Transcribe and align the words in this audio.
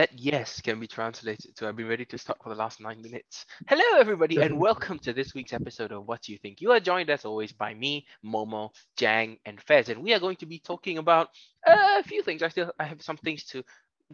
That 0.00 0.18
yes 0.18 0.62
can 0.62 0.80
be 0.80 0.86
translated 0.86 1.54
to 1.56 1.68
I've 1.68 1.76
been 1.76 1.86
ready 1.86 2.06
to 2.06 2.16
start 2.16 2.38
for 2.42 2.48
the 2.48 2.54
last 2.54 2.80
nine 2.80 3.02
minutes. 3.02 3.44
Hello, 3.68 4.00
everybody, 4.00 4.40
and 4.40 4.58
welcome 4.58 4.98
to 5.00 5.12
this 5.12 5.34
week's 5.34 5.52
episode 5.52 5.92
of 5.92 6.08
What 6.08 6.22
Do 6.22 6.32
You 6.32 6.38
Think. 6.38 6.62
You 6.62 6.72
are 6.72 6.80
joined 6.80 7.10
as 7.10 7.26
always 7.26 7.52
by 7.52 7.74
me, 7.74 8.06
Momo, 8.24 8.70
Jang, 8.96 9.36
and 9.44 9.60
Fez, 9.60 9.90
and 9.90 10.02
we 10.02 10.14
are 10.14 10.18
going 10.18 10.36
to 10.36 10.46
be 10.46 10.58
talking 10.58 10.96
about 10.96 11.28
a 11.66 12.02
few 12.02 12.22
things. 12.22 12.42
I 12.42 12.48
still 12.48 12.72
I 12.80 12.84
have 12.84 13.02
some 13.02 13.18
things 13.18 13.44
to 13.48 13.62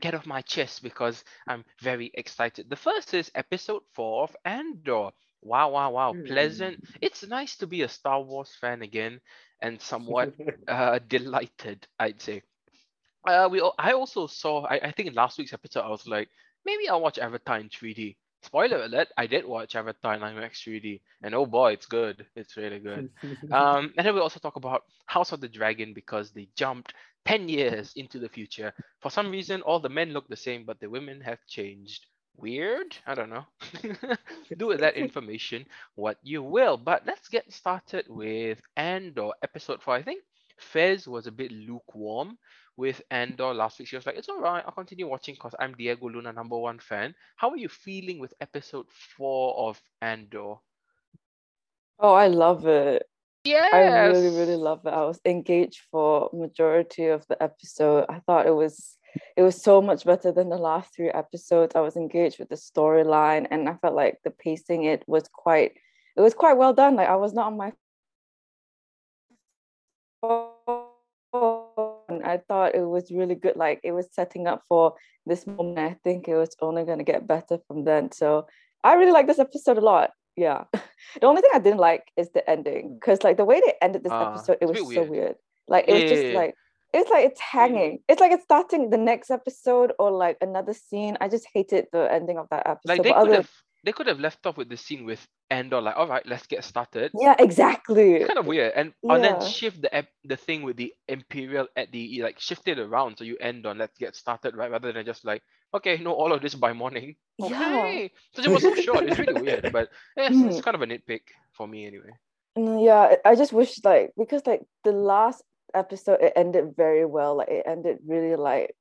get 0.00 0.16
off 0.16 0.26
my 0.26 0.40
chest 0.40 0.82
because 0.82 1.22
I'm 1.46 1.64
very 1.80 2.11
excited. 2.14 2.68
The 2.68 2.75
first 2.75 3.14
is 3.14 3.30
episode 3.36 3.82
four 3.94 4.25
of 4.25 4.34
Andor. 4.44 5.11
Wow, 5.40 5.71
wow, 5.71 5.90
wow. 5.93 6.16
Pleasant. 6.26 6.82
It's 7.00 7.25
nice 7.25 7.58
to 7.58 7.68
be 7.68 7.82
a 7.82 7.89
Star 7.89 8.21
Wars 8.21 8.53
fan 8.61 8.82
again 8.82 9.21
and 9.62 9.80
somewhat 9.80 10.34
uh, 10.66 10.98
delighted, 11.07 11.86
I'd 12.00 12.21
say. 12.21 12.43
Uh, 13.26 13.48
we 13.50 13.61
I 13.79 13.93
also 13.93 14.26
saw, 14.26 14.64
I, 14.66 14.76
I 14.76 14.93
think 14.93 15.08
in 15.08 15.14
last 15.14 15.39
week's 15.39 15.53
episode, 15.53 15.82
I 15.82 15.89
was 15.89 16.07
like, 16.07 16.29
maybe 16.64 16.89
I'll 16.89 17.00
watch 17.00 17.18
Avatar 17.18 17.58
in 17.58 17.68
3D. 17.68 18.16
Spoiler 18.43 18.85
alert, 18.85 19.08
I 19.16 19.26
did 19.26 19.44
watch 19.44 19.75
Avatar 19.75 20.14
in 20.14 20.21
IMAX 20.21 20.62
3D, 20.62 21.00
and 21.22 21.35
oh 21.35 21.46
boy, 21.46 21.72
it's 21.72 21.86
good. 21.86 22.26
It's 22.36 22.57
really 22.57 22.79
good. 22.79 23.11
Um, 23.52 23.93
and 23.96 24.07
then 24.07 24.14
we 24.14 24.21
also 24.21 24.39
talk 24.39 24.57
about 24.57 24.82
House 25.07 25.32
of 25.32 25.40
the 25.40 25.49
Dragon 25.49 25.93
because 25.94 26.30
they 26.30 26.49
jumped 26.54 26.94
10 27.25 27.49
years 27.49 27.93
into 27.96 28.18
the 28.21 28.29
future. 28.29 28.72
For 29.00 29.11
some 29.11 29.30
reason, 29.30 29.63
all 29.63 29.80
the 29.80 29.88
men 29.88 30.13
look 30.13 30.29
the 30.29 30.36
same, 30.36 30.64
but 30.64 30.79
the 30.79 30.88
women 30.88 31.21
have 31.22 31.38
changed. 31.49 32.06
Weird? 32.36 32.97
I 33.06 33.14
don't 33.14 33.30
know. 33.30 33.47
Do 34.56 34.66
with 34.66 34.80
that 34.80 34.94
information 34.97 35.64
what 35.94 36.19
you 36.22 36.42
will. 36.42 36.77
But 36.77 37.05
let's 37.06 37.28
get 37.28 37.52
started 37.52 38.06
with 38.08 38.61
Andor 38.77 39.30
episode 39.42 39.82
4. 39.82 39.94
I 39.94 40.02
think 40.02 40.22
Fez 40.58 41.08
was 41.08 41.27
a 41.27 41.32
bit 41.32 41.50
lukewarm 41.50 42.38
with 42.77 43.02
Andor 43.10 43.55
last 43.55 43.78
week. 43.78 43.88
She 43.88 43.96
was 43.96 44.06
like, 44.06 44.16
it's 44.16 44.28
all 44.28 44.41
right. 44.41 44.62
I'll 44.64 44.72
continue 44.72 45.08
watching 45.08 45.34
because 45.34 45.55
I'm 45.58 45.74
Diego 45.74 46.08
Luna, 46.08 46.32
number 46.32 46.58
one 46.58 46.78
fan. 46.78 47.14
How 47.36 47.50
are 47.50 47.56
you 47.56 47.69
feeling 47.69 48.19
with 48.19 48.34
episode 48.41 48.86
4 49.16 49.69
of 49.69 49.80
Andor? 50.02 50.56
Oh, 51.98 52.12
I 52.12 52.28
love 52.28 52.66
it. 52.66 53.04
Yes. 53.44 53.72
I 53.72 54.06
really, 54.06 54.36
really 54.36 54.56
love 54.56 54.80
it. 54.84 54.91
I 54.91 55.04
was 55.04 55.20
engaged 55.24 55.80
for 55.91 56.28
majority 56.32 57.06
of 57.06 57.27
the 57.28 57.41
episode. 57.42 58.06
I 58.08 58.19
thought 58.20 58.47
it 58.47 58.54
was 58.54 58.98
it 59.36 59.42
was 59.42 59.62
so 59.62 59.80
much 59.80 60.04
better 60.04 60.30
than 60.32 60.50
the 60.50 60.58
last 60.58 60.94
three 60.94 61.10
episodes. 61.10 61.74
I 61.74 61.80
was 61.80 61.97
engaged 61.97 62.38
with 62.38 62.48
the 62.48 62.56
storyline 62.56 63.47
and 63.50 63.69
I 63.69 63.74
felt 63.74 63.94
like 63.94 64.19
the 64.24 64.30
pacing 64.30 64.84
it 64.84 65.04
was 65.06 65.28
quite 65.32 65.72
it 66.16 66.20
was 66.20 66.34
quite 66.34 66.56
well 66.56 66.74
done. 66.74 66.97
Like 66.97 67.08
I 67.08 67.16
was 67.16 67.32
not 67.32 67.47
on 67.47 67.56
my. 67.56 67.72
I 72.27 72.38
thought 72.48 72.74
it 72.74 72.84
was 72.84 73.10
really 73.10 73.34
good. 73.34 73.56
Like 73.56 73.80
it 73.84 73.92
was 73.92 74.08
setting 74.12 74.46
up 74.46 74.62
for 74.69 74.94
this 75.27 75.46
moment. 75.46 75.78
I 75.78 75.96
think 76.05 76.28
it 76.28 76.36
was 76.36 76.55
only 76.60 76.84
gonna 76.84 77.05
get 77.05 77.27
better 77.27 77.58
from 77.66 77.84
then. 77.84 78.12
So 78.12 78.46
I 78.84 78.94
really 78.94 79.12
like 79.12 79.27
this 79.27 79.38
episode 79.38 79.78
a 79.78 79.80
lot. 79.80 80.10
Yeah. 80.36 80.64
The 81.20 81.27
only 81.27 81.41
thing 81.41 81.50
I 81.54 81.60
didn't 81.60 81.78
like 81.78 82.04
is 82.16 82.30
the 82.32 82.48
ending. 82.50 82.94
Because 82.94 83.22
like 83.24 83.36
the 83.36 83.44
way 83.44 83.60
they 83.64 83.74
ended 83.80 84.02
this 84.02 84.12
Ah, 84.12 84.30
episode, 84.34 84.58
it 84.60 84.66
was 84.66 84.78
so 84.78 84.84
weird. 84.84 85.10
weird. 85.10 85.36
Like 85.69 85.86
it 85.88 85.94
was 85.94 86.02
Yeah, 86.02 86.08
just 86.08 86.22
yeah, 86.22 86.28
yeah. 86.30 86.36
like 86.38 86.54
it's 86.92 87.10
like 87.10 87.24
it's 87.27 87.41
hanging. 87.41 88.00
It's 88.08 88.20
like 88.20 88.32
it's 88.32 88.44
starting 88.44 88.91
the 88.91 88.97
next 88.98 89.30
episode 89.30 89.92
or 89.98 90.10
like 90.10 90.36
another 90.41 90.74
scene. 90.74 91.16
I 91.20 91.28
just 91.28 91.47
hated 91.54 91.86
the 91.92 92.10
ending 92.12 92.38
of 92.38 92.48
that 92.50 92.66
episode. 92.66 92.88
Like 92.88 93.02
they 93.02 93.10
but 93.10 93.20
could 93.20 93.28
other 93.28 93.36
have 93.36 93.50
they 93.84 93.92
could 93.92 94.06
have 94.06 94.20
left 94.20 94.46
off 94.46 94.56
with 94.56 94.69
the 94.69 94.77
scene 94.77 95.05
with 95.05 95.27
end 95.50 95.72
Andor, 95.72 95.80
like, 95.80 95.96
all 95.96 96.08
right, 96.08 96.27
let's 96.27 96.46
get 96.46 96.64
started. 96.64 97.12
yeah, 97.19 97.36
exactly. 97.38 98.14
it's 98.14 98.27
kind 98.27 98.38
of 98.38 98.46
weird 98.46 98.72
and 98.74 98.92
and 99.05 99.22
then 99.22 99.41
shift 99.41 99.80
the 99.82 100.06
the 100.24 100.36
thing 100.36 100.62
with 100.62 100.77
the 100.77 100.92
imperial 101.08 101.69
at 101.77 101.92
the 101.92 102.20
like 102.22 102.41
shift 102.41 102.66
it 102.66 102.78
around 102.78 103.16
so 103.16 103.24
you 103.24 103.36
end 103.41 103.64
on 103.66 103.78
let's 103.78 103.97
get 103.98 104.16
started 104.16 104.56
right 104.56 104.70
rather 104.70 104.92
than 104.92 105.06
just 105.06 105.25
like 105.25 105.42
okay 105.72 105.98
no 105.98 106.12
all 106.12 106.32
of 106.32 106.42
this 106.42 106.54
by 106.54 106.72
morning 106.72 107.14
Yeah. 107.38 108.09
so 108.34 108.42
it 108.42 108.50
was 108.50 108.62
so 108.62 108.75
short 108.75 109.04
it's 109.09 109.19
really 109.19 109.41
weird 109.41 109.70
but 109.72 109.88
yeah, 110.16 110.26
it's, 110.31 110.41
it's 110.43 110.60
Mm. 110.60 110.64
kind 110.64 110.75
of 110.75 110.82
a 110.82 110.87
nitpick 110.87 111.22
for 111.53 111.69
me 111.69 111.87
anyway 111.87 112.10
Mm, 112.58 112.84
Yeah, 112.84 113.16
I 113.25 113.34
just 113.37 113.53
wish 113.53 113.84
like 113.84 114.12
because 114.16 114.43
like 114.47 114.62
the 114.82 114.93
last 114.93 115.43
episode 115.75 116.20
it 116.22 116.32
ended 116.34 116.75
very 116.76 117.04
well. 117.04 117.37
Like 117.37 117.48
it 117.48 117.64
ended 117.69 117.98
really 118.06 118.34
like 118.34 118.75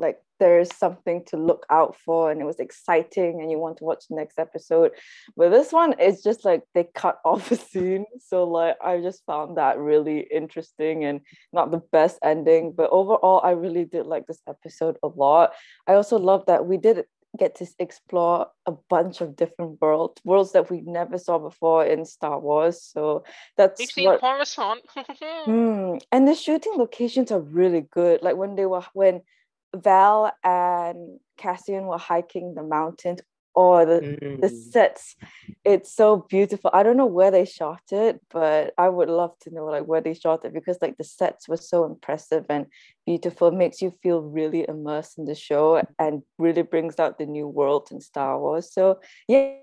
like 0.00 0.18
there 0.40 0.58
is 0.58 0.70
something 0.74 1.22
to 1.26 1.36
look 1.36 1.66
out 1.70 1.94
for 2.04 2.32
and 2.32 2.40
it 2.40 2.46
was 2.46 2.58
exciting 2.58 3.40
and 3.40 3.50
you 3.50 3.58
want 3.58 3.76
to 3.76 3.84
watch 3.84 4.04
the 4.08 4.16
next 4.16 4.38
episode. 4.38 4.90
But 5.36 5.50
this 5.50 5.70
one 5.70 5.92
is 6.00 6.22
just 6.22 6.44
like 6.44 6.62
they 6.74 6.88
cut 6.94 7.18
off 7.24 7.52
a 7.52 7.56
scene. 7.56 8.06
So 8.26 8.44
like 8.44 8.76
I 8.82 9.00
just 9.00 9.24
found 9.26 9.58
that 9.58 9.78
really 9.78 10.20
interesting 10.20 11.04
and 11.04 11.20
not 11.52 11.70
the 11.70 11.82
best 11.92 12.18
ending. 12.24 12.72
But 12.76 12.90
overall 12.90 13.42
I 13.44 13.50
really 13.50 13.84
did 13.84 14.06
like 14.06 14.26
this 14.26 14.40
episode 14.48 14.96
a 15.02 15.08
lot. 15.08 15.52
I 15.86 15.94
also 15.94 16.18
love 16.18 16.46
that 16.46 16.66
we 16.66 16.78
did 16.78 17.04
get 17.38 17.54
to 17.56 17.66
explore 17.78 18.48
a 18.66 18.72
bunch 18.88 19.20
of 19.20 19.36
different 19.36 19.80
worlds, 19.80 20.20
worlds 20.24 20.52
that 20.52 20.70
we 20.70 20.80
never 20.80 21.16
saw 21.16 21.38
before 21.38 21.84
in 21.84 22.04
Star 22.04 22.40
Wars. 22.40 22.82
So 22.82 23.24
that's 23.56 23.92
seen 23.92 24.06
what 24.06 24.20
Coruscant 24.20 24.80
Mm, 25.46 26.00
and 26.10 26.26
the 26.26 26.34
shooting 26.34 26.72
locations 26.76 27.30
are 27.30 27.40
really 27.40 27.82
good. 27.92 28.22
Like 28.22 28.36
when 28.36 28.56
they 28.56 28.66
were 28.66 28.82
when 28.94 29.22
Val 29.74 30.32
and 30.42 31.20
Cassian 31.36 31.84
were 31.86 31.98
hiking 31.98 32.54
the 32.54 32.62
mountains 32.62 33.20
or 33.54 33.84
the 33.84 34.00
the 34.40 34.48
Mm. 34.48 34.72
sets, 34.72 35.16
it's 35.64 35.92
so 35.92 36.16
beautiful. 36.30 36.70
I 36.72 36.82
don't 36.82 36.96
know 36.96 37.04
where 37.04 37.30
they 37.30 37.44
shot 37.44 37.82
it, 37.92 38.20
but 38.30 38.72
I 38.78 38.88
would 38.88 39.08
love 39.10 39.36
to 39.40 39.50
know 39.50 39.66
like 39.66 39.84
where 39.84 40.00
they 40.00 40.14
shot 40.14 40.44
it 40.44 40.54
because 40.54 40.78
like 40.80 40.96
the 40.96 41.04
sets 41.04 41.46
were 41.48 41.58
so 41.58 41.84
impressive 41.84 42.46
and 42.48 42.66
beautiful. 43.04 43.48
It 43.48 43.54
makes 43.54 43.82
you 43.82 43.90
feel 44.02 44.22
really 44.22 44.64
immersed 44.66 45.18
in 45.18 45.26
the 45.26 45.34
show 45.34 45.82
and 45.98 46.22
really 46.38 46.62
brings 46.62 46.98
out 46.98 47.18
the 47.18 47.26
new 47.26 47.46
world 47.48 47.88
in 47.90 48.00
Star 48.00 48.38
Wars. 48.40 48.72
So 48.72 49.00
yeah, 49.28 49.56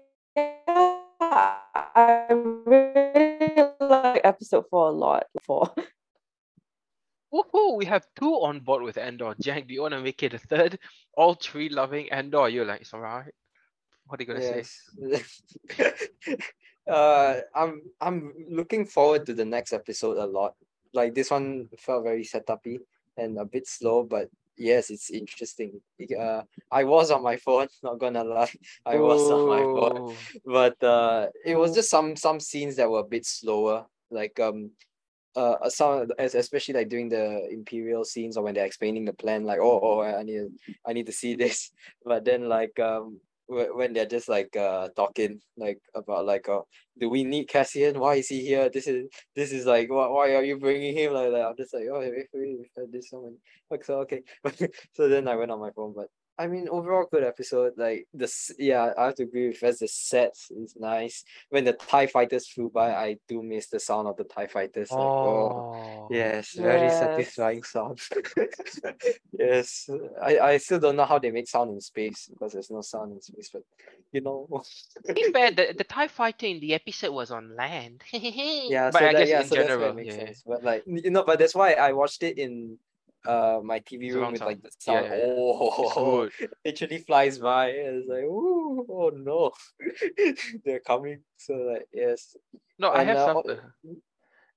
I 1.95 2.28
really 2.29 3.72
like 3.79 4.22
episode 4.24 4.66
four 4.69 4.89
a 4.89 4.91
lot. 4.91 5.25
Four. 5.45 5.74
Woohoo! 7.33 7.77
We 7.77 7.85
have 7.85 8.05
two 8.19 8.33
on 8.35 8.61
board 8.61 8.83
with 8.83 8.97
Andor. 8.97 9.35
Jack, 9.39 9.67
do 9.67 9.73
you 9.73 9.81
want 9.81 9.93
to 9.93 10.01
make 10.01 10.23
it 10.23 10.33
a 10.33 10.38
third? 10.38 10.79
All 11.15 11.33
three 11.33 11.69
loving 11.69 12.11
Andor. 12.11 12.47
You're 12.49 12.65
like, 12.65 12.81
it's 12.81 12.93
alright. 12.93 13.33
What 14.05 14.19
are 14.19 14.23
you 14.23 14.27
gonna 14.27 14.63
say? 14.63 15.23
Uh, 16.88 17.41
I'm 17.53 17.81
I'm 17.99 18.33
looking 18.49 18.85
forward 18.85 19.25
to 19.25 19.33
the 19.33 19.43
next 19.43 19.73
episode 19.73 20.17
a 20.17 20.25
lot. 20.25 20.55
Like 20.93 21.13
this 21.13 21.29
one 21.29 21.67
felt 21.77 22.05
very 22.05 22.23
setupy 22.23 22.79
and 23.17 23.38
a 23.38 23.45
bit 23.45 23.67
slow, 23.67 24.03
but 24.03 24.29
yes, 24.55 24.89
it's 24.89 25.09
interesting. 25.09 25.81
Uh, 26.17 26.44
I 26.71 26.85
was 26.85 27.11
on 27.11 27.23
my 27.23 27.35
phone, 27.35 27.67
not 27.83 27.99
gonna 27.99 28.23
lie. 28.23 28.51
I 28.85 28.95
was 28.97 29.29
on 29.29 29.47
my 29.49 29.63
phone, 29.63 30.15
but 30.45 30.81
uh, 30.81 31.27
it 31.44 31.57
was 31.57 31.75
just 31.75 31.89
some 31.89 32.15
some 32.15 32.39
scenes 32.39 32.77
that 32.77 32.89
were 32.89 32.99
a 32.99 33.03
bit 33.03 33.25
slower. 33.25 33.85
Like 34.09 34.39
um, 34.39 34.71
uh, 35.37 35.69
some 35.69 36.07
especially 36.19 36.73
like 36.73 36.89
during 36.89 37.09
the 37.09 37.47
imperial 37.51 38.03
scenes 38.03 38.37
or 38.37 38.43
when 38.43 38.55
they're 38.55 38.65
explaining 38.65 39.05
the 39.05 39.13
plan. 39.13 39.43
Like 39.43 39.59
oh 39.61 39.79
oh, 39.81 40.01
I 40.01 40.23
need 40.23 40.47
I 40.87 40.93
need 40.93 41.05
to 41.07 41.11
see 41.13 41.35
this. 41.35 41.71
But 42.05 42.25
then 42.25 42.49
like 42.49 42.79
um 42.79 43.19
whe- 43.47 43.73
when 43.75 43.93
they're 43.93 44.05
just 44.05 44.29
like 44.29 44.55
uh 44.55 44.89
talking 44.95 45.39
like 45.57 45.79
about 45.93 46.25
like 46.25 46.49
oh 46.49 46.65
do 46.99 47.09
we 47.09 47.23
need 47.23 47.47
Cassian? 47.49 47.99
Why 47.99 48.15
is 48.15 48.27
he 48.27 48.41
here? 48.41 48.69
This 48.69 48.87
is 48.87 49.07
this 49.35 49.51
is 49.51 49.65
like 49.65 49.89
why, 49.89 50.07
why 50.07 50.35
are 50.35 50.43
you 50.43 50.57
bringing 50.57 50.95
him 50.97 51.13
like 51.13 51.31
that? 51.31 51.45
I'm 51.47 51.57
just 51.57 51.73
like 51.73 51.85
oh 51.91 51.99
wait, 51.99 52.27
we've 52.33 52.65
heard 52.75 52.91
this 52.91 53.09
so 53.09 53.21
many 53.21 53.37
like 53.69 53.83
so 53.85 53.99
okay 54.01 54.21
so 54.93 55.07
then 55.07 55.27
I 55.27 55.35
went 55.35 55.51
on 55.51 55.59
my 55.59 55.71
phone 55.71 55.93
but 55.95 56.07
I 56.37 56.47
mean 56.47 56.67
overall 56.69 57.07
good 57.11 57.23
episode 57.23 57.73
like 57.77 58.07
the 58.13 58.25
s- 58.25 58.51
yeah 58.59 58.93
I 58.97 59.05
have 59.05 59.15
to 59.15 59.23
agree 59.23 59.47
with 59.47 59.57
Fez 59.57 59.79
the 59.79 59.87
sets 59.87 60.51
is 60.51 60.75
nice 60.77 61.23
when 61.49 61.65
the 61.65 61.73
TIE 61.73 62.07
fighters 62.07 62.47
flew 62.47 62.69
by 62.69 62.94
I 62.94 63.17
do 63.27 63.41
miss 63.41 63.67
the 63.67 63.79
sound 63.79 64.07
of 64.07 64.17
the 64.17 64.23
TIE 64.23 64.47
fighters 64.47 64.91
like 64.91 65.00
oh 65.01 65.67
Oh. 66.07 66.07
Yes, 66.09 66.53
very 66.53 66.81
Yes. 66.83 67.00
satisfying 67.00 67.63
sound. 67.63 68.00
yes, 69.39 69.89
I, 70.21 70.39
I 70.39 70.57
still 70.57 70.79
don't 70.79 70.95
know 70.95 71.06
how 71.06 71.19
they 71.19 71.31
make 71.31 71.47
sound 71.47 71.71
in 71.71 71.81
space 71.81 72.29
because 72.31 72.53
there's 72.53 72.71
no 72.71 72.81
sound 72.81 73.12
in 73.12 73.21
space, 73.21 73.50
but 73.51 73.63
you 74.12 74.21
know. 74.21 74.63
To 75.06 75.13
be 75.13 75.23
fair, 75.33 75.51
the, 75.51 75.73
the 75.77 75.83
TIE 75.83 76.07
fighter 76.07 76.45
in 76.47 76.59
the 76.59 76.73
episode 76.73 77.12
was 77.12 77.31
on 77.31 77.56
land. 77.56 78.03
yeah, 78.12 78.89
but 78.91 79.00
so 79.00 79.06
I 79.06 79.13
that, 79.13 79.19
guess 79.19 79.29
yeah, 79.29 79.41
in 79.41 79.47
so 79.47 79.56
that's 79.56 79.67
why 79.69 79.75
general, 79.75 79.89
it 79.89 79.95
makes 79.95 80.15
yeah. 80.15 80.25
sense. 80.25 80.44
But 80.45 80.63
like 80.63 80.83
you 80.85 81.12
know, 81.12 81.23
but 81.23 81.39
that's 81.39 81.56
why 81.56 81.73
I 81.73 81.91
watched 81.91 82.23
it 82.23 82.38
in 82.38 82.77
uh 83.25 83.59
my 83.63 83.79
TV 83.79 84.11
room 84.11 84.31
with 84.31 84.41
like 84.41 84.61
the 84.61 84.69
sound. 84.77 85.05
yeah, 85.05 85.15
yeah. 85.15 85.33
Oh, 85.37 86.29
literally 86.65 86.97
flies 86.99 87.39
by. 87.39 87.67
It's 87.69 88.07
like, 88.07 88.23
ooh, 88.23 88.85
oh 88.89 89.11
no, 89.15 89.51
they're 90.65 90.79
coming. 90.79 91.21
So 91.37 91.53
like 91.53 91.87
yes, 91.93 92.35
No, 92.77 92.89
I 92.91 93.03
have 93.03 93.17
uh, 93.17 93.25
some. 93.25 93.37
o- 93.37 93.43
uh, 93.49 93.55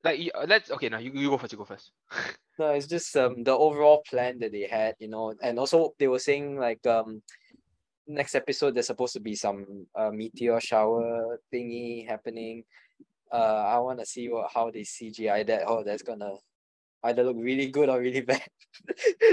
like, 0.04 0.30
uh, 0.34 0.46
let's. 0.48 0.70
Okay, 0.70 0.88
now 0.88 0.98
you, 0.98 1.12
you 1.14 1.30
go 1.30 1.38
first. 1.38 1.52
You 1.52 1.58
go 1.58 1.64
first. 1.64 1.92
No, 2.58 2.68
it's 2.76 2.86
just 2.86 3.16
um 3.16 3.42
the 3.42 3.52
overall 3.56 4.02
plan 4.06 4.38
that 4.40 4.52
they 4.52 4.66
had, 4.68 4.94
you 4.98 5.08
know, 5.08 5.32
and 5.42 5.58
also 5.58 5.94
they 5.98 6.08
were 6.08 6.18
saying 6.18 6.58
like 6.58 6.84
um 6.86 7.22
next 8.06 8.34
episode 8.34 8.74
there's 8.74 8.86
supposed 8.88 9.14
to 9.14 9.20
be 9.20 9.34
some 9.34 9.86
uh, 9.94 10.10
meteor 10.10 10.60
shower 10.60 11.40
thingy 11.52 12.06
happening. 12.06 12.64
Uh, 13.32 13.64
I 13.64 13.78
want 13.78 14.00
to 14.00 14.04
see 14.06 14.28
what 14.28 14.50
how 14.52 14.70
they 14.70 14.84
CGI 14.84 15.42
that. 15.46 15.62
Oh, 15.66 15.82
that's 15.84 16.02
gonna 16.02 16.34
either 17.04 17.22
look 17.24 17.36
really 17.38 17.68
good 17.70 17.88
or 17.88 18.00
really 18.00 18.20
bad. 18.30 18.42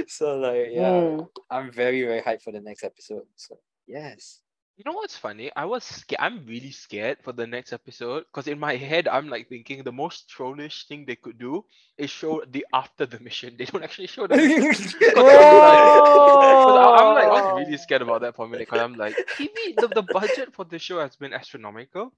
so 0.07 0.37
like 0.37 0.67
yeah, 0.71 0.91
Mm. 0.91 1.27
I'm 1.49 1.71
very 1.71 2.03
very 2.03 2.21
hyped 2.21 2.41
for 2.43 2.51
the 2.51 2.61
next 2.61 2.83
episode. 2.83 3.23
So 3.35 3.57
yes. 3.87 4.41
You 4.77 4.83
know 4.85 4.93
what's 4.93 5.17
funny? 5.17 5.49
I 5.55 5.65
was 5.65 5.83
scared. 5.83 6.19
I'm 6.21 6.45
really 6.45 6.69
scared 6.69 7.17
for 7.23 7.33
the 7.33 7.47
next 7.47 7.73
episode 7.73 8.25
because 8.29 8.45
in 8.47 8.59
my 8.59 8.75
head, 8.75 9.07
I'm 9.07 9.27
like 9.27 9.49
thinking 9.49 9.81
the 9.83 9.91
most 9.91 10.29
trollish 10.29 10.85
thing 10.87 11.03
they 11.03 11.15
could 11.15 11.39
do 11.39 11.65
is 11.97 12.11
show 12.11 12.43
the 12.51 12.63
after 12.71 13.07
the 13.07 13.19
mission. 13.19 13.55
They 13.57 13.65
don't 13.65 13.81
actually 13.83 14.05
show 14.05 14.27
the 14.27 14.37
mission. 14.37 14.93
'Cause 15.01 15.17
I- 15.17 16.95
I'm 17.01 17.15
like, 17.15 17.25
I 17.33 17.41
was 17.41 17.65
really 17.65 17.77
scared 17.77 18.03
about 18.03 18.21
that 18.21 18.35
for 18.35 18.45
a 18.45 18.47
minute 18.47 18.67
because 18.69 18.81
I'm 18.81 18.93
like, 18.93 19.15
TV, 19.35 19.73
the, 19.77 19.87
the 19.87 20.03
budget 20.03 20.53
for 20.53 20.63
the 20.65 20.77
show 20.77 20.99
has 20.99 21.15
been 21.15 21.33
astronomical. 21.33 22.13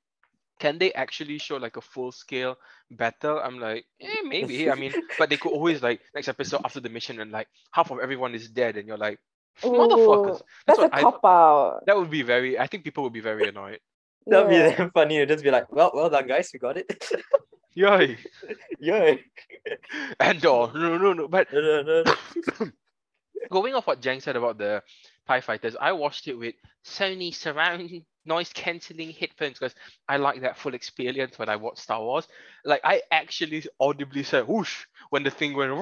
Can 0.59 0.77
they 0.77 0.91
actually 0.93 1.37
show 1.39 1.57
like 1.57 1.77
a 1.77 1.81
full 1.81 2.11
scale 2.11 2.57
battle? 2.91 3.39
I'm 3.43 3.59
like, 3.59 3.85
eh, 4.01 4.21
maybe. 4.25 4.69
I 4.69 4.75
mean, 4.75 4.93
but 5.17 5.29
they 5.29 5.37
could 5.37 5.51
always 5.53 5.81
like 5.81 6.01
next 6.13 6.27
episode 6.27 6.61
after 6.65 6.79
the 6.81 6.89
mission 6.89 7.19
and 7.21 7.31
like 7.31 7.47
half 7.71 7.91
of 7.91 7.99
everyone 7.99 8.35
is 8.35 8.49
dead, 8.49 8.75
and 8.77 8.87
you're 8.87 8.97
like, 8.97 9.19
motherfuckers. 9.63 10.41
Ooh, 10.41 10.45
That's, 10.67 10.79
a 10.79 10.81
what 10.83 10.93
I- 10.93 11.01
cop 11.01 11.19
out. 11.25 11.83
That 11.87 11.97
would 11.97 12.09
be 12.09 12.21
very. 12.23 12.59
I 12.59 12.67
think 12.67 12.83
people 12.83 13.03
would 13.05 13.13
be 13.13 13.21
very 13.21 13.47
annoyed. 13.47 13.79
That'd 14.27 14.51
Yeah. 14.51 14.69
be 14.69 14.75
damn 14.75 14.91
funny. 14.99 15.17
It'd 15.17 15.29
just 15.29 15.43
be 15.43 15.51
like, 15.51 15.71
well, 15.71 15.91
well 15.93 16.09
done, 16.09 16.27
guys, 16.27 16.49
we 16.53 16.59
got 16.59 16.77
it. 16.77 16.85
Yay! 17.75 18.17
Yay. 18.79 19.23
Andor. 20.19 20.71
No, 20.73 20.97
no, 20.97 21.13
no. 21.13 21.27
But 21.27 21.47
No, 21.53 21.61
no, 21.61 21.81
no, 21.83 22.03
no. 22.59 22.67
going 23.51 23.73
off 23.73 23.87
what 23.87 24.01
Jang 24.01 24.19
said 24.19 24.35
about 24.35 24.57
the 24.57 24.83
TIE 25.29 25.41
fighters, 25.41 25.77
I 25.81 25.93
watched 25.93 26.27
it 26.27 26.39
with 26.39 26.55
Sony 26.85 27.35
surround 27.35 27.91
noise 28.25 28.53
cancelling 28.53 29.11
headphones 29.11 29.59
because 29.59 29.75
I 30.09 30.17
like 30.17 30.41
that 30.41 30.57
full 30.57 30.75
experience 30.75 31.39
when 31.39 31.49
I 31.49 31.57
watch 31.57 31.79
Star 31.79 32.01
Wars. 32.01 32.27
Like 32.65 32.81
I 32.85 33.01
actually 33.11 33.63
audibly 33.79 34.23
said 34.23 34.47
whoosh 34.47 34.85
when 35.11 35.23
the 35.23 35.31
thing 35.31 35.55
went 35.55 35.73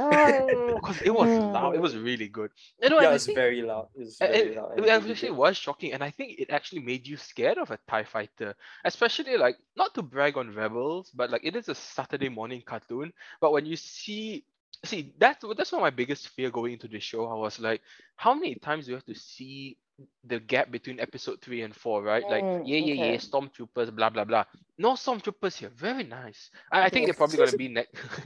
because 0.75 1.01
it 1.01 1.13
was 1.13 1.39
loud. 1.53 1.75
It 1.75 1.81
was 1.81 1.97
really 1.97 2.29
good. 2.29 2.51
You 2.81 2.89
know, 2.89 2.99
Yeah, 2.99 3.13
it's 3.13 3.27
very 3.27 3.61
loud. 3.63 3.89
It's 3.95 4.21
it, 4.21 4.31
very 4.31 4.53
it, 4.55 4.55
loud. 4.55 4.77
it 4.77 4.87
really 4.91 5.13
actually 5.13 5.31
good. 5.31 5.31
was 5.31 5.57
shocking, 5.57 5.93
and 5.93 6.03
I 6.03 6.11
think 6.11 6.39
it 6.39 6.49
actually 6.51 6.81
made 6.81 7.07
you 7.07 7.17
scared 7.17 7.57
of 7.57 7.71
a 7.71 7.79
TIE 7.89 8.03
fighter. 8.05 8.55
Especially 8.85 9.37
like 9.37 9.57
not 9.77 9.93
to 9.95 10.03
brag 10.03 10.37
on 10.37 10.53
Rebels, 10.53 11.11
but 11.13 11.31
like 11.31 11.43
it 11.45 11.55
is 11.55 11.69
a 11.69 11.75
Saturday 11.75 12.29
morning 12.29 12.63
cartoon. 12.65 13.13
But 13.41 13.53
when 13.53 13.65
you 13.65 13.77
see 13.77 14.45
see 14.85 15.13
that's 15.17 15.43
that's 15.57 15.71
one 15.71 15.81
of 15.81 15.85
my 15.85 15.89
biggest 15.91 16.29
fear 16.29 16.49
going 16.49 16.73
into 16.73 16.87
the 16.87 16.99
show. 16.99 17.27
I 17.27 17.35
was 17.35 17.59
like, 17.59 17.81
how 18.15 18.33
many 18.33 18.55
times 18.55 18.85
do 18.85 18.91
you 18.91 18.95
have 18.95 19.05
to 19.05 19.15
see 19.15 19.77
the 20.25 20.39
gap 20.39 20.71
between 20.71 20.99
episode 20.99 21.41
three 21.41 21.61
and 21.61 21.75
four, 21.75 22.01
right? 22.03 22.27
Like, 22.29 22.45
Mm, 22.45 22.61
yeah, 22.61 22.77
yeah, 22.77 22.93
yeah, 22.93 23.15
okay. 23.15 23.17
stormtroopers, 23.17 23.93
blah 23.95 24.09
blah 24.09 24.23
blah. 24.25 24.43
No 24.77 24.93
stormtroopers 24.93 25.57
here. 25.57 25.69
Very 25.75 26.03
nice. 26.03 26.49
I, 26.71 26.85
I 26.85 26.89
think 26.89 27.05
they're 27.05 27.13
probably 27.13 27.37
gonna 27.37 27.51
be 27.53 27.67
next. 27.69 27.93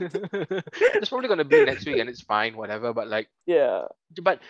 it's 1.00 1.08
probably 1.08 1.28
gonna 1.28 1.44
be 1.44 1.60
next 1.60 1.86
week, 1.86 1.98
and 1.98 2.08
it's 2.08 2.22
fine, 2.22 2.56
whatever. 2.56 2.92
But 2.92 3.08
like 3.08 3.28
Yeah. 3.46 3.84
but 4.22 4.40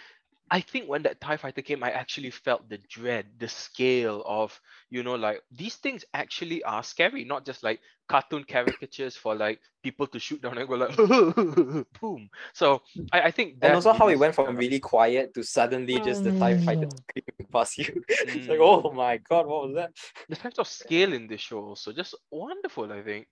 I 0.53 0.61
think 0.61 0.89
when 0.89 1.03
that 1.05 1.21
TIE 1.21 1.39
fighter 1.39 1.63
came, 1.63 1.83
I 1.83 1.93
actually 1.93 2.31
felt 2.31 2.69
the 2.71 2.79
dread, 2.79 3.27
the 3.39 3.49
scale 3.49 4.23
of, 4.27 4.61
you 4.91 5.03
know, 5.03 5.17
like 5.17 5.43
these 5.51 5.77
things 5.77 6.05
actually 6.15 6.63
are 6.65 6.85
scary, 6.85 7.25
not 7.25 7.47
just 7.47 7.65
like 7.65 7.81
cartoon 8.09 8.45
caricatures 8.45 9.17
for 9.17 9.35
like 9.35 9.61
people 9.83 10.07
to 10.09 10.21
shoot 10.21 10.43
down 10.43 10.59
and 10.59 10.69
go 10.69 10.77
like 10.77 10.97
boom. 12.01 12.31
So 12.55 12.83
I, 13.13 13.23
I 13.23 13.31
think 13.33 13.61
that 13.63 13.73
And 13.73 13.75
also 13.75 13.93
how 13.95 14.09
it 14.09 14.19
went 14.19 14.37
from 14.37 14.57
really 14.57 14.81
quiet 14.81 15.35
to 15.35 15.43
suddenly 15.43 16.01
just 16.01 16.25
the 16.25 16.33
TIE 16.33 16.57
fighter 16.57 16.87
creeping 17.13 17.47
past 17.53 17.79
you. 17.79 18.03
it's 18.09 18.49
like, 18.49 18.61
Mm. 18.61 18.61
oh 18.61 18.93
my 18.93 19.19
god, 19.19 19.47
what 19.47 19.69
was 19.69 19.75
that? 19.77 19.93
the 20.29 20.37
sense 20.37 20.59
of 20.59 20.69
scale 20.69 21.13
in 21.13 21.27
this 21.29 21.41
show 21.41 21.61
also 21.61 21.93
just 21.93 22.15
wonderful, 22.31 22.93
I 22.93 23.03
think. 23.03 23.27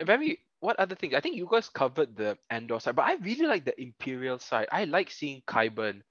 Very 0.00 0.40
what 0.60 0.78
other 0.78 0.94
things? 0.96 1.14
I 1.14 1.20
think 1.20 1.36
you 1.36 1.48
guys 1.50 1.68
covered 1.68 2.16
the 2.16 2.38
Andor 2.50 2.80
side, 2.80 2.96
but 2.96 3.06
I 3.06 3.14
really 3.16 3.46
like 3.46 3.64
the 3.64 3.80
Imperial 3.80 4.38
side. 4.38 4.68
I 4.72 4.84
like 4.84 5.10
seeing 5.10 5.42
Kyburn. 5.46 6.02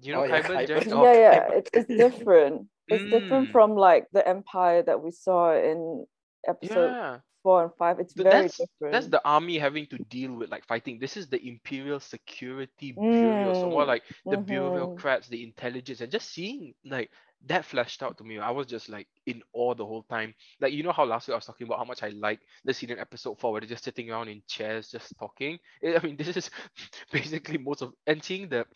You 0.00 0.12
know 0.12 0.20
Oh, 0.20 0.24
yeah, 0.24 0.42
Kyburn, 0.42 0.64
Qyburn. 0.66 0.92
Oh, 0.92 1.04
yeah, 1.04 1.12
yeah. 1.14 1.48
okay. 1.48 1.58
It's 1.58 1.70
it's 1.72 1.90
different. 1.94 2.68
It's 2.90 3.04
different 3.04 3.50
Mm. 3.50 3.52
from 3.52 3.74
like 3.76 4.06
the 4.12 4.26
empire 4.26 4.82
that 4.82 5.02
we 5.02 5.10
saw 5.10 5.52
in 5.54 6.06
episode 6.46 6.96
yeah. 6.96 7.20
four 7.42 7.64
and 7.64 7.72
five. 7.78 7.98
It's 8.00 8.14
Th- 8.16 8.26
very 8.26 8.48
that's 8.48 8.58
different. 8.58 8.90
that's 8.90 9.06
the 9.08 9.22
army 9.26 9.58
having 9.58 9.86
to 9.88 9.98
deal 10.10 10.34
with 10.34 10.50
like 10.50 10.66
fighting. 10.66 10.98
This 10.98 11.16
is 11.16 11.28
the 11.28 11.40
Imperial 11.46 12.00
Security 12.00 13.00
Bureau, 13.10 13.52
so 13.52 13.68
more 13.68 13.84
Mm, 13.84 13.86
like 13.86 14.02
the 14.28 14.36
mhm. 14.36 14.46
bureaucrats, 14.46 15.28
the 15.28 15.42
intelligence, 15.42 16.00
and 16.00 16.12
just 16.12 16.30
seeing 16.30 16.74
like 16.84 17.10
that 17.46 17.64
flashed 17.64 18.02
out 18.02 18.16
to 18.18 18.24
me. 18.24 18.38
I 18.38 18.50
was 18.50 18.66
just 18.66 18.88
like 18.88 19.08
in 19.26 19.42
awe 19.54 19.74
the 19.74 19.86
whole 19.86 20.02
time. 20.04 20.34
Like 20.60 20.72
you 20.72 20.82
know 20.82 20.92
how 20.92 21.04
last 21.04 21.28
week 21.28 21.32
I 21.34 21.36
was 21.36 21.46
talking 21.46 21.66
about 21.66 21.78
how 21.78 21.84
much 21.84 22.02
I 22.02 22.08
like 22.10 22.40
the 22.64 22.72
scene 22.74 22.90
in 22.90 22.98
episode 22.98 23.38
four 23.40 23.52
where 23.52 23.60
they're 23.60 23.68
just 23.70 23.84
sitting 23.84 24.10
around 24.10 24.28
in 24.28 24.42
chairs 24.46 24.90
just 24.90 25.14
talking. 25.18 25.58
I 25.84 25.96
I 26.02 26.02
mean, 26.02 26.16
this 26.16 26.36
is 26.36 26.50
basically 27.12 27.58
most 27.58 27.82
of 27.82 27.92
and 28.06 28.22
seeing 28.22 28.48
the 28.48 28.66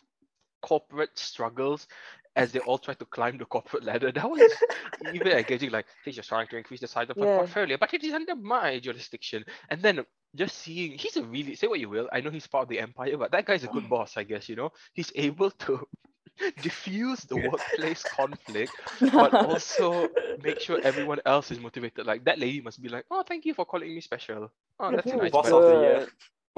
corporate 0.61 1.17
struggles 1.17 1.87
as 2.35 2.51
they 2.51 2.59
all 2.59 2.77
try 2.77 2.93
to 2.93 3.05
climb 3.05 3.37
the 3.37 3.45
corporate 3.45 3.83
ladder. 3.83 4.11
That 4.15 4.29
was 4.29 4.63
even 5.01 5.27
engaging. 5.33 5.71
Like, 5.71 5.87
he's 6.03 6.15
just 6.15 6.29
trying 6.29 6.47
to 6.47 6.57
increase 6.57 6.81
the 6.81 6.87
size 6.87 7.09
of 7.09 7.19
my 7.19 7.25
Yeah. 7.25 7.27
portfolio, 7.27 7.77
but 7.79 7.93
it 7.93 8.03
is 8.03 8.13
under 8.13 8.35
my 8.35 8.79
jurisdiction. 8.79 9.45
And 9.69 9.81
then 9.81 10.05
just 10.35 10.57
seeing, 10.59 10.97
he's 10.97 11.17
a 11.17 11.23
really 11.23 11.55
say 11.55 11.67
what 11.67 11.79
you 11.79 11.89
will. 11.89 12.09
I 12.11 12.21
know 12.21 12.29
he's 12.29 12.47
part 12.47 12.63
of 12.63 12.69
the 12.69 12.79
empire, 12.79 13.17
but 13.17 13.31
that 13.31 13.45
guy's 13.45 13.63
a 13.63 13.67
good 13.69 13.87
boss, 13.89 14.17
I 14.17 14.23
guess. 14.23 14.47
You 14.49 14.55
know, 14.55 14.71
he's 14.93 15.11
able 15.15 15.51
to 15.51 15.87
diffuse 16.61 17.21
the 17.23 17.37
workplace 17.37 18.03
conflict, 18.03 18.81
but 19.17 19.33
also 19.41 20.11
make 20.37 20.59
sure 20.59 20.79
everyone 20.83 21.19
else 21.25 21.51
is 21.51 21.59
motivated. 21.59 22.05
Like 22.05 22.25
that 22.25 22.39
lady 22.39 22.61
must 22.61 22.81
be 22.81 22.89
like, 22.89 23.05
oh, 23.11 23.23
thank 23.23 23.45
you 23.45 23.53
for 23.53 23.65
calling 23.65 23.93
me 23.93 24.01
special. 24.01 24.51
Oh, 24.79 24.91
that's 24.91 25.13
a 25.13 25.17
nice. 25.17 25.31
Boss 25.31 25.51
of 25.51 25.65
the 25.65 25.75
year. 25.75 26.07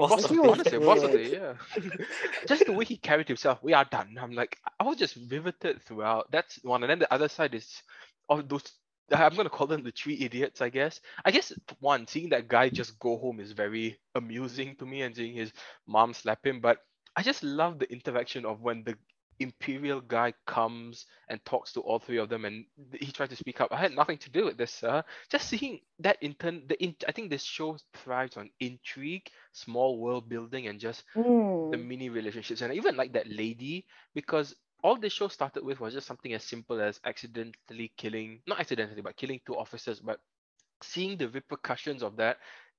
Good. 0.08 0.14
Boss 0.14 0.16
Boss 0.16 0.24
of 0.24 0.30
of, 0.30 0.36
the 0.36 0.42
was 0.42 0.50
honestly, 0.50 0.78
year. 0.78 0.80
boss 0.80 1.02
of 1.02 1.12
the 1.12 1.18
good. 1.18 1.26
year. 1.26 1.58
Just 2.46 2.66
the 2.66 2.72
way 2.72 2.84
he 2.84 2.96
carried 2.96 3.28
himself, 3.28 3.62
we 3.62 3.72
are 3.74 3.84
done. 3.84 4.18
I'm 4.20 4.32
like, 4.32 4.58
I 4.78 4.84
was 4.84 4.96
just 4.96 5.16
riveted 5.30 5.82
throughout. 5.82 6.30
That's 6.32 6.58
one, 6.64 6.82
and 6.82 6.90
then 6.90 6.98
the 7.00 7.12
other 7.12 7.28
side 7.28 7.54
is 7.54 7.82
of 8.28 8.48
those. 8.48 8.64
I'm 9.12 9.34
gonna 9.34 9.50
call 9.50 9.66
them 9.66 9.82
the 9.82 9.92
three 9.92 10.18
idiots, 10.20 10.60
I 10.60 10.70
guess. 10.70 11.00
I 11.24 11.30
guess 11.30 11.52
one, 11.80 12.06
seeing 12.06 12.30
that 12.30 12.48
guy 12.48 12.68
just 12.70 12.98
go 12.98 13.18
home 13.18 13.40
is 13.40 13.52
very 13.52 13.98
amusing 14.14 14.76
to 14.76 14.86
me, 14.86 15.02
and 15.02 15.14
seeing 15.14 15.34
his 15.34 15.52
mom 15.86 16.14
slap 16.14 16.46
him. 16.46 16.60
But 16.60 16.78
I 17.16 17.22
just 17.22 17.42
love 17.42 17.78
the 17.78 17.90
interaction 17.92 18.44
of 18.46 18.60
when 18.60 18.84
the 18.84 18.96
imperial 19.40 20.00
guy 20.00 20.32
comes 20.46 21.06
and 21.28 21.44
talks 21.44 21.72
to 21.72 21.80
all 21.80 21.98
three 21.98 22.18
of 22.18 22.28
them 22.28 22.44
and 22.44 22.66
he 23.00 23.12
tried 23.12 23.30
to 23.30 23.36
speak 23.36 23.60
up. 23.60 23.72
I 23.72 23.76
had 23.78 23.92
nothing 23.94 24.18
to 24.18 24.30
do 24.30 24.46
with 24.46 24.58
this 24.58 24.72
sir. 24.72 25.04
Just 25.30 25.48
seeing 25.48 25.80
that 26.00 26.18
intern 26.22 26.64
the 26.68 26.82
in, 26.82 26.94
i 27.08 27.12
think 27.12 27.30
this 27.30 27.44
show 27.44 27.76
thrives 27.94 28.36
on 28.36 28.50
intrigue 28.60 29.28
small 29.52 29.98
world 29.98 30.28
building 30.28 30.68
and 30.68 30.80
just 30.80 31.04
the 31.70 31.78
Mm. 31.78 31.78
mini 31.78 32.08
relationships. 32.10 32.62
And 32.62 32.72
I 32.72 32.76
even 32.76 32.96
like 32.96 33.12
that 33.14 33.28
lady 33.30 33.86
because 34.14 34.54
all 34.82 34.96
the 34.96 35.10
show 35.10 35.28
started 35.28 35.64
with 35.64 35.80
was 35.80 35.94
just 35.94 36.06
something 36.06 36.32
as 36.34 36.44
simple 36.44 36.80
as 36.80 37.00
accidentally 37.04 37.92
killing 37.96 38.40
not 38.46 38.60
accidentally 38.60 39.02
but 39.02 39.16
killing 39.16 39.40
two 39.46 39.56
officers. 39.56 40.00
But 40.00 40.20
seeing 40.82 41.16
the 41.18 41.28
repercussions 41.28 42.02
of 42.02 42.16
that 42.16 42.38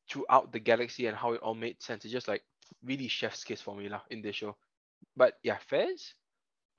throughout 0.10 0.52
the 0.52 0.60
galaxy 0.60 1.08
and 1.08 1.18
how 1.18 1.34
it 1.34 1.42
all 1.42 1.56
made 1.56 1.82
sense 1.82 2.06
it's 2.06 2.12
just 2.14 2.28
like 2.28 2.44
really 2.84 3.08
chef's 3.08 3.44
kiss 3.44 3.62
for 3.62 3.76
me 3.76 3.90
lah 3.90 4.02
in 4.10 4.22
this 4.22 4.36
show. 4.36 4.56
But 5.18 5.36
yeah 5.44 5.58
Fairs 5.70 6.14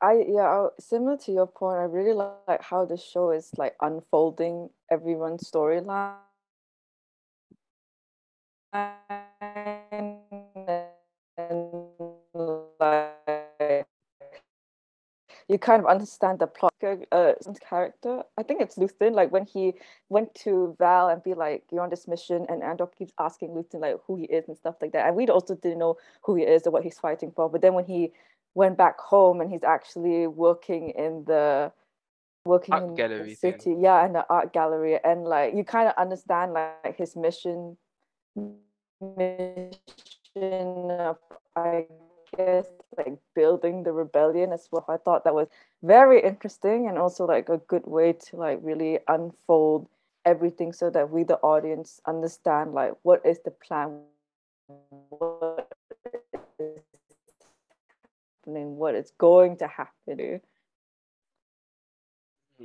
I 0.02 0.24
yeah, 0.28 0.66
similar 0.80 1.16
to 1.18 1.32
your 1.32 1.46
point, 1.46 1.78
I 1.78 1.84
really 1.84 2.12
li- 2.12 2.26
like 2.48 2.60
how 2.62 2.84
the 2.84 2.96
show 2.96 3.30
is 3.30 3.52
like 3.56 3.76
unfolding 3.80 4.70
everyone's 4.90 5.48
storyline. 5.48 6.16
And 11.38 11.78
like 12.80 13.86
you 15.48 15.58
kind 15.58 15.80
of 15.80 15.86
understand 15.86 16.40
the 16.40 16.48
plot 16.48 16.72
uh 17.12 17.34
character. 17.60 18.22
I 18.36 18.42
think 18.42 18.60
it's 18.60 18.76
Luthen, 18.76 19.12
like 19.12 19.30
when 19.30 19.44
he 19.46 19.74
went 20.08 20.34
to 20.36 20.74
Val 20.80 21.08
and 21.10 21.22
be 21.22 21.34
like, 21.34 21.62
You're 21.70 21.82
on 21.82 21.90
this 21.90 22.08
mission 22.08 22.44
and 22.48 22.62
Andor 22.64 22.88
keeps 22.88 23.12
asking 23.20 23.50
Luthen 23.50 23.80
like 23.80 23.96
who 24.06 24.16
he 24.16 24.24
is 24.24 24.48
and 24.48 24.56
stuff 24.56 24.76
like 24.82 24.90
that. 24.92 25.06
And 25.06 25.14
we 25.14 25.28
also 25.28 25.54
didn't 25.54 25.78
know 25.78 25.96
who 26.22 26.34
he 26.34 26.42
is 26.42 26.66
or 26.66 26.72
what 26.72 26.82
he's 26.82 26.98
fighting 26.98 27.30
for. 27.30 27.48
But 27.48 27.60
then 27.62 27.74
when 27.74 27.84
he 27.84 28.12
went 28.54 28.76
back 28.76 28.98
home 29.00 29.40
and 29.40 29.50
he's 29.50 29.64
actually 29.64 30.26
working 30.26 30.90
in 30.90 31.24
the 31.26 31.72
working 32.44 32.74
Art 32.74 32.84
in 32.84 32.94
the 32.94 33.24
thing. 33.24 33.34
city 33.36 33.76
yeah 33.78 34.04
in 34.04 34.12
the 34.12 34.26
art 34.28 34.52
gallery 34.52 34.98
and 35.04 35.24
like 35.24 35.54
you 35.54 35.64
kind 35.64 35.88
of 35.88 35.94
understand 35.96 36.52
like 36.52 36.96
his 36.96 37.14
mission 37.14 37.76
mission 39.16 39.76
of 40.90 41.18
i 41.54 41.86
guess 42.36 42.66
like 42.96 43.16
building 43.34 43.84
the 43.84 43.92
rebellion 43.92 44.52
as 44.52 44.68
well 44.72 44.84
i 44.88 44.96
thought 44.96 45.22
that 45.24 45.34
was 45.34 45.48
very 45.82 46.20
interesting 46.22 46.88
and 46.88 46.98
also 46.98 47.26
like 47.26 47.48
a 47.48 47.58
good 47.58 47.86
way 47.86 48.12
to 48.12 48.36
like 48.36 48.58
really 48.62 48.98
unfold 49.08 49.88
everything 50.24 50.72
so 50.72 50.90
that 50.90 51.10
we 51.10 51.22
the 51.22 51.38
audience 51.38 52.00
understand 52.06 52.72
like 52.72 52.92
what 53.02 53.24
is 53.24 53.38
the 53.44 53.50
plan 53.50 54.00
what 55.10 55.72
is 56.58 56.80
happening 58.44 58.76
what 58.76 58.94
is 58.94 59.12
going 59.18 59.56
to 59.58 59.66
happen 59.66 60.40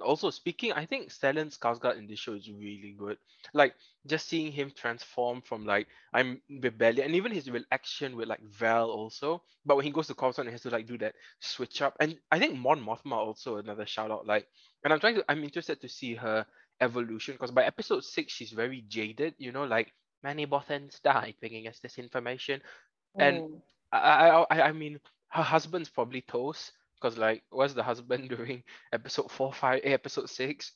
Also, 0.01 0.29
speaking, 0.29 0.71
I 0.73 0.85
think 0.85 1.09
Stellan 1.09 1.49
Skarsgård 1.49 1.97
in 1.97 2.07
this 2.07 2.19
show 2.19 2.33
is 2.33 2.51
really 2.51 2.95
good. 2.97 3.17
Like 3.53 3.75
just 4.05 4.27
seeing 4.27 4.51
him 4.51 4.71
transform 4.75 5.41
from 5.41 5.65
like 5.65 5.87
I'm 6.13 6.41
rebellion, 6.61 7.05
and 7.07 7.15
even 7.15 7.31
his 7.31 7.49
action 7.71 8.15
with 8.15 8.27
like 8.27 8.41
Val 8.43 8.89
also. 8.89 9.43
But 9.65 9.75
when 9.77 9.85
he 9.85 9.91
goes 9.91 10.07
to 10.07 10.13
Coruscant, 10.13 10.47
he 10.47 10.51
has 10.51 10.61
to 10.61 10.69
like 10.69 10.87
do 10.87 10.97
that 10.99 11.15
switch 11.39 11.81
up. 11.81 11.95
And 11.99 12.19
I 12.31 12.39
think 12.39 12.55
Mon 12.57 12.79
Mothma 12.83 13.13
also 13.13 13.57
another 13.57 13.85
shout 13.85 14.11
out. 14.11 14.27
Like, 14.27 14.47
and 14.83 14.93
I'm 14.93 14.99
trying 14.99 15.15
to, 15.15 15.25
I'm 15.29 15.43
interested 15.43 15.81
to 15.81 15.89
see 15.89 16.15
her 16.15 16.45
evolution 16.81 17.35
because 17.35 17.51
by 17.51 17.65
episode 17.65 18.03
six 18.03 18.33
she's 18.33 18.51
very 18.51 18.83
jaded. 18.87 19.35
You 19.39 19.51
know, 19.51 19.65
like 19.65 19.93
many 20.23 20.45
Bothans 20.45 21.01
died 21.01 21.35
bringing 21.39 21.67
us 21.67 21.79
this 21.79 21.97
information, 21.97 22.61
and 23.19 23.43
Mm. 23.45 23.61
I, 23.91 23.97
I, 24.29 24.45
I, 24.51 24.61
I 24.69 24.71
mean, 24.73 24.99
her 25.29 25.43
husband's 25.43 25.89
probably 25.89 26.21
toast 26.21 26.71
because 26.99 27.17
like, 27.17 27.43
where's 27.49 27.73
the 27.73 27.83
husband 27.83 28.29
during 28.35 28.63
episode 28.91 29.31
four, 29.31 29.53
five, 29.53 29.81
eh, 29.83 29.91
episode 29.91 30.29
six? 30.29 30.73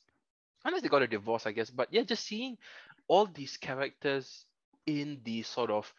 Unless 0.64 0.82
they 0.82 0.88
got 0.88 1.02
a 1.02 1.08
divorce, 1.08 1.46
I 1.46 1.52
guess. 1.52 1.70
But 1.70 1.88
yeah, 1.90 2.02
just 2.02 2.24
seeing 2.24 2.56
all 3.08 3.26
these 3.26 3.56
characters 3.56 4.46
in 4.86 5.20
the 5.24 5.42
sort 5.42 5.70
of 5.70 5.92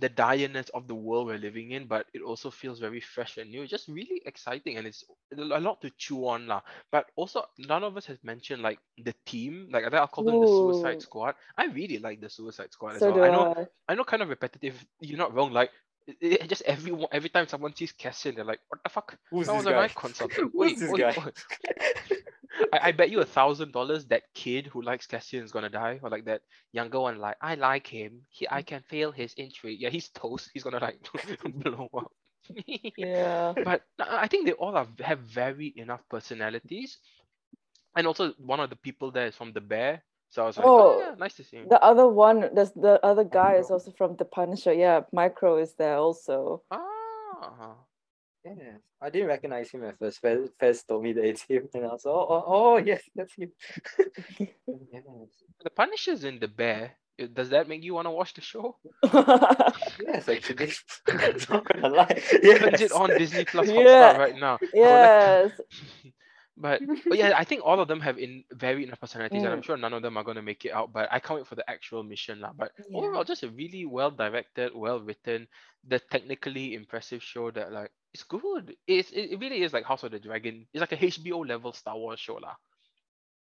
the 0.00 0.08
direness 0.08 0.70
of 0.70 0.88
the 0.88 0.94
world 0.94 1.26
we're 1.28 1.38
living 1.38 1.70
in, 1.70 1.86
but 1.86 2.06
it 2.14 2.22
also 2.22 2.50
feels 2.50 2.80
very 2.80 3.00
fresh 3.00 3.36
and 3.36 3.50
new. 3.50 3.62
It's 3.62 3.70
just 3.70 3.88
really 3.88 4.20
exciting, 4.26 4.76
and 4.76 4.86
it's 4.86 5.04
a 5.36 5.60
lot 5.60 5.80
to 5.82 5.90
chew 5.98 6.26
on, 6.26 6.46
lah. 6.46 6.62
But 6.90 7.06
also, 7.16 7.44
none 7.58 7.84
of 7.84 7.96
us 7.96 8.06
has 8.06 8.18
mentioned 8.24 8.62
like 8.62 8.78
the 8.98 9.14
team. 9.26 9.68
Like 9.70 9.92
I'll 9.92 10.08
call 10.08 10.24
them 10.24 10.40
the 10.40 10.46
Suicide 10.48 11.00
Squad. 11.00 11.34
I 11.56 11.66
really 11.66 11.98
like 11.98 12.20
the 12.20 12.30
Suicide 12.30 12.72
Squad 12.72 12.98
So 12.98 13.08
as 13.08 13.14
well. 13.14 13.24
I 13.24 13.30
know 13.30 13.54
I. 13.56 13.92
I 13.92 13.94
know 13.94 14.04
kind 14.04 14.22
of 14.22 14.28
repetitive. 14.28 14.84
You're 15.00 15.18
not 15.18 15.34
wrong. 15.34 15.52
Like 15.52 15.70
it, 16.06 16.16
it- 16.42 16.48
just 16.48 16.62
every 16.62 16.92
every 17.12 17.28
time 17.30 17.48
someone 17.48 17.74
sees 17.74 17.92
Cassian, 17.92 18.34
they're 18.34 18.44
like, 18.44 18.60
"What 18.68 18.82
the 18.82 18.90
fuck? 18.90 19.18
Who's 19.30 19.48
That 19.48 19.52
this 19.52 19.64
was 19.64 19.66
a 19.66 19.72
guy? 19.72 19.74
night 19.74 19.94
consultant." 19.94 20.52
Who's 20.58 20.76
Wait, 20.76 20.78
this 20.78 20.92
wait, 20.92 20.98
guy? 20.98 21.16
wait. 21.24 21.44
I, 22.72 22.88
I 22.88 22.92
bet 22.92 23.10
you 23.10 23.20
a 23.20 23.24
thousand 23.24 23.72
dollars 23.72 24.06
that 24.06 24.22
kid 24.34 24.66
who 24.66 24.82
likes 24.82 25.06
Cassian 25.06 25.44
is 25.44 25.52
gonna 25.52 25.70
die, 25.70 25.98
or 26.02 26.10
like 26.10 26.24
that 26.26 26.42
younger 26.72 27.00
one, 27.00 27.18
like 27.18 27.36
I 27.40 27.54
like 27.56 27.86
him. 27.86 28.22
He, 28.30 28.46
I 28.50 28.62
can 28.62 28.82
feel 28.82 29.12
his 29.12 29.34
intrigue. 29.34 29.80
Yeah, 29.80 29.90
he's 29.90 30.08
toast. 30.10 30.50
He's 30.54 30.62
gonna 30.62 30.78
like 30.80 30.98
blow 31.44 31.88
up. 31.96 32.12
Yeah. 32.96 33.54
But 33.62 33.82
I 34.00 34.24
I 34.24 34.28
think 34.28 34.46
they 34.46 34.52
all 34.52 34.76
are, 34.76 34.88
have 35.00 35.20
very 35.20 35.72
enough 35.76 36.02
personalities, 36.08 36.98
and 37.96 38.06
also 38.06 38.32
one 38.38 38.60
of 38.60 38.70
the 38.70 38.76
people 38.76 39.10
there 39.10 39.26
is 39.26 39.36
from 39.36 39.52
the 39.52 39.60
Bear. 39.60 40.02
So 40.30 40.42
I 40.42 40.46
was 40.46 40.56
like, 40.56 40.66
oh, 40.66 40.96
Oh, 40.96 40.98
yeah, 41.00 41.14
nice 41.18 41.34
to 41.34 41.44
see 41.44 41.58
him. 41.58 41.66
The 41.68 41.82
other 41.82 42.08
one, 42.08 42.50
there's 42.54 42.72
the 42.72 42.98
other 43.04 43.24
guy 43.24 43.54
is 43.54 43.70
also 43.70 43.92
from 43.92 44.16
The 44.16 44.24
Punisher. 44.24 44.72
Yeah, 44.72 45.02
Micro 45.12 45.58
is 45.58 45.74
there 45.74 45.96
also. 45.96 46.62
Ah. 46.70 47.74
Yeah, 48.44 48.76
I 49.00 49.08
didn't 49.08 49.28
recognize 49.28 49.70
him 49.70 49.84
at 49.84 49.98
first. 49.98 50.20
Fez, 50.20 50.50
Fez 50.60 50.82
told 50.84 51.02
me 51.02 51.12
that 51.14 51.24
it's 51.24 51.42
him, 51.42 51.66
and 51.74 51.84
I 51.86 51.88
was 51.88 52.04
oh, 52.04 52.26
oh, 52.28 52.44
oh 52.46 52.76
yes, 52.76 53.02
that's 53.14 53.34
him. 53.34 53.52
yes. 54.38 54.50
The 55.64 55.70
Punisher's 55.70 56.24
in 56.24 56.40
the 56.40 56.48
Bear. 56.48 56.92
Does 57.32 57.50
that 57.50 57.68
make 57.68 57.84
you 57.84 57.94
want 57.94 58.06
to 58.06 58.10
watch 58.10 58.34
the 58.34 58.40
show? 58.40 58.76
yes, 59.04 60.28
actually, 60.28 60.72
I'm 61.08 61.36
not 61.48 61.64
gonna 61.64 61.88
lie. 61.88 62.20
Haven's 62.42 62.80
Yes. 62.80 62.90
it 62.90 62.92
on 62.92 63.08
Disney 63.10 63.44
Plus 63.44 63.68
Hotstar 63.68 63.84
Yeah. 63.84 64.16
right 64.18 64.34
now? 64.36 64.58
I 64.60 64.66
would 64.74 64.74
like 64.74 65.52
yes. 65.54 65.60
But, 66.56 66.82
but 67.08 67.18
yeah, 67.18 67.32
I 67.36 67.44
think 67.44 67.62
all 67.64 67.80
of 67.80 67.88
them 67.88 68.00
have 68.00 68.18
in 68.18 68.44
very 68.52 68.84
enough 68.84 69.00
personalities, 69.00 69.42
and 69.44 69.52
I'm 69.52 69.60
Mm. 69.60 69.64
sure 69.64 69.76
none 69.76 69.92
of 69.92 70.02
them 70.02 70.16
are 70.16 70.24
gonna 70.24 70.42
make 70.42 70.64
it 70.64 70.72
out. 70.72 70.92
But 70.92 71.08
I 71.12 71.18
can't 71.20 71.38
wait 71.40 71.46
for 71.46 71.56
the 71.56 71.68
actual 71.68 72.02
mission, 72.02 72.40
lah. 72.40 72.52
But 72.52 72.72
Yeah. 72.88 72.98
overall, 72.98 73.24
just 73.24 73.42
a 73.42 73.50
really 73.50 73.84
well 73.86 74.10
directed, 74.10 74.74
well 74.74 75.00
written, 75.00 75.48
the 75.84 75.98
technically 75.98 76.74
impressive 76.74 77.22
show 77.22 77.50
that 77.52 77.72
like 77.72 77.92
it's 78.12 78.22
good. 78.24 78.76
It's 78.86 79.10
it, 79.10 79.38
really 79.40 79.62
is 79.62 79.72
like 79.72 79.84
House 79.84 80.04
of 80.04 80.12
the 80.12 80.20
Dragon. 80.20 80.66
It's 80.72 80.80
like 80.80 80.92
a 80.92 81.04
HBO 81.04 81.40
level 81.40 81.72
Star 81.72 81.96
Wars 81.96 82.20
show, 82.20 82.34
lah. 82.36 82.54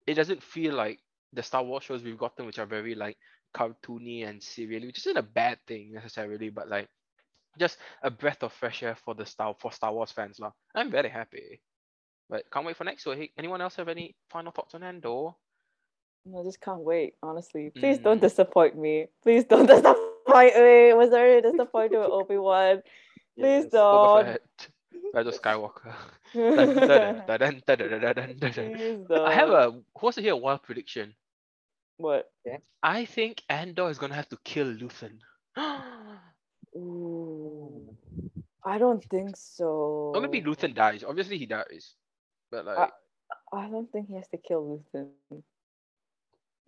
It 0.06 0.14
doesn't 0.14 0.42
feel 0.42 0.74
like 0.74 1.00
the 1.32 1.42
Star 1.42 1.62
Wars 1.62 1.84
shows 1.84 2.02
we've 2.02 2.18
gotten, 2.18 2.46
which 2.46 2.58
are 2.58 2.66
very 2.66 2.94
like 2.94 3.18
cartoony 3.54 4.26
and 4.26 4.42
serially, 4.42 4.86
which 4.86 4.98
isn't 4.98 5.16
a 5.16 5.22
bad 5.22 5.58
thing 5.66 5.92
necessarily, 5.92 6.48
but 6.50 6.68
like 6.68 6.88
just 7.58 7.78
a 8.02 8.10
breath 8.10 8.42
of 8.42 8.52
fresh 8.52 8.82
air 8.82 8.96
for 8.96 9.14
the 9.14 9.26
Star 9.26 9.54
for 9.60 9.72
Star 9.72 9.92
Wars 9.92 10.12
fans, 10.12 10.38
lah. 10.40 10.52
I'm 10.74 10.90
very 10.90 11.08
happy. 11.10 11.60
But 12.28 12.50
can't 12.50 12.66
wait 12.66 12.76
for 12.76 12.84
next 12.84 13.06
week. 13.06 13.32
Anyone 13.38 13.60
else 13.60 13.76
have 13.76 13.88
any 13.88 14.14
final 14.30 14.52
thoughts 14.52 14.74
on 14.74 14.82
Andor? 14.82 15.30
No, 16.24 16.42
just 16.42 16.60
can't 16.60 16.80
wait. 16.80 17.14
Honestly, 17.22 17.70
please 17.70 17.98
mm. 17.98 18.02
don't 18.02 18.18
hmm. 18.18 18.24
disappoint 18.24 18.76
me. 18.76 19.06
Please 19.22 19.44
don't 19.44 19.66
disappoint 19.74 20.56
me. 20.56 20.92
Was 20.94 21.10
there 21.10 21.38
a 21.38 21.42
disappointment 21.42 22.02
with 22.02 22.10
Obi 22.12 22.36
Wan? 22.36 22.82
Please 23.38 23.64
yes, 23.64 23.72
don't. 23.72 24.38
Rise 25.14 25.26
of 25.26 25.40
Skywalker. 25.40 25.94
I 29.14 29.32
have 29.32 29.50
a 29.50 29.80
what's 30.00 30.18
here 30.18 30.34
wild 30.34 30.62
prediction. 30.62 31.14
What? 31.98 32.30
Yeah. 32.44 32.58
I 32.82 33.04
think 33.04 33.42
Andor 33.48 33.88
is 33.88 33.98
gonna 33.98 34.14
have 34.14 34.28
to 34.30 34.38
kill 34.44 34.66
Luthen. 34.66 35.18
Ooh, 36.76 37.96
I 38.64 38.78
don't 38.78 39.04
think 39.04 39.36
so. 39.36 40.12
Or 40.14 40.20
maybe 40.20 40.42
Luthen 40.42 40.74
dies. 40.74 41.04
Obviously 41.04 41.38
he 41.38 41.46
dies. 41.46 41.94
But 42.50 42.64
like 42.66 42.90
I 43.52 43.68
don't 43.68 43.90
think 43.90 44.08
he 44.08 44.14
has 44.14 44.28
to 44.28 44.38
kill 44.38 44.82
Luthen. 44.94 45.42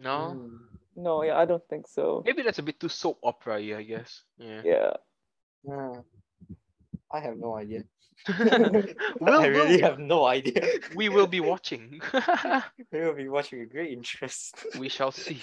no. 0.01 0.35
Mm. 0.37 0.59
No, 0.97 1.23
yeah, 1.23 1.39
I 1.39 1.45
don't 1.45 1.63
think 1.71 1.87
so. 1.87 2.23
Maybe 2.27 2.43
that's 2.43 2.59
a 2.59 2.63
bit 2.63 2.81
too 2.81 2.89
soap 2.89 3.21
opera 3.23 3.57
I 3.57 3.83
guess. 3.85 4.23
Yeah. 4.37 4.63
Yeah. 4.65 4.93
Ah, 5.71 6.01
I 7.13 7.21
have 7.21 7.37
no 7.39 7.55
idea. 7.55 7.85
we'll, 9.21 9.41
I 9.41 9.47
really 9.47 9.77
we'll- 9.77 9.83
have 9.83 9.99
no 10.01 10.27
idea. 10.27 10.61
we 10.97 11.09
will 11.09 11.29
be 11.29 11.39
watching. 11.41 12.01
we 12.93 13.01
will 13.01 13.15
be 13.15 13.29
watching 13.29 13.61
with 13.61 13.71
great 13.71 13.93
interest. 13.93 14.57
we 14.79 14.89
shall 14.89 15.13
see. 15.13 15.41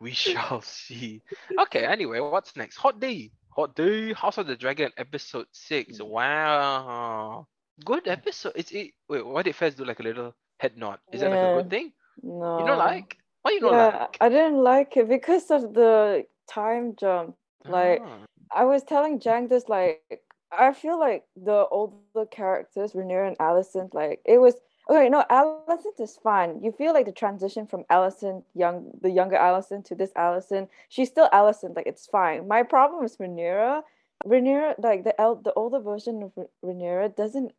We 0.00 0.12
shall 0.12 0.60
see. 0.60 1.22
Okay, 1.58 1.84
anyway, 1.86 2.20
what's 2.20 2.56
next? 2.56 2.76
Hot 2.76 3.00
D. 3.00 3.32
Hot 3.56 3.74
D. 3.74 4.12
House 4.12 4.36
of 4.38 4.46
the 4.46 4.56
Dragon, 4.56 4.90
episode 4.98 5.46
six. 5.52 6.00
Wow. 6.00 7.46
Good 7.84 8.08
episode. 8.08 8.52
It's 8.56 8.70
it. 8.72 8.92
Wait, 9.08 9.26
why 9.26 9.42
did 9.42 9.54
Fez 9.56 9.74
do 9.74 9.84
like 9.84 10.00
a 10.00 10.02
little 10.02 10.34
head 10.58 10.76
nod? 10.76 10.98
Is 11.12 11.20
that 11.20 11.30
like 11.30 11.38
a 11.38 11.62
good 11.62 11.70
thing? 11.70 11.92
No. 12.22 12.60
You 12.60 12.66
don't 12.66 12.78
like? 12.78 13.16
Why 13.42 13.52
you 13.52 13.60
don't 13.60 13.72
yeah, 13.72 13.86
like? 14.00 14.16
I 14.20 14.28
didn't 14.28 14.58
like 14.62 14.96
it 14.96 15.08
because 15.08 15.50
of 15.50 15.72
the 15.74 16.26
time 16.48 16.94
jump. 16.96 17.36
like- 17.66 18.02
Ah. 18.04 18.18
I 18.52 18.64
was 18.64 18.82
telling 18.82 19.20
Jang 19.20 19.48
this 19.48 19.68
like 19.68 20.02
I 20.50 20.72
feel 20.72 20.98
like 20.98 21.24
the 21.36 21.66
older 21.70 22.26
characters, 22.30 22.92
Rhaenyra 22.92 23.28
and 23.28 23.38
Alicent, 23.38 23.94
like 23.94 24.20
it 24.24 24.38
was 24.38 24.56
okay. 24.90 25.08
No, 25.08 25.24
Alicent 25.30 26.00
is 26.00 26.16
fine. 26.16 26.60
You 26.62 26.72
feel 26.72 26.92
like 26.92 27.06
the 27.06 27.12
transition 27.12 27.66
from 27.66 27.84
Alicent, 27.90 28.42
young, 28.54 28.90
the 29.00 29.10
younger 29.10 29.36
Alicent 29.36 29.84
to 29.86 29.94
this 29.94 30.12
Alicent. 30.14 30.68
She's 30.88 31.08
still 31.08 31.28
Alicent. 31.32 31.76
Like 31.76 31.86
it's 31.86 32.06
fine. 32.06 32.48
My 32.48 32.64
problem 32.64 33.04
is 33.04 33.16
Rhaenyra. 33.18 33.82
Rhaenyra, 34.26 34.74
like 34.82 35.04
the 35.04 35.18
el- 35.20 35.36
the 35.36 35.52
older 35.54 35.78
version 35.78 36.22
of 36.24 36.32
Rha- 36.36 36.48
Rhaenyra, 36.64 37.14
doesn't 37.14 37.52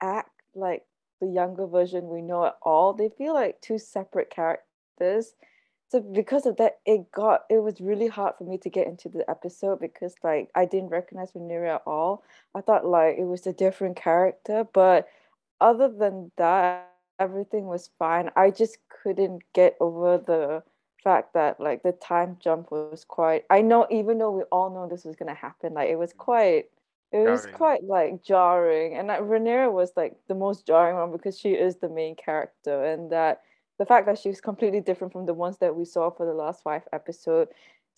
act 0.00 0.30
like 0.54 0.84
the 1.20 1.26
younger 1.26 1.66
version 1.66 2.08
we 2.08 2.22
know 2.22 2.46
at 2.46 2.56
all. 2.62 2.92
They 2.92 3.08
feel 3.08 3.34
like 3.34 3.60
two 3.60 3.78
separate 3.78 4.30
characters. 4.30 5.34
So 5.88 6.00
because 6.00 6.46
of 6.46 6.56
that 6.56 6.78
it 6.84 7.12
got 7.12 7.44
it 7.48 7.62
was 7.62 7.80
really 7.80 8.08
hard 8.08 8.34
for 8.36 8.44
me 8.44 8.58
to 8.58 8.70
get 8.70 8.86
into 8.86 9.08
the 9.08 9.28
episode 9.30 9.78
because 9.78 10.14
like 10.24 10.50
i 10.54 10.64
didn't 10.64 10.88
recognize 10.88 11.32
Rhaenyra 11.32 11.76
at 11.76 11.82
all. 11.86 12.24
I 12.54 12.62
thought 12.62 12.84
like 12.84 13.16
it 13.16 13.24
was 13.24 13.46
a 13.46 13.52
different 13.52 13.96
character 13.96 14.66
but 14.72 15.06
other 15.60 15.88
than 15.88 16.32
that 16.36 16.90
everything 17.20 17.66
was 17.66 17.90
fine. 17.98 18.30
I 18.34 18.50
just 18.50 18.78
couldn't 18.88 19.42
get 19.52 19.76
over 19.78 20.18
the 20.18 20.64
fact 21.04 21.34
that 21.34 21.60
like 21.60 21.82
the 21.82 21.92
time 21.92 22.38
jump 22.40 22.72
was 22.72 23.04
quite 23.06 23.44
i 23.50 23.60
know 23.60 23.86
even 23.90 24.16
though 24.16 24.30
we 24.30 24.42
all 24.44 24.70
know 24.70 24.88
this 24.88 25.04
was 25.04 25.14
to 25.16 25.34
happen 25.34 25.74
like 25.74 25.90
it 25.90 25.98
was 25.98 26.14
quite 26.14 26.64
it 27.14 27.30
was 27.30 27.42
Jarring. 27.42 27.56
quite 27.56 27.84
like 27.84 28.24
jarring 28.24 28.96
and 28.96 29.06
like 29.06 29.20
Rhaenyra 29.20 29.72
was 29.72 29.92
like 29.96 30.16
the 30.26 30.34
most 30.34 30.66
jarring 30.66 30.96
one 30.96 31.12
because 31.12 31.38
she 31.38 31.50
is 31.50 31.76
the 31.76 31.88
main 31.88 32.16
character 32.16 32.84
and 32.84 33.10
that 33.12 33.42
the 33.78 33.86
fact 33.86 34.06
that 34.06 34.18
she's 34.18 34.40
completely 34.40 34.80
different 34.80 35.12
from 35.12 35.26
the 35.26 35.34
ones 35.34 35.58
that 35.58 35.76
we 35.76 35.84
saw 35.84 36.10
for 36.10 36.26
the 36.26 36.34
last 36.34 36.62
five 36.64 36.82
episodes 36.92 37.52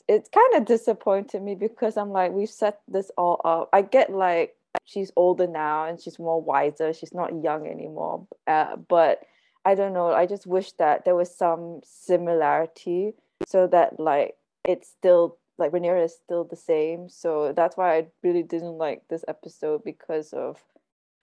it 0.07 0.29
kind 0.33 0.55
of 0.55 0.67
disappointed 0.67 1.43
me 1.43 1.55
because 1.55 1.97
i'm 1.97 2.11
like 2.11 2.31
we've 2.33 2.51
set 2.51 2.81
this 2.89 3.11
all 3.17 3.41
up 3.45 3.71
i 3.73 3.81
get 3.81 4.11
like 4.11 4.55
she's 4.85 5.11
older 5.17 5.47
now 5.47 5.87
and 5.87 5.99
she's 6.01 6.19
more 6.19 6.43
wiser 6.43 6.93
she's 6.93 7.15
not 7.15 7.43
young 7.43 7.67
anymore 7.67 8.27
uh, 8.47 8.77
but 8.77 9.23
i 9.65 9.75
don't 9.75 9.95
know 9.95 10.13
i 10.13 10.27
just 10.27 10.47
wish 10.47 10.73
that 10.73 11.07
there 11.07 11.17
was 11.17 11.35
some 11.35 11.81
similarity 11.83 13.13
so 13.47 13.67
that 13.67 13.99
like 13.99 14.35
it's 14.67 14.89
still 14.89 15.39
like 15.59 15.73
Rhaenyra 15.73 16.05
is 16.05 16.15
still 16.15 16.45
the 16.45 16.57
same 16.57 17.09
so 17.09 17.53
that's 17.53 17.77
why 17.77 17.97
i 17.97 18.07
really 18.23 18.43
didn't 18.43 18.79
like 18.79 19.03
this 19.09 19.25
episode 19.29 19.83
because 19.85 20.33
of 20.33 20.63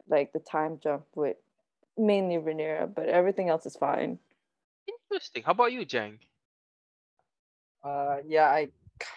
like 0.09 0.33
the 0.33 0.39
time 0.39 0.79
jump 0.83 1.05
with 1.15 1.37
mainly 1.97 2.35
Rhaenyra, 2.35 2.93
but 2.93 3.07
everything 3.07 3.49
else 3.49 3.65
is 3.65 3.75
fine 3.75 4.19
Interesting. 5.11 5.43
How 5.43 5.51
about 5.51 5.71
you, 5.71 5.85
Jang? 5.85 6.19
Uh, 7.83 8.17
yeah, 8.25 8.47
I 8.47 8.69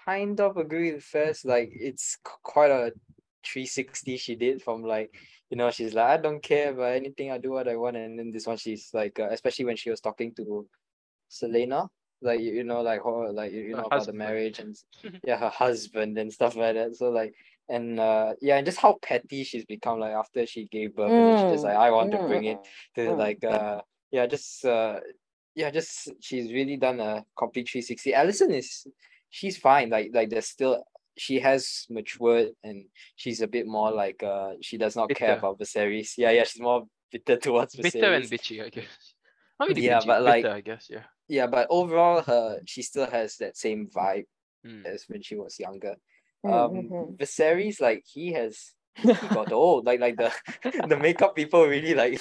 kind 0.05 0.41
of 0.41 0.57
agree 0.57 0.93
with 0.93 1.03
Fez. 1.03 1.45
Like, 1.45 1.71
it's 1.73 2.19
quite 2.43 2.71
a 2.71 2.93
360 3.45 4.17
she 4.17 4.37
did 4.37 4.63
from 4.63 4.83
like 4.83 5.17
you 5.51 5.57
know, 5.57 5.71
she's 5.71 5.95
like, 5.95 6.07
I 6.07 6.17
don't 6.17 6.43
care 6.43 6.71
about 6.71 6.97
anything. 6.97 7.31
I 7.31 7.39
do 7.39 7.53
what 7.53 7.69
I 7.69 7.77
want. 7.77 7.97
And 7.97 8.19
then 8.19 8.33
this 8.33 8.47
one, 8.47 8.57
she's 8.57 8.91
like, 8.93 9.21
uh, 9.21 9.29
especially 9.31 9.65
when 9.65 9.77
she 9.77 9.91
was 9.91 10.01
talking 10.01 10.35
to 10.35 10.67
Selena, 11.29 11.89
like 12.23 12.41
you, 12.41 12.65
know, 12.65 12.81
like 12.83 13.03
her, 13.05 13.33
like 13.33 13.53
you, 13.53 13.61
you 13.63 13.77
know 13.77 13.85
about 13.85 14.07
the 14.07 14.13
marriage 14.13 14.59
and 14.59 14.77
yeah, 15.25 15.39
her 15.39 15.49
husband 15.51 16.19
and 16.19 16.33
stuff 16.33 16.57
like 16.57 16.75
that. 16.75 16.97
So 16.97 17.11
like, 17.11 17.35
and 17.69 17.99
uh, 17.99 18.35
yeah, 18.41 18.57
and 18.57 18.65
just 18.67 18.79
how 18.79 18.99
petty 19.03 19.45
she's 19.45 19.65
become. 19.65 20.01
Like 20.01 20.15
after 20.15 20.47
she 20.47 20.67
gave 20.67 20.97
birth, 20.97 21.11
and 21.11 21.27
then 21.29 21.37
she 21.37 21.49
just 21.49 21.65
Mm, 21.65 21.69
like, 21.69 21.77
I 21.77 21.91
want 21.91 22.13
to 22.13 22.19
bring 22.19 22.45
it 22.45 22.59
to 22.95 23.01
mm. 23.01 23.19
like 23.19 23.43
uh, 23.45 23.81
yeah, 24.11 24.27
just 24.27 24.65
uh, 24.65 25.01
yeah, 25.55 25.71
just 25.71 26.11
she's 26.21 26.53
really 26.53 26.77
done 26.77 27.01
a 27.01 27.25
complete 27.37 27.69
three 27.69 27.83
sixty. 27.83 28.13
Alicent 28.13 28.55
is, 28.57 28.87
she's 29.31 29.57
fine. 29.59 29.91
Like 29.91 30.11
like 30.15 30.31
there's 30.31 30.47
still 30.49 30.85
she 31.19 31.41
has 31.41 31.87
matured 31.91 32.51
and 32.63 32.85
she's 33.17 33.41
a 33.41 33.47
bit 33.49 33.67
more 33.67 33.91
like 33.91 34.23
uh 34.23 34.53
she 34.61 34.77
does 34.77 34.95
not 34.95 35.09
care 35.09 35.29
Bitter. 35.35 35.39
about 35.39 35.59
Viserys. 35.59 36.13
Yeah, 36.19 36.31
yeah, 36.31 36.45
she's 36.45 36.61
more 36.61 36.85
bitter 37.11 37.37
towards 37.37 37.75
Viserys. 37.75 37.93
Bitter 37.95 38.13
and 38.15 38.25
bitchy, 38.27 38.65
I 38.65 38.69
guess. 38.69 38.85
Not 39.59 39.69
really 39.71 39.81
Yeah, 39.87 40.01
bitchy, 40.01 40.07
but, 40.07 40.23
like- 40.23 40.43
bitter, 40.45 40.55
I 40.55 40.61
guess. 40.61 40.87
Yeah. 40.91 41.05
Yeah, 41.29 41.47
but 41.49 41.67
overall 41.71 42.23
her 42.23 42.61
she 42.67 42.83
still 42.83 43.11
has 43.11 43.37
that 43.39 43.57
same 43.57 43.89
vibe 43.95 44.27
Mm. 44.67 44.85
as 44.85 45.05
when 45.09 45.23
she 45.23 45.37
was 45.37 45.61
younger. 45.61 45.95
Mm, 46.45 46.53
Um 46.53 46.73
mhm. 46.91 47.17
Viserys, 47.17 47.81
like 47.81 48.03
he 48.05 48.33
has 48.33 48.73
he 48.97 49.13
got 49.31 49.53
old. 49.53 49.87
Like 49.87 50.01
like 50.01 50.17
the 50.17 50.33
the 50.89 50.97
makeup 50.97 51.37
people 51.37 51.67
really 51.67 51.95
like 51.95 52.21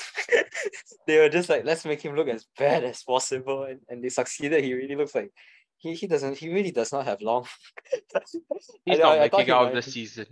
they 1.07 1.17
were 1.17 1.29
just 1.29 1.49
like 1.49 1.65
let's 1.65 1.85
make 1.85 2.01
him 2.05 2.15
look 2.15 2.27
as 2.27 2.45
bad 2.57 2.83
as 2.83 3.01
possible 3.03 3.63
and, 3.63 3.79
and 3.89 4.03
they 4.03 4.09
succeeded. 4.09 4.63
He 4.63 4.73
really 4.75 4.95
looks 4.95 5.15
like 5.15 5.31
he, 5.77 5.93
he 5.93 6.05
doesn't 6.07 6.37
he 6.37 6.53
really 6.53 6.71
does 6.71 6.91
not 6.93 7.05
have 7.05 7.21
long. 7.21 7.47
He's 8.85 8.99
I- 8.99 9.01
not 9.03 9.17
I- 9.17 9.23
I 9.23 9.29
thought 9.29 9.37
making 9.39 9.45
he 9.45 9.51
out 9.59 9.67
of 9.69 9.73
the 9.75 9.81
season. 9.91 10.25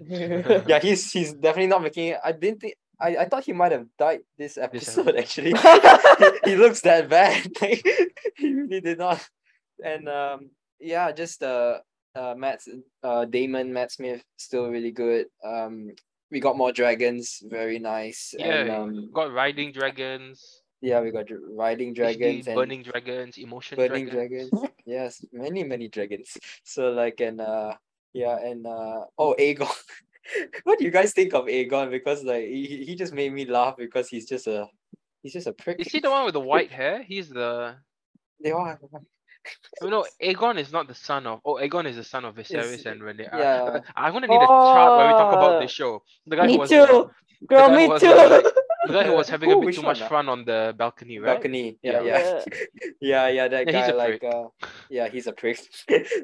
yeah, 0.67 0.79
he's 0.79 1.11
he's 1.11 1.33
definitely 1.33 1.67
not 1.67 1.81
making 1.81 2.09
it. 2.09 2.19
I 2.23 2.31
didn't 2.31 2.59
think 2.61 2.75
I, 3.03 3.17
I 3.23 3.25
thought 3.27 3.43
he 3.43 3.51
might 3.51 3.73
have 3.73 3.85
died 3.99 4.21
this 4.37 4.57
episode 4.57 5.09
episode. 5.09 5.19
actually. 5.19 5.51
he, 5.51 6.51
he 6.51 6.55
looks 6.55 6.81
that 6.81 7.09
bad. 7.09 7.51
Like, 7.61 7.83
he 8.37 8.53
really 8.53 8.79
did 8.79 8.97
not. 8.97 9.19
And 9.83 10.07
um 10.07 10.49
yeah, 10.79 11.11
just 11.11 11.43
uh 11.43 11.79
uh 12.15 12.33
Matt 12.37 12.63
uh 13.03 13.25
Damon, 13.25 13.73
Matt 13.73 13.91
Smith 13.91 14.23
still 14.37 14.69
really 14.69 14.91
good. 14.91 15.27
Um 15.43 15.91
we 16.31 16.39
got 16.39 16.57
more 16.57 16.71
dragons, 16.71 17.43
very 17.43 17.77
nice. 17.77 18.33
And 18.39 18.67
Yeah, 18.67 18.77
um 18.79 19.11
got 19.11 19.31
riding 19.33 19.71
dragons, 19.73 20.63
yeah, 20.81 21.01
we 21.01 21.11
got 21.11 21.27
riding 21.31 21.93
dragons, 21.93 22.47
and 22.47 22.55
burning 22.55 22.83
dragons, 22.83 23.37
emotion 23.37 23.75
burning 23.75 24.07
dragons. 24.07 24.49
dragons. 24.49 24.71
yes, 24.85 25.25
many 25.31 25.63
many 25.63 25.87
dragons. 25.89 26.37
So 26.63 26.89
like 26.91 27.19
and 27.19 27.41
uh 27.41 27.75
yeah 28.13 28.37
and 28.39 28.65
uh 28.65 29.05
oh 29.17 29.35
Aegon. 29.39 29.67
what 30.63 30.79
do 30.79 30.85
you 30.85 30.91
guys 30.91 31.13
think 31.13 31.33
of 31.33 31.45
Aegon? 31.45 31.89
Because 31.91 32.23
like 32.23 32.45
he, 32.45 32.65
he- 32.65 32.85
he 32.85 32.95
just 32.95 33.13
made 33.13 33.33
me 33.33 33.45
laugh 33.45 33.75
because 33.77 34.07
he's 34.09 34.27
just 34.27 34.47
a 34.47 34.67
he's 35.21 35.33
just 35.33 35.47
a 35.47 35.53
prick. 35.53 35.79
Is 35.79 35.87
he 35.91 35.99
the 35.99 36.09
one 36.11 36.25
with 36.25 36.33
the 36.33 36.39
white 36.39 36.71
hair? 36.71 37.03
He's 37.03 37.29
the. 37.29 37.75
They 38.41 38.51
all 38.51 38.65
have 38.65 38.79
Oh, 39.81 39.89
no, 39.95 40.05
Aegon 40.21 40.57
is 40.57 40.71
not 40.71 40.87
the 40.87 40.95
son 40.95 41.27
of. 41.27 41.41
Oh, 41.45 41.55
Aegon 41.55 41.85
is 41.85 41.95
the 41.97 42.03
son 42.03 42.25
of 42.25 42.35
Viserys 42.35 42.73
Is- 42.79 42.85
and 42.85 43.03
Renee. 43.03 43.27
yeah. 43.33 43.79
I'm 43.95 44.13
gonna 44.13 44.27
need 44.27 44.35
a 44.41 44.47
chart 44.47 44.97
where 44.97 45.07
we 45.07 45.13
talk 45.13 45.33
about 45.33 45.55
Oh, 45.55 45.59
this 45.61 45.71
show. 45.71 46.01
The 46.27 46.35
guy 46.37 46.43
who 46.43 46.51
Me 46.53 46.57
was 46.59 46.69
too. 46.69 47.09
Girl, 47.47 47.69
me 47.69 47.87
was, 47.89 47.99
too. 48.01 48.07
like, 48.07 48.43
the 48.87 48.93
guy 48.93 49.03
who 49.03 49.13
was 49.15 49.27
having 49.27 49.51
a 49.51 49.59
bit 49.59 49.75
too 49.75 49.81
much 49.81 50.01
fun 50.03 50.29
on 50.29 50.45
the 50.45 50.73
balcony, 50.77 51.19
right? 51.19 51.33
balcony. 51.35 51.77
Yeah, 51.83 52.01
Yeah. 52.01 52.41
yeah. 52.49 52.55
Yeah, 53.01 53.27
yeah, 53.27 53.47
that 53.49 53.67
Yeah, 53.67 53.77
he's 53.77 53.87
guy 53.87 53.93
a 53.93 53.95
like 53.97 54.19
prick. 54.21 54.33
uh 54.33 54.43
yeah, 54.89 55.09
he's 55.09 55.27
a 55.27 55.33
prick. 55.33 55.59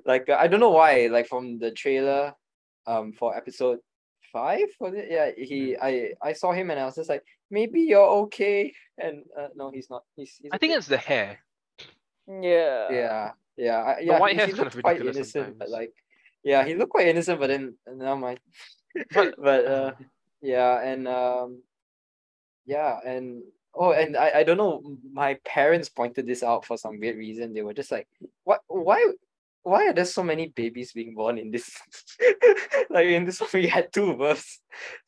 like 0.06 0.30
uh, 0.30 0.38
I 0.40 0.48
don't 0.48 0.62
know 0.62 0.70
why, 0.72 1.08
like 1.12 1.28
from 1.28 1.60
the 1.60 1.72
trailer 1.72 2.34
um 2.88 3.12
for 3.12 3.36
episode 3.36 3.80
five 4.32 4.68
was 4.80 4.94
it? 4.96 5.08
Yeah, 5.10 5.32
he 5.36 5.74
Hmm. 5.74 5.84
I 5.86 6.14
I 6.22 6.34
saw 6.34 6.52
him 6.54 6.70
and 6.72 6.80
I 6.80 6.86
was 6.86 6.96
just 6.96 7.10
like, 7.10 7.24
maybe 7.50 7.82
you're 7.82 8.08
okay. 8.28 8.74
And 8.98 9.24
uh, 9.38 9.50
no, 9.56 9.72
he's 9.72 9.90
not. 9.90 10.04
He's, 10.16 10.36
he's 10.42 10.52
a 10.52 10.56
I 10.56 10.58
think 10.58 10.72
prick. 10.72 10.78
it's 10.80 10.88
the 10.88 10.98
hair. 10.98 11.40
Yeah. 12.28 12.92
yeah, 12.92 13.32
yeah, 13.58 13.78
I, 13.82 14.00
yeah. 14.02 14.20
white 14.20 14.34
he, 14.34 14.38
hair's 14.38 14.52
he 14.52 14.56
kind 14.56 14.68
of 14.68 14.76
looked 14.76 14.84
quite 14.84 15.00
ridiculous 15.00 15.36
innocent, 15.36 15.58
but 15.58 15.70
like, 15.70 15.94
yeah, 16.44 16.64
he 16.64 16.76
looked 16.76 16.92
quite 16.92 17.08
innocent, 17.08 17.40
but 17.40 17.48
then 17.48 17.76
never 17.88 18.16
mind. 18.16 18.40
But- 19.14 19.36
but 19.38 19.66
uh, 19.66 19.92
yeah, 20.42 20.82
and 20.82 21.08
um, 21.08 21.64
yeah, 22.66 23.00
and 23.06 23.42
oh, 23.74 23.92
and 23.94 24.16
I, 24.18 24.32
I 24.40 24.44
don't 24.44 24.58
know. 24.58 24.82
My 25.14 25.38
parents 25.46 25.90
pointed 25.90 26.28
this 26.28 26.44
out 26.44 26.66
for 26.66 26.78
some 26.78 27.00
weird 27.00 27.18
reason. 27.18 27.54
They 27.54 27.62
were 27.62 27.74
just 27.74 27.92
like, 27.92 28.08
"What? 28.44 28.62
Why? 28.68 29.04
Why 29.64 29.88
are 29.88 29.94
there 29.94 30.06
so 30.06 30.24
many 30.24 30.48
babies 30.48 30.94
being 30.94 31.14
born 31.16 31.38
in 31.38 31.52
this? 31.52 31.70
like 32.90 33.08
in 33.08 33.26
this 33.26 33.40
one, 33.42 33.50
we 33.54 33.68
had 33.68 33.92
two 33.92 34.16
births. 34.16 34.60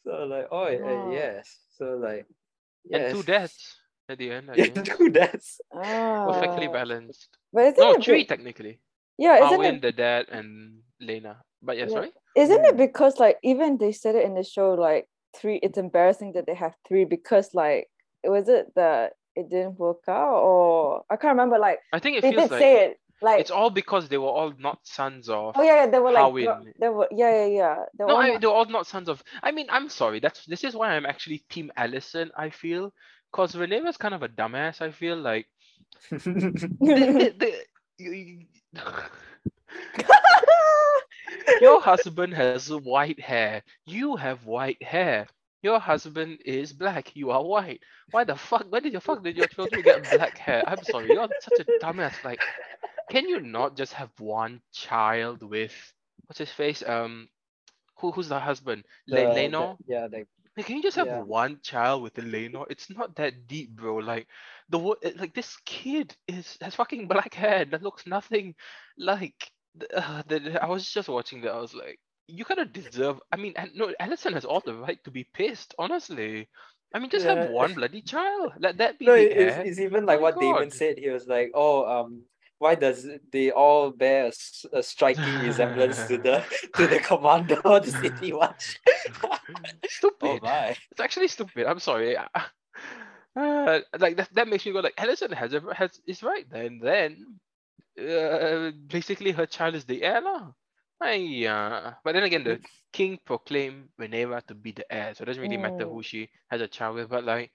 So 0.06 0.12
like, 0.26 0.48
oh 0.52 0.66
uh, 0.66 0.78
Oh. 0.84 1.12
yes. 1.12 1.58
So 1.78 1.98
like, 1.98 2.26
And 2.92 3.14
two 3.16 3.24
deaths 3.24 3.78
at 4.10 4.18
the 4.18 4.32
end. 4.32 4.52
I 4.52 4.56
Yeah, 4.56 4.66
guess. 4.76 4.98
two 4.98 5.10
deaths. 5.10 5.62
Perfectly 5.74 6.68
Ah. 6.68 6.74
balanced. 6.74 7.30
But 7.54 7.66
isn't 7.74 7.80
No, 7.80 7.92
it 7.94 8.04
three 8.04 8.24
be- 8.24 8.26
technically. 8.26 8.80
yeah, 9.18 9.36
isn't 9.46 9.60
Harwin, 9.60 9.76
it 9.78 9.82
the 9.82 9.92
dad, 9.92 10.26
and 10.30 10.82
Laena. 11.02 11.38
But 11.62 11.78
yeah, 11.78 11.86
Yeah. 11.86 11.94
sorry. 11.94 12.12
isn't 12.36 12.66
it 12.66 12.76
Mm. 12.76 12.78
because 12.88 13.20
like 13.20 13.38
even 13.44 13.78
they 13.78 13.92
said 13.92 14.16
it 14.16 14.24
in 14.26 14.36
the 14.36 14.44
show 14.44 14.74
like 14.74 15.08
three 15.36 15.58
it's 15.64 15.78
embarrassing 15.78 16.32
that 16.34 16.46
they 16.48 16.56
have 16.56 16.74
three 16.88 17.04
because 17.04 17.54
like 17.54 17.88
was 18.24 18.48
it 18.48 18.72
that 18.76 19.14
it 19.36 19.50
didn't 19.50 19.76
work 19.80 20.04
out 20.08 20.40
or 20.40 21.04
I 21.10 21.16
can't 21.20 21.36
remember 21.36 21.60
like 21.60 21.80
I 21.92 22.00
think 22.00 22.18
it 22.18 22.22
they 22.24 22.32
feels 22.32 22.44
did 22.48 22.52
like 22.52 22.62
say 22.62 22.74
it 22.86 23.00
like 23.22 23.40
it's 23.40 23.52
all 23.52 23.70
because 23.70 24.10
they 24.10 24.18
were 24.18 24.28
all 24.30 24.54
not 24.58 24.80
sons 24.84 25.30
of. 25.30 25.54
oh 25.56 25.62
yeah, 25.64 25.84
yeah 25.86 25.88
they 25.88 26.00
were 26.00 26.12
like 26.12 26.24
Howin. 26.24 26.46
gro- 26.46 26.64
they 26.80 26.90
were 26.90 27.08
yeah 27.12 27.46
yeah 27.46 27.46
yeah 27.46 27.76
they 27.98 28.04
were 28.04 28.10
No, 28.10 28.16
all 28.16 28.22
I, 28.22 28.30
not- 28.30 28.42
they're 28.42 28.50
all 28.50 28.66
not 28.66 28.88
sons 28.88 29.10
of. 29.10 29.22
I 29.44 29.52
mean, 29.52 29.68
I'm 29.70 29.90
sorry. 29.90 30.20
That's 30.20 30.46
this 30.46 30.64
is 30.64 30.76
why 30.76 30.92
I'm 30.92 31.06
actually 31.06 31.44
Team 31.50 31.72
Alicent. 31.78 32.30
I 32.38 32.50
feel, 32.50 32.94
cause 33.32 33.56
Renee 33.56 33.82
was 33.82 33.98
kind 33.98 34.14
of 34.14 34.24
a 34.24 34.30
dumbass. 34.30 34.82
I 34.82 34.92
feel 34.92 35.18
like 35.18 35.48
the, 36.12 36.18
the, 36.20 37.34
the, 37.38 37.54
you- 37.98 38.12
you- 38.12 38.46
your 41.62 41.82
husband 41.82 42.34
has 42.34 42.70
white 42.70 43.20
hair. 43.20 43.64
You 43.86 44.16
have 44.16 44.46
white 44.46 44.82
hair. 44.82 45.28
Your 45.64 45.80
husband 45.80 46.40
is 46.46 46.74
black. 46.74 47.16
You 47.16 47.30
are 47.32 47.44
white. 47.44 47.82
Why 48.10 48.24
the 48.24 48.36
fuck? 48.36 48.66
Why 48.70 48.80
did 48.80 48.94
your 48.94 49.02
fuck 49.02 49.24
did 49.24 49.38
your 49.38 49.48
children 49.48 49.82
get 49.84 50.10
black 50.10 50.38
hair? 50.38 50.64
I'm 50.66 50.82
sorry. 50.84 51.10
You're 51.10 51.28
such 51.40 51.60
a 51.60 51.66
dumbass. 51.86 52.24
Like, 52.24 52.42
can 53.12 53.28
you 53.30 53.42
not 53.42 53.78
just 53.78 53.94
have 53.94 54.12
one 54.20 54.62
child 54.74 55.44
with 55.44 55.76
what's 56.28 56.40
his 56.40 56.52
face? 56.52 56.84
Um, 56.88 57.30
who 58.00 58.12
who's 58.12 58.30
the 58.30 58.40
husband? 58.40 58.86
Le- 59.08 59.28
The- 59.28 59.36
Laenor? 59.36 59.78
the- 59.88 59.94
yeah, 59.94 60.08
like 60.12 60.28
Like, 60.58 60.68
can 60.68 60.78
you 60.78 60.84
just 60.84 60.98
have 60.98 61.12
Yeah. 61.12 61.22
one 61.32 61.60
child 61.62 62.04
with 62.04 62.18
a 62.20 62.22
Laenor? 62.22 62.66
It's 62.70 62.90
not 62.90 63.16
that 63.18 63.48
deep, 63.48 63.72
bro. 63.76 63.98
Like 63.98 64.28
the 64.70 64.80
like 65.18 65.34
this 65.34 65.58
kid 65.66 66.16
is 66.28 66.58
has 66.62 66.76
fucking 66.76 67.08
black 67.08 67.34
hair 67.34 67.66
that 67.66 67.84
looks 67.84 68.06
nothing 68.08 68.56
like. 68.98 69.52
Uh, 69.96 70.24
the, 70.28 70.60
I 70.62 70.68
was 70.68 70.90
just 70.90 71.10
watching 71.10 71.42
that. 71.42 71.54
I 71.54 71.60
was 71.62 71.74
like, 71.74 72.00
you 72.28 72.46
kind 72.46 72.60
of 72.60 72.74
deserve. 72.74 73.22
I 73.32 73.38
mean, 73.38 73.54
no, 73.76 73.94
Alicent 74.02 74.34
has 74.34 74.46
all 74.46 74.62
the 74.62 74.76
right 74.76 75.02
to 75.06 75.12
be 75.12 75.24
pissed. 75.34 75.76
Honestly, 75.80 76.50
I 76.94 77.00
mean, 77.00 77.10
just 77.10 77.26
have 77.26 77.40
one 77.40 77.74
bloody 77.74 78.02
child. 78.02 78.54
Let 78.60 78.78
that 78.80 79.00
be 79.00 79.06
no, 79.08 79.14
it's, 79.14 79.58
it's 79.58 79.80
even 79.80 80.06
like 80.06 80.20
my 80.20 80.24
what 80.24 80.40
Daemon 80.40 80.70
God. 80.70 80.74
said. 80.74 80.98
He 81.00 81.10
was 81.10 81.28
like, 81.28 81.52
"Oh, 81.56 81.86
um, 81.86 82.24
why 82.62 82.76
does 82.76 83.08
they 83.34 83.50
all 83.52 83.90
bear 83.90 84.30
a 84.72 84.84
striking 84.84 85.40
resemblance 85.42 85.98
to 86.06 86.18
the 86.18 86.46
to 86.78 86.86
the 86.88 87.00
commander 87.00 87.60
of 87.66 87.84
the 87.86 87.92
city 87.92 88.32
watch?" 88.42 88.80
oh 89.24 89.40
Stupid. 89.90 90.44
my! 90.44 90.78
It's 90.92 91.02
actually 91.02 91.28
stupid. 91.28 91.66
I'm 91.66 91.80
sorry. 91.80 92.16
Uh, 93.36 93.80
like 93.98 94.18
that, 94.18 94.30
that 94.34 94.48
makes 94.48 94.66
me 94.66 94.74
go 94.74 94.82
like 94.82 94.96
Alicent 94.98 95.34
has 95.34 95.54
a, 95.54 95.62
has 95.74 96.00
is 96.06 96.22
right 96.22 96.46
then 96.52 96.80
then 96.84 97.40
uh, 97.98 98.72
basically 98.88 99.32
her 99.32 99.46
child 99.48 99.74
is 99.76 99.86
the 99.86 100.04
heir 100.04 100.22
lah. 100.22 100.52
Yeah. 101.04 101.94
But 102.04 102.14
then 102.14 102.24
again 102.24 102.44
the 102.44 102.60
king 102.94 103.18
proclaimed 103.26 103.90
Rhaenyra 104.00 104.46
to 104.48 104.54
be 104.54 104.72
the 104.72 104.86
heir, 104.92 105.16
so 105.16 105.24
it 105.24 105.26
doesn't 105.26 105.42
really 105.42 105.58
matter 105.58 105.86
Mm. 105.88 105.90
who 105.90 106.04
she 106.04 106.30
has 106.52 106.62
a 106.62 106.68
child 106.68 106.96
with. 106.96 107.10
But 107.10 107.24
like 107.26 107.52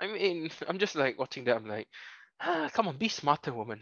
I 0.00 0.06
mean 0.06 0.48
I'm 0.68 0.78
just 0.78 0.94
like 0.96 1.18
watching 1.18 1.44
that, 1.44 1.56
I'm 1.56 1.68
like 1.68 1.88
ah, 2.40 2.68
come 2.74 2.88
on, 2.88 2.96
be 2.96 3.08
smarter 3.08 3.52
woman. 3.52 3.80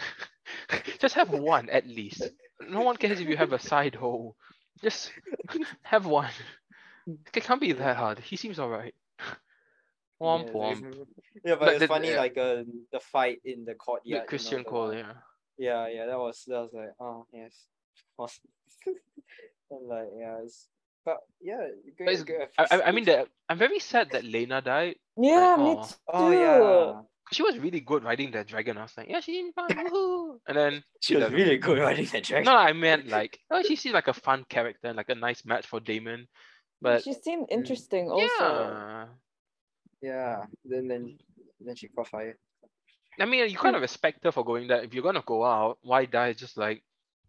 just 1.00 1.14
have 1.14 1.30
one 1.30 1.68
at 1.70 1.86
least. 1.86 2.22
No 2.68 2.82
one 2.82 2.96
cares 2.96 3.20
if 3.20 3.28
you 3.28 3.36
have 3.36 3.52
a 3.52 3.58
side 3.58 3.94
hole. 3.94 4.36
Just 4.82 5.12
have 5.82 6.06
one. 6.06 6.30
It 7.34 7.44
can't 7.44 7.60
be 7.60 7.72
that 7.72 7.96
hard. 7.98 8.18
He 8.20 8.36
seems 8.36 8.58
alright. 8.58 8.94
Womp 10.20 10.46
Yeah, 10.46 10.52
womp. 10.52 11.06
Yeah, 11.44 11.56
but 11.56 11.60
But 11.60 11.68
it's 11.68 11.78
the- 11.80 11.88
funny 11.88 12.14
uh, 12.14 12.16
like 12.16 12.38
uh, 12.38 12.62
the 12.92 13.00
fight 13.00 13.40
in 13.44 13.64
the 13.66 13.72
With 13.72 13.78
courtyard. 13.78 14.06
you 14.08 14.14
know, 14.16 14.24
Criston 14.26 14.58
the 14.64 14.70
Cole, 14.70 14.88
one- 14.88 14.98
yeah. 14.98 15.12
Yeah, 15.58 15.88
yeah, 15.88 16.06
that 16.06 16.18
was 16.18 16.42
that 16.48 16.60
was 16.62 16.72
like, 16.72 16.92
oh 16.98 17.26
yes, 17.32 17.54
awesome. 18.18 18.48
and 19.70 19.86
like 19.88 20.08
yeah, 20.18 20.38
it's 20.42 20.68
but 21.04 21.18
yeah, 21.40 21.68
But 21.98 22.08
it's- 22.08 22.22
good, 22.22 22.38
good 22.38 22.48
I, 22.58 22.64
I, 22.76 22.82
I 22.88 22.92
mean, 22.92 23.04
the, 23.04 23.26
I'm 23.48 23.58
very 23.58 23.78
sad 23.80 24.10
that 24.12 24.24
Laena 24.24 24.62
died. 24.64 24.96
yeah 25.16 25.56
me 25.56 25.76
oh. 25.78 25.82
too 25.82 25.94
oh 26.08 26.30
yeah, 26.32 27.02
She 27.32 27.42
was 27.42 27.58
really 27.58 27.80
good 27.80 28.04
riding 28.04 28.30
that 28.32 28.48
dragon. 28.48 28.76
I 28.76 28.82
was 28.82 28.92
like, 28.96 29.08
yeah, 29.08 29.20
she's 29.20 29.52
fine, 29.54 29.68
woohoo. 29.70 30.38
And 30.46 30.56
then 30.56 30.84
she 31.00 31.14
was 31.14 31.24
doesn't. 31.24 31.36
really 31.36 31.56
good 31.58 31.78
riding 31.78 32.06
that 32.06 32.24
dragon. 32.24 32.44
No, 32.44 32.56
I 32.56 32.72
meant 32.72 33.08
like, 33.18 33.38
oh, 33.50 33.62
she 33.62 33.76
seems 33.76 33.94
like 33.94 34.08
a 34.08 34.12
fun 34.12 34.44
character 34.48 34.92
like 34.92 35.08
a 35.08 35.14
nice 35.14 35.44
match 35.44 35.66
for 35.66 35.80
Daemon. 35.80 36.26
But 36.80 37.02
she 37.02 37.14
seemed 37.14 37.48
mm. 37.48 37.52
interesting 37.52 38.10
also 38.10 38.26
yeah, 38.26 39.06
yeah. 40.02 40.44
Then 40.64 40.88
then 40.88 41.18
then 41.60 41.76
she 41.76 41.88
caught 41.88 42.08
fire. 42.08 42.36
I 43.18 43.26
mean, 43.26 43.48
you 43.48 43.56
kind 43.56 43.76
of 43.76 43.82
respect 43.82 44.24
her 44.24 44.32
for 44.32 44.44
going 44.44 44.68
there. 44.68 44.82
If 44.82 44.92
you're 44.92 45.02
gonna 45.02 45.22
go 45.24 45.44
out, 45.44 45.78
why 45.82 46.04
die 46.04 46.32
just 46.34 46.58
like 46.58 46.82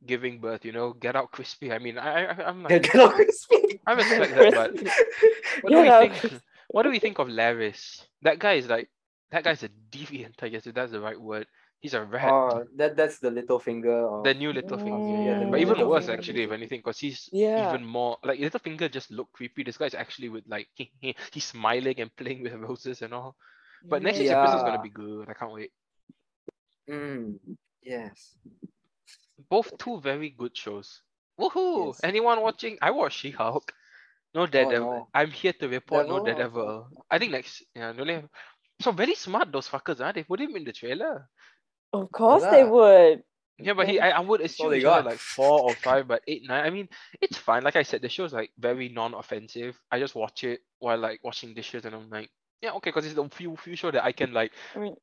giving 0.06 0.40
birth? 0.42 0.66
You 0.66 0.74
know, 0.74 0.94
get 0.94 1.16
out 1.16 1.32
crispy. 1.32 1.72
I 1.72 1.80
mean, 1.80 1.98
I, 1.98 2.26
I 2.26 2.44
I'm 2.50 2.64
like, 2.68 2.84
Get 2.84 2.96
out 2.96 3.14
crispy. 3.14 3.80
I 3.88 3.94
respect 3.94 4.36
that, 4.36 4.54
but 4.54 5.64
what 5.64 5.72
do 5.72 5.82
we 5.82 5.90
out 5.90 6.12
think? 6.12 6.42
What 6.70 6.84
do 6.84 6.90
we 6.90 7.00
think 7.00 7.20
of 7.20 7.28
Larys? 7.28 8.04
That 8.24 8.40
guy 8.40 8.54
is 8.54 8.68
like, 8.68 8.90
that 9.36 9.44
guy's 9.44 9.64
a 9.64 9.70
deviant. 9.92 10.42
I 10.42 10.48
guess 10.48 10.66
if 10.66 10.74
that's 10.74 10.92
the 10.94 11.02
right 11.02 11.20
word. 11.20 11.46
He's 11.82 11.94
a 11.94 12.04
rat. 12.04 12.32
Oh, 12.32 12.64
that 12.78 12.96
that's 12.96 13.20
the 13.20 13.30
little 13.30 13.60
finger. 13.60 14.08
Of, 14.08 14.24
the 14.24 14.34
new 14.34 14.54
little 14.54 14.78
finger, 14.78 15.22
yeah, 15.24 15.40
the 15.40 15.46
but 15.52 15.60
even 15.60 15.88
worse 15.88 16.06
finger 16.06 16.18
actually, 16.20 16.44
if 16.44 16.52
anything, 16.52 16.80
because 16.80 16.98
he's 16.98 17.30
Yeah. 17.34 17.70
even 17.70 17.86
more 17.86 18.18
like 18.24 18.40
little 18.40 18.60
finger 18.60 18.88
just 18.88 19.12
look 19.12 19.28
creepy. 19.34 19.64
This 19.64 19.78
guy's 19.78 19.94
actually 19.94 20.30
with 20.30 20.46
like 20.48 20.68
he's 21.34 21.44
smiling 21.44 22.00
and 22.00 22.16
playing 22.16 22.44
with 22.44 22.54
roses 22.54 23.02
and 23.02 23.14
all. 23.14 23.36
But 23.84 24.02
next 24.02 24.20
week's 24.20 24.32
episode's 24.32 24.64
gonna 24.64 24.82
be 24.82 24.90
good. 24.90 25.30
I 25.30 25.34
can't 25.34 25.52
wait. 25.52 25.72
Mm, 26.90 27.36
yes. 27.84 28.38
Both 29.50 29.78
two 29.78 30.00
very 30.00 30.30
good 30.30 30.56
shows. 30.56 31.02
Woohoo! 31.40 31.88
Yes. 31.88 32.00
Anyone 32.04 32.42
watching? 32.42 32.78
I 32.82 32.92
watch 32.92 33.14
She-Hulk. 33.20 33.74
No 34.34 34.46
Daredevil. 34.46 34.80
no. 34.92 35.08
I'm 35.14 35.32
here 35.32 35.54
to 35.60 35.68
report 35.68 36.08
no 36.08 36.24
Devil? 36.24 36.26
Daredevil. 36.26 36.88
I 37.10 37.20
think 37.20 37.32
next 37.32 37.64
yeah, 37.74 37.92
no 37.94 38.06
have... 38.06 38.30
So 38.82 38.92
very 38.92 39.16
smart 39.16 39.52
those 39.52 39.68
fuckers, 39.68 40.00
huh? 40.00 40.12
They 40.12 40.24
put 40.24 40.40
him 40.40 40.56
in 40.56 40.64
the 40.64 40.74
trailer. 40.74 41.30
Of 41.94 42.12
course 42.12 42.44
they 42.44 42.64
would. 42.64 43.24
Yeah, 43.58 43.74
but 43.74 43.88
he 43.88 44.00
I, 44.02 44.10
I 44.10 44.20
would 44.20 44.42
assume 44.42 44.72
they 44.72 44.78
it's 44.78 44.84
got. 44.84 45.06
like 45.06 45.18
four 45.18 45.62
or 45.62 45.74
five, 45.76 46.08
but 46.08 46.22
eight, 46.28 46.44
nine. 46.46 46.66
I 46.66 46.70
mean, 46.70 46.90
it's 47.22 47.38
fine. 47.38 47.64
Like 47.64 47.78
I 47.78 47.84
said, 47.84 48.02
the 48.02 48.10
show's 48.10 48.34
like 48.34 48.52
very 48.60 48.90
non-offensive. 48.90 49.80
I 49.92 50.00
just 50.00 50.14
watch 50.14 50.44
it 50.44 50.60
while 50.80 50.98
like 50.98 51.22
washing 51.24 51.54
dishes, 51.54 51.86
and 51.86 51.96
I'm 51.96 52.10
like, 52.10 52.30
yeah, 52.62 52.72
okay, 52.72 52.90
because 52.90 53.06
it's 53.06 53.16
the 53.16 53.30
few 53.30 53.56
few 53.56 53.78
show 53.78 53.92
that 53.92 54.04
I 54.04 54.12
can 54.12 54.34
like 54.34 54.52
I 54.76 54.80
mean, 54.80 54.96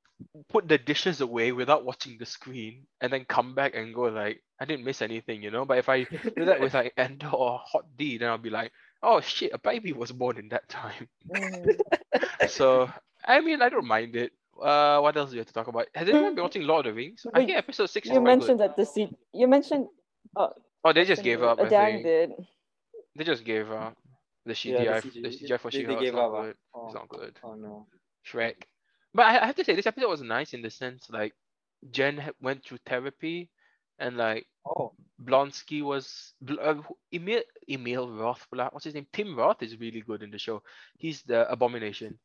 put 0.50 0.68
the 0.68 0.76
dishes 0.76 1.22
away 1.22 1.52
without 1.52 1.86
watching 1.86 2.18
the 2.18 2.26
screen, 2.26 2.86
and 3.00 3.10
then 3.10 3.24
come 3.24 3.54
back 3.54 3.74
and 3.74 3.94
go 3.94 4.02
like, 4.02 4.42
I 4.60 4.66
didn't 4.66 4.84
miss 4.84 5.00
anything, 5.00 5.42
you 5.42 5.50
know. 5.50 5.64
But 5.64 5.78
if 5.78 5.88
I 5.88 6.06
do 6.36 6.44
that 6.44 6.60
with 6.60 6.74
like 6.74 6.92
Andor 6.98 7.28
or 7.28 7.58
Hot 7.64 7.84
D, 7.96 8.18
then 8.18 8.28
I'll 8.28 8.36
be 8.36 8.50
like, 8.50 8.70
oh 9.02 9.22
shit, 9.22 9.52
a 9.54 9.58
baby 9.58 9.94
was 9.94 10.12
born 10.12 10.36
in 10.36 10.50
that 10.50 10.68
time. 10.68 11.08
mm, 11.30 11.78
so 12.46 12.90
I 13.26 13.40
mean, 13.40 13.62
I 13.62 13.68
don't 13.68 13.86
mind 13.86 14.16
it. 14.16 14.32
Uh, 14.60 15.00
what 15.00 15.16
else 15.16 15.30
do 15.30 15.34
we 15.34 15.38
have 15.38 15.46
to 15.46 15.52
talk 15.52 15.66
about? 15.68 15.86
Has 15.94 16.08
anyone 16.08 16.34
been 16.34 16.44
watching 16.44 16.62
Lord 16.62 16.86
of 16.86 16.94
the 16.94 16.96
Rings? 17.02 17.26
I 17.34 17.38
Wait, 17.40 17.48
hear 17.48 17.58
episode 17.58 17.86
six 17.86 18.06
is 18.06 18.12
you 18.14 18.20
quite 18.20 18.30
good. 18.32 18.38
mentioned 18.38 18.60
that 18.60 18.76
the 18.76 18.84
seat. 18.86 19.10
You 19.32 19.48
mentioned. 19.48 19.86
Oh, 20.36 20.52
Oh, 20.84 20.92
they 20.92 21.04
just 21.04 21.22
gave 21.22 21.42
up. 21.42 21.60
I 21.60 21.64
Adang 21.64 21.92
think. 21.92 22.04
did. 22.04 22.30
They 23.16 23.24
just 23.24 23.44
gave 23.44 23.70
up. 23.70 23.96
The 24.44 24.56
Yeah, 24.64 25.00
the 25.00 25.08
CGI, 25.08 25.12
CGI 25.12 25.22
the 25.22 25.28
CGI 25.28 25.60
for 25.60 25.70
they- 25.70 25.84
they 25.84 25.94
is 25.94 26.00
gave 26.00 26.14
not 26.14 26.34
up, 26.34 26.42
good. 26.42 26.56
Oh. 26.74 26.84
It's 26.86 26.94
not 26.94 27.08
good. 27.08 27.38
Oh 27.44 27.54
no. 27.54 27.86
Shrek. 28.26 28.62
But 29.14 29.26
I, 29.26 29.42
I 29.42 29.46
have 29.46 29.54
to 29.56 29.64
say, 29.64 29.74
this 29.76 29.86
episode 29.86 30.08
was 30.08 30.22
nice 30.22 30.54
in 30.54 30.62
the 30.62 30.70
sense 30.70 31.08
like 31.10 31.32
Jen 31.92 32.30
went 32.40 32.64
through 32.64 32.78
therapy, 32.86 33.50
and 34.00 34.16
like 34.16 34.46
Oh. 34.66 34.92
Blonsky 35.24 35.82
was 35.82 36.34
uh, 36.60 36.74
Emil 37.12 37.42
Emil 37.70 38.10
Roth. 38.10 38.44
What's 38.50 38.84
his 38.84 38.94
name? 38.94 39.06
Tim 39.12 39.36
Roth 39.36 39.62
is 39.62 39.78
really 39.78 40.00
good 40.00 40.22
in 40.24 40.30
the 40.32 40.38
show. 40.38 40.62
He's 40.98 41.22
the 41.22 41.48
Abomination. 41.50 42.18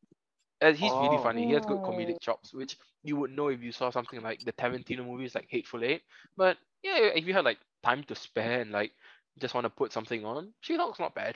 And 0.61 0.75
he's 0.75 0.91
really 0.99 1.17
Oh. 1.17 1.21
funny. 1.21 1.45
He 1.45 1.51
has 1.51 1.65
good 1.65 1.81
comedic 1.83 2.19
chops, 2.19 2.53
which 2.53 2.77
you 3.03 3.15
would 3.15 3.31
know 3.31 3.49
if 3.49 3.61
you 3.61 3.71
saw 3.71 3.91
something 3.91 4.21
like 4.21 4.43
the 4.43 4.53
Tarantino 4.53 5.05
movies, 5.05 5.35
like 5.35 5.47
Hateful 5.49 5.83
Eight. 5.83 6.01
But 6.35 6.57
yeah, 6.83 6.97
if 6.97 7.25
you 7.25 7.33
had 7.33 7.45
like 7.45 7.59
time 7.83 8.03
to 8.05 8.15
spare 8.15 8.61
and 8.61 8.71
like 8.71 8.91
just 9.39 9.53
want 9.53 9.65
to 9.65 9.69
put 9.69 9.93
something 9.93 10.25
on, 10.25 10.53
She-Hulk's 10.61 10.99
not 10.99 11.13
bad. 11.13 11.35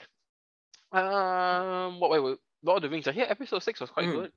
Um, 0.92 2.00
what? 2.00 2.10
Wait, 2.10 2.20
wait, 2.20 2.38
Lord 2.62 2.78
of 2.78 2.82
the 2.82 2.88
Rings. 2.90 3.06
I 3.06 3.12
hear 3.12 3.26
episode 3.28 3.62
six 3.62 3.80
was 3.80 3.90
quite 3.90 4.06
Mm. 4.06 4.12
good. 4.12 4.32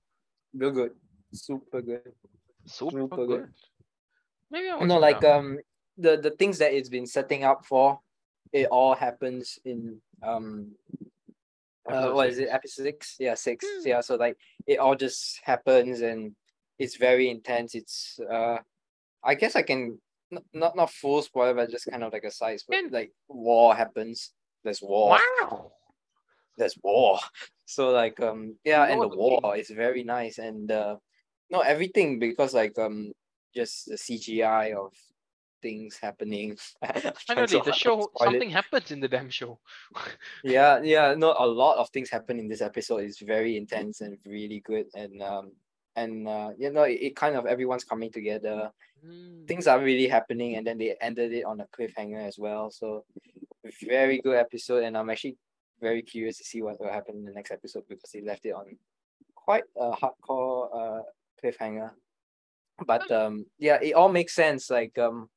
Real 0.54 0.72
good. 0.72 0.92
Super 1.34 1.82
good. 1.82 2.14
Super, 2.66 2.92
Super 2.92 3.16
good. 3.18 3.28
good. 3.28 3.54
Maybe 4.52 4.70
I 4.70 4.86
No, 4.86 5.00
like 5.00 5.24
um 5.24 5.58
the 5.98 6.18
the 6.18 6.32
things 6.32 6.60
that 6.60 6.74
it's 6.74 6.90
been 6.90 7.08
setting 7.08 7.44
up 7.44 7.66
for, 7.66 8.00
it 8.54 8.68
all 8.68 8.96
happens 8.96 9.60
in 9.66 10.02
um 10.24 10.72
uh, 11.90 12.12
what 12.12 12.30
is 12.30 12.40
it? 12.40 12.50
Episode 12.52 12.84
six? 12.84 13.16
Yeah 13.20 13.36
six. 13.36 13.66
Hmm. 13.68 13.88
yeah 13.88 14.02
so 14.02 14.16
like 14.16 14.38
it 14.68 14.80
all 14.80 14.96
just 14.96 15.40
happens 15.44 16.02
and 16.02 16.36
it's 16.80 16.98
very 16.98 17.30
intense. 17.30 17.76
It's 17.76 18.20
uh 18.32 18.58
i 19.24 19.34
guess 19.34 19.56
i 19.56 19.62
can 19.64 19.98
n- 20.32 20.44
not 20.54 20.76
not 20.76 20.92
full 20.92 21.22
spoiler 21.22 21.54
but 21.56 21.72
just 21.72 21.90
kind 21.90 22.04
of 22.04 22.14
like 22.14 22.24
a 22.26 22.32
side 22.32 22.60
spoiler 22.60 22.82
Can- 22.84 22.92
like 22.92 23.12
war 23.28 23.76
happens. 23.76 24.32
There's 24.64 24.82
war. 24.82 25.18
Wow. 25.18 25.72
there's 26.58 26.78
war. 26.84 27.20
So 27.68 27.90
like 27.90 28.20
um 28.22 28.58
yeah 28.64 28.84
and 28.86 29.02
the 29.02 29.08
Lord 29.08 29.08
of 29.08 29.42
the 29.42 29.48
war 29.48 29.58
is 29.58 29.70
very 29.72 30.04
nice 30.04 30.38
and 30.38 30.70
uh 30.72 30.98
no 31.50 31.62
everything 31.62 32.20
because 32.20 32.54
like 32.54 32.78
um 32.78 33.12
just 33.56 33.88
the 33.88 33.96
cgi 33.96 34.74
of 34.76 34.94
things 35.66 35.98
happening. 35.98 36.58
Finally, 37.28 37.58
the 37.58 37.58
hard 37.58 37.66
not 37.66 37.66
to 37.66 37.74
show 37.74 37.98
spoil 38.02 38.30
it. 38.30 38.32
something 38.32 38.52
happens 38.60 38.92
in 38.92 39.00
the 39.00 39.08
damn 39.16 39.32
show. 39.40 39.58
yeah 40.44 40.74
yeah 40.84 41.16
no 41.18 41.34
a 41.40 41.48
lot 41.64 41.78
of 41.82 41.90
things 41.90 42.10
happen 42.10 42.38
in 42.38 42.48
this 42.48 42.62
episode. 42.62 43.02
It's 43.04 43.22
very 43.36 43.58
intense 43.58 44.02
and 44.02 44.18
really 44.26 44.60
good 44.72 44.88
and 44.94 45.22
um 45.22 45.46
and 45.96 46.28
uh 46.28 46.52
you 46.58 46.70
know 46.72 46.84
it, 46.84 47.00
it 47.08 47.14
kind 47.16 47.36
of 47.36 47.46
everyone's 47.46 47.84
coming 47.84 48.12
together. 48.12 48.72
Hmm. 49.06 49.46
things 49.46 49.68
are 49.68 49.80
really 49.90 50.08
happening 50.08 50.56
and 50.56 50.66
then 50.66 50.78
they 50.78 50.96
ended 51.02 51.32
it 51.34 51.46
on 51.46 51.60
a 51.62 51.68
cliffhanger 51.76 52.22
as 52.30 52.38
well. 52.38 52.70
So 52.70 53.06
very 53.82 54.22
good 54.22 54.38
episode 54.38 54.84
and 54.86 54.96
i'm 54.98 55.10
actually 55.10 55.36
very 55.82 56.02
curious 56.02 56.38
to 56.38 56.46
see 56.46 56.62
what 56.62 56.80
will 56.80 56.92
happen 56.98 57.16
in 57.16 57.26
the 57.26 57.36
next 57.40 57.52
episode 57.52 57.84
because 57.90 58.12
they 58.14 58.22
left 58.22 58.46
it 58.46 58.54
on 58.54 58.78
quite 59.34 59.68
a 59.76 59.92
hardcore 59.92 60.70
uh 60.80 61.02
cliffhanger. 61.42 61.92
But 62.92 63.10
um 63.12 63.46
yeah 63.58 63.78
it 63.82 63.94
all 63.94 64.10
makes 64.10 64.34
sense. 64.36 64.70
Like 64.70 64.98
um 64.98 65.30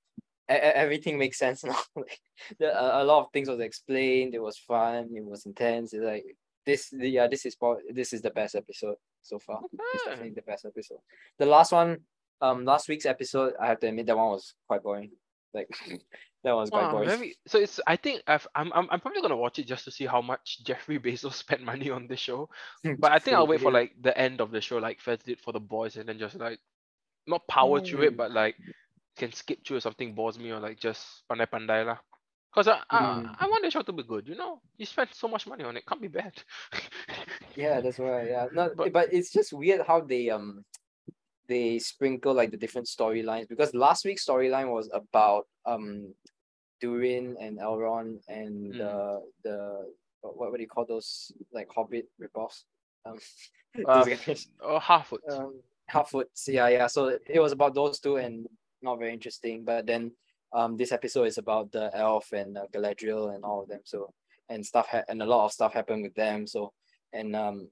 everything 0.48 1.18
makes 1.18 1.38
sense 1.38 1.64
now 1.64 1.76
like 1.96 2.20
the, 2.58 2.66
a, 2.66 3.02
a 3.02 3.04
lot 3.04 3.20
of 3.20 3.32
things 3.32 3.48
was 3.48 3.60
explained 3.60 4.34
it 4.34 4.42
was 4.42 4.58
fun 4.58 5.08
it 5.14 5.24
was 5.24 5.46
intense 5.46 5.92
it's 5.92 6.04
like 6.04 6.24
this 6.64 6.88
the, 6.90 7.08
yeah 7.08 7.26
this 7.26 7.44
is 7.46 7.56
this 7.92 8.12
is 8.12 8.22
the 8.22 8.30
best 8.30 8.54
episode 8.54 8.96
so 9.22 9.38
far 9.38 9.60
it's 9.94 10.04
definitely 10.04 10.30
the 10.30 10.42
best 10.42 10.64
episode 10.64 10.98
the 11.38 11.46
last 11.46 11.72
one 11.72 11.98
um 12.40 12.64
last 12.64 12.88
week's 12.88 13.06
episode 13.06 13.52
i 13.60 13.66
have 13.66 13.80
to 13.80 13.88
admit 13.88 14.06
that 14.06 14.16
one 14.16 14.30
was 14.30 14.54
quite 14.66 14.82
boring 14.82 15.10
like 15.54 15.68
that 16.44 16.54
was 16.54 16.70
quite 16.70 16.84
Wow, 16.84 16.92
boring 16.92 17.08
very, 17.08 17.36
so 17.46 17.58
it's. 17.58 17.80
I 17.86 17.96
think 17.96 18.22
I've, 18.26 18.46
I'm. 18.54 18.72
I'm. 18.72 18.86
I'm 18.90 19.00
probably 19.00 19.22
gonna 19.22 19.36
watch 19.36 19.58
it 19.58 19.66
just 19.66 19.84
to 19.86 19.90
see 19.90 20.06
how 20.06 20.20
much 20.22 20.60
Jeffrey 20.64 20.98
Bezos 20.98 21.32
spent 21.32 21.62
money 21.62 21.90
on 21.90 22.06
this 22.06 22.20
show. 22.20 22.48
But 22.98 23.12
I 23.12 23.18
think 23.18 23.36
I'll 23.36 23.46
wait 23.46 23.60
for 23.60 23.72
like 23.72 23.92
the 24.00 24.16
end 24.16 24.40
of 24.40 24.50
the 24.52 24.60
show, 24.60 24.78
like 24.78 25.00
Fez 25.00 25.18
did 25.24 25.40
for 25.40 25.52
the 25.52 25.58
boys, 25.60 25.96
and 25.96 26.08
then 26.08 26.18
just 26.18 26.36
like, 26.36 26.60
not 27.26 27.48
power 27.48 27.80
through 27.80 28.02
it, 28.02 28.12
Mm. 28.14 28.16
but 28.18 28.30
like, 28.30 28.56
can 29.18 29.32
skip 29.32 29.64
through 29.66 29.78
if 29.78 29.82
something 29.82 30.14
bores 30.14 30.38
me 30.38 30.50
or 30.52 30.60
like 30.60 30.78
just 30.78 31.22
pandai 31.30 31.46
pandai 31.50 31.84
lah. 31.86 31.98
Cause 32.54 32.66
I, 32.68 32.80
I, 32.90 32.98
Mm. 33.02 33.36
I 33.38 33.44
want 33.46 33.62
the 33.62 33.70
show 33.70 33.82
to 33.82 33.92
be 33.92 34.02
good. 34.02 34.26
You 34.26 34.34
know, 34.34 34.60
you 34.78 34.86
spent 34.86 35.14
so 35.14 35.28
much 35.28 35.46
money 35.46 35.64
on 35.64 35.76
it, 35.76 35.84
can't 35.86 36.00
be 36.00 36.08
bad. 36.08 36.32
yeah 37.56 37.80
that's 37.80 37.98
why 37.98 38.22
yeah 38.28 38.46
no 38.52 38.70
But- 38.76 38.92
but, 38.92 39.12
it's 39.12 39.32
just 39.32 39.52
weird 39.52 39.82
how 39.86 40.00
they 40.00 40.30
um 40.30 40.64
they 41.48 41.78
sprinkle 41.78 42.34
like 42.34 42.50
the 42.50 42.56
different 42.60 42.86
storylines 42.86 43.48
because 43.48 43.74
last 43.74 44.04
week's 44.04 44.24
storyline 44.24 44.70
was 44.72 44.88
about 44.92 45.46
um 45.66 46.14
Durin 46.80 47.36
and 47.40 47.58
Elrond 47.58 48.22
and 48.28 48.72
Mm. 48.74 48.78
the 48.78 48.94
the 49.44 49.56
what, 50.22 50.50
what 50.50 50.56
do 50.56 50.62
you 50.62 50.68
call 50.68 50.86
those 50.86 51.32
like 51.52 51.68
hobbit 51.74 52.06
ripoffs 52.22 52.64
um, 53.06 53.18
Um, 53.86 54.08
those 54.08 54.48
oh, 54.62 54.78
half 54.78 55.12
it. 55.12 55.20
um 55.32 55.60
Halfwoods, 55.88 56.44
yeah, 56.48 56.68
yeah. 56.68 56.86
So 56.86 57.16
it 57.24 57.40
was 57.40 57.52
about 57.52 57.72
those 57.72 57.98
two 57.98 58.16
and 58.20 58.44
not 58.82 58.98
very 58.98 59.12
interesting. 59.12 59.64
But 59.64 59.86
then 59.86 60.12
um 60.52 60.76
this 60.76 60.92
episode 60.92 61.24
is 61.24 61.38
about 61.38 61.72
the 61.72 61.90
elf 61.94 62.32
and 62.32 62.56
uh, 62.56 62.66
Galadriel 62.72 63.34
and 63.34 63.44
all 63.44 63.62
of 63.62 63.68
them. 63.68 63.80
So 63.84 64.12
and 64.48 64.64
stuff 64.64 64.88
ha- 64.90 65.04
and 65.08 65.22
a 65.22 65.26
lot 65.26 65.44
of 65.44 65.52
stuff 65.52 65.74
happened 65.74 66.02
with 66.02 66.14
them. 66.14 66.46
So 66.46 66.72
and 67.12 67.36
um 67.36 67.68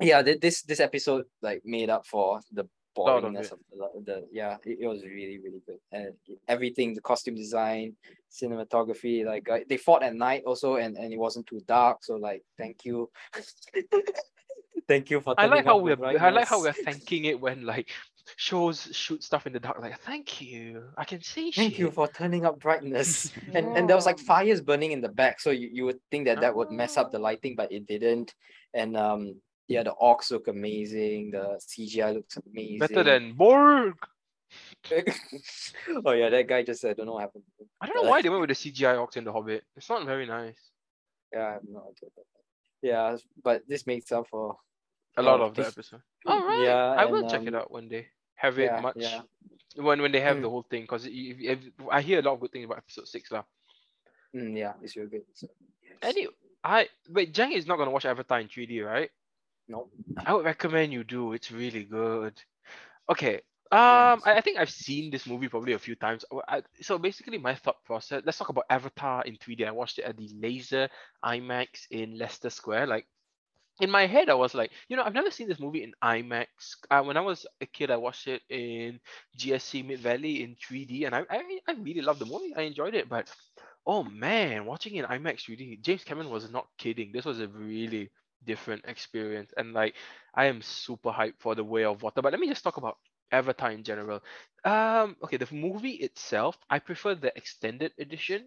yeah, 0.00 0.22
thi- 0.22 0.38
this 0.40 0.62
this 0.62 0.80
episode 0.80 1.24
like 1.42 1.62
made 1.64 1.90
up 1.90 2.06
for 2.06 2.40
the 2.52 2.68
Lot 2.94 3.24
of 3.24 3.32
boringness 3.32 3.52
of 3.52 3.58
the, 3.70 3.88
the 4.04 4.28
yeah, 4.30 4.58
it, 4.66 4.78
it 4.80 4.86
was 4.86 5.02
really 5.02 5.38
really 5.42 5.62
good 5.66 5.78
and 5.92 6.12
everything, 6.46 6.92
the 6.92 7.00
costume 7.00 7.34
design, 7.34 7.94
cinematography, 8.30 9.24
like 9.24 9.48
uh, 9.48 9.60
they 9.66 9.78
fought 9.78 10.02
at 10.02 10.14
night 10.14 10.42
also 10.46 10.76
and 10.76 10.98
and 10.98 11.12
it 11.12 11.18
wasn't 11.18 11.46
too 11.46 11.60
dark. 11.66 12.04
So 12.04 12.16
like 12.16 12.42
thank 12.58 12.84
you. 12.84 13.10
Thank 14.88 15.10
you 15.10 15.20
for 15.20 15.34
I 15.38 15.46
like 15.46 15.64
how 15.64 15.78
we're 15.78 15.96
I 16.04 16.30
like 16.30 16.48
how 16.48 16.60
we're 16.60 16.72
thanking 16.72 17.24
it 17.26 17.40
when 17.40 17.64
like 17.64 17.90
shows 18.36 18.88
shoot 18.92 19.22
stuff 19.22 19.46
in 19.46 19.52
the 19.52 19.60
dark. 19.60 19.80
Like 19.80 19.98
thank 20.00 20.40
you, 20.40 20.84
I 20.96 21.04
can 21.04 21.20
see 21.22 21.50
Thank 21.52 21.72
shit. 21.74 21.78
you 21.80 21.90
for 21.90 22.08
turning 22.08 22.44
up 22.46 22.58
brightness. 22.60 23.32
and 23.54 23.76
and 23.76 23.88
there 23.88 23.96
was 23.96 24.06
like 24.06 24.18
fires 24.18 24.60
burning 24.60 24.92
in 24.92 25.00
the 25.00 25.08
back, 25.08 25.40
so 25.40 25.50
you, 25.50 25.68
you 25.72 25.84
would 25.84 25.98
think 26.10 26.26
that 26.26 26.40
that 26.40 26.54
would 26.54 26.70
mess 26.70 26.96
up 26.96 27.10
the 27.10 27.18
Ah. 27.18 27.22
lighting, 27.22 27.54
but 27.56 27.70
it 27.72 27.86
didn't. 27.86 28.34
And 28.74 28.96
um 28.96 29.40
yeah, 29.68 29.82
the 29.82 29.94
orcs 30.00 30.30
look 30.30 30.48
amazing. 30.48 31.30
The 31.30 31.58
CGI 31.60 32.14
looks 32.14 32.36
amazing. 32.46 32.78
Better 32.78 33.02
than 33.04 33.34
Bolg. 33.34 33.94
oh 36.04 36.12
yeah, 36.12 36.28
that 36.28 36.46
guy 36.46 36.62
just 36.62 36.80
said, 36.80 36.90
I 36.90 36.94
don't 36.94 37.06
know 37.06 37.12
what 37.14 37.20
happened. 37.22 37.44
to 37.58 37.62
him. 37.64 37.68
I 37.80 37.86
don't 37.86 38.02
know 38.04 38.10
why 38.10 38.20
they 38.22 38.28
went 38.28 38.40
with 38.46 38.50
the 38.50 38.54
CGI 38.72 38.96
orcs 38.96 39.16
in 39.16 39.24
the 39.24 39.32
Hobbit. 39.32 39.62
It's 39.76 39.88
not 39.88 40.04
very 40.04 40.26
nice. 40.26 40.58
Yeah, 41.32 41.46
I 41.46 41.52
have 41.54 41.62
no 41.66 41.80
idea. 41.80 42.10
about 42.14 42.26
that. 42.34 42.86
Yeah, 42.88 43.16
but 43.42 43.62
this 43.68 43.86
makes 43.86 44.12
up 44.12 44.26
for 44.28 44.56
a 45.16 45.22
lot 45.22 45.40
Oh, 45.40 45.44
of 45.44 45.54
the 45.54 45.62
this- 45.62 45.72
episode. 45.72 46.02
All 46.26 46.46
right. 46.46 46.62
Yeah, 46.64 46.94
I 46.98 47.04
will 47.06 47.20
and, 47.22 47.30
check 47.30 47.42
it 47.42 47.54
um, 47.54 47.60
out 47.60 47.70
one 47.70 47.88
day. 47.88 48.08
Have 48.34 48.58
it 48.58 48.64
yeah, 48.64 48.80
much 48.80 48.96
yeah. 48.96 49.20
when 49.76 50.00
when 50.02 50.10
they 50.12 50.20
have 50.20 50.36
Mm. 50.38 50.42
the 50.42 50.50
whole 50.50 50.62
thing 50.68 50.82
because 50.82 51.06
if, 51.06 51.36
if, 51.40 51.58
I 51.90 52.00
hear 52.02 52.18
a 52.18 52.22
lot 52.22 52.34
of 52.34 52.40
good 52.40 52.52
things 52.52 52.64
about 52.64 52.78
episode 52.78 53.06
six 53.08 53.30
lah. 53.30 53.44
Mm, 54.34 54.56
yeah, 54.56 54.72
it's 54.82 54.96
real 54.96 55.06
good. 55.06 55.22
So, 55.34 55.46
yes. 55.82 55.98
Anyway, 56.02 56.32
I 56.64 56.88
wait. 57.08 57.32
Jang 57.34 57.52
is 57.52 57.66
not 57.66 57.76
gonna 57.76 57.90
watch 57.90 58.04
Avatar 58.06 58.40
in 58.40 58.48
3D, 58.48 58.84
right? 58.84 59.10
no. 59.68 59.88
I 60.26 60.34
would 60.34 60.44
recommend 60.44 60.92
you 60.92 61.04
do. 61.04 61.32
It's 61.34 61.50
really 61.52 61.84
good. 61.84 62.34
Okay. 63.08 63.40
Um, 63.70 64.20
Yes. 64.20 64.26
I, 64.26 64.34
I 64.36 64.40
think 64.42 64.58
I've 64.58 64.70
seen 64.70 65.10
this 65.10 65.26
movie 65.26 65.48
probably 65.48 65.72
a 65.72 65.78
few 65.78 65.94
times. 65.94 66.24
I, 66.48 66.62
so 66.82 66.98
basically, 66.98 67.38
my 67.38 67.54
thought 67.54 67.82
process. 67.84 68.22
Let's 68.26 68.36
talk 68.38 68.50
about 68.50 68.66
Avatar 68.68 69.22
in 69.24 69.36
3D. 69.36 69.66
I 69.66 69.70
watched 69.70 69.98
it 69.98 70.04
at 70.04 70.16
the 70.16 70.28
Laser 70.34 70.90
IMAX 71.24 71.86
in 71.90 72.18
Leicester 72.18 72.50
Square. 72.50 72.88
Like, 72.88 73.06
in 73.82 73.90
my 73.90 74.06
head, 74.06 74.30
I 74.30 74.34
was 74.34 74.54
like, 74.54 74.70
you 74.88 74.96
know, 74.96 75.02
I've 75.02 75.14
never 75.14 75.30
seen 75.30 75.48
this 75.48 75.60
movie 75.60 75.82
in 75.82 75.92
IMAX. 76.02 76.46
Uh, 76.90 77.02
when 77.02 77.16
I 77.16 77.20
was 77.20 77.46
a 77.60 77.66
kid, 77.66 77.90
I 77.90 77.96
watched 77.96 78.28
it 78.28 78.42
in 78.48 79.00
GSC 79.36 79.82
Mid 79.82 80.00
Valley 80.00 80.42
in 80.44 80.56
3D, 80.56 81.04
and 81.04 81.14
I, 81.14 81.24
I, 81.30 81.42
I 81.68 81.72
really 81.74 82.00
loved 82.02 82.20
the 82.20 82.26
movie. 82.26 82.54
I 82.56 82.62
enjoyed 82.62 82.94
it, 82.94 83.08
but 83.08 83.30
oh 83.86 84.04
man, 84.04 84.64
watching 84.64 84.94
it 84.96 85.04
in 85.04 85.10
IMAX 85.10 85.42
3D, 85.44 85.80
James 85.82 86.04
Cameron 86.04 86.30
was 86.30 86.50
not 86.50 86.68
kidding. 86.78 87.12
This 87.12 87.24
was 87.24 87.40
a 87.40 87.48
really 87.48 88.10
different 88.44 88.84
experience, 88.86 89.52
and 89.56 89.72
like, 89.72 89.94
I 90.34 90.46
am 90.46 90.62
super 90.62 91.10
hyped 91.10 91.40
for 91.40 91.54
the 91.54 91.64
Way 91.64 91.84
of 91.84 92.02
Water. 92.02 92.22
But 92.22 92.32
let 92.32 92.40
me 92.40 92.48
just 92.48 92.64
talk 92.64 92.76
about 92.76 92.98
Avatar 93.32 93.72
in 93.72 93.82
general. 93.84 94.20
Um, 94.64 95.16
okay, 95.24 95.36
the 95.38 95.48
movie 95.52 95.94
itself, 96.06 96.56
I 96.70 96.78
prefer 96.78 97.14
the 97.16 97.36
extended 97.36 97.92
edition. 97.98 98.44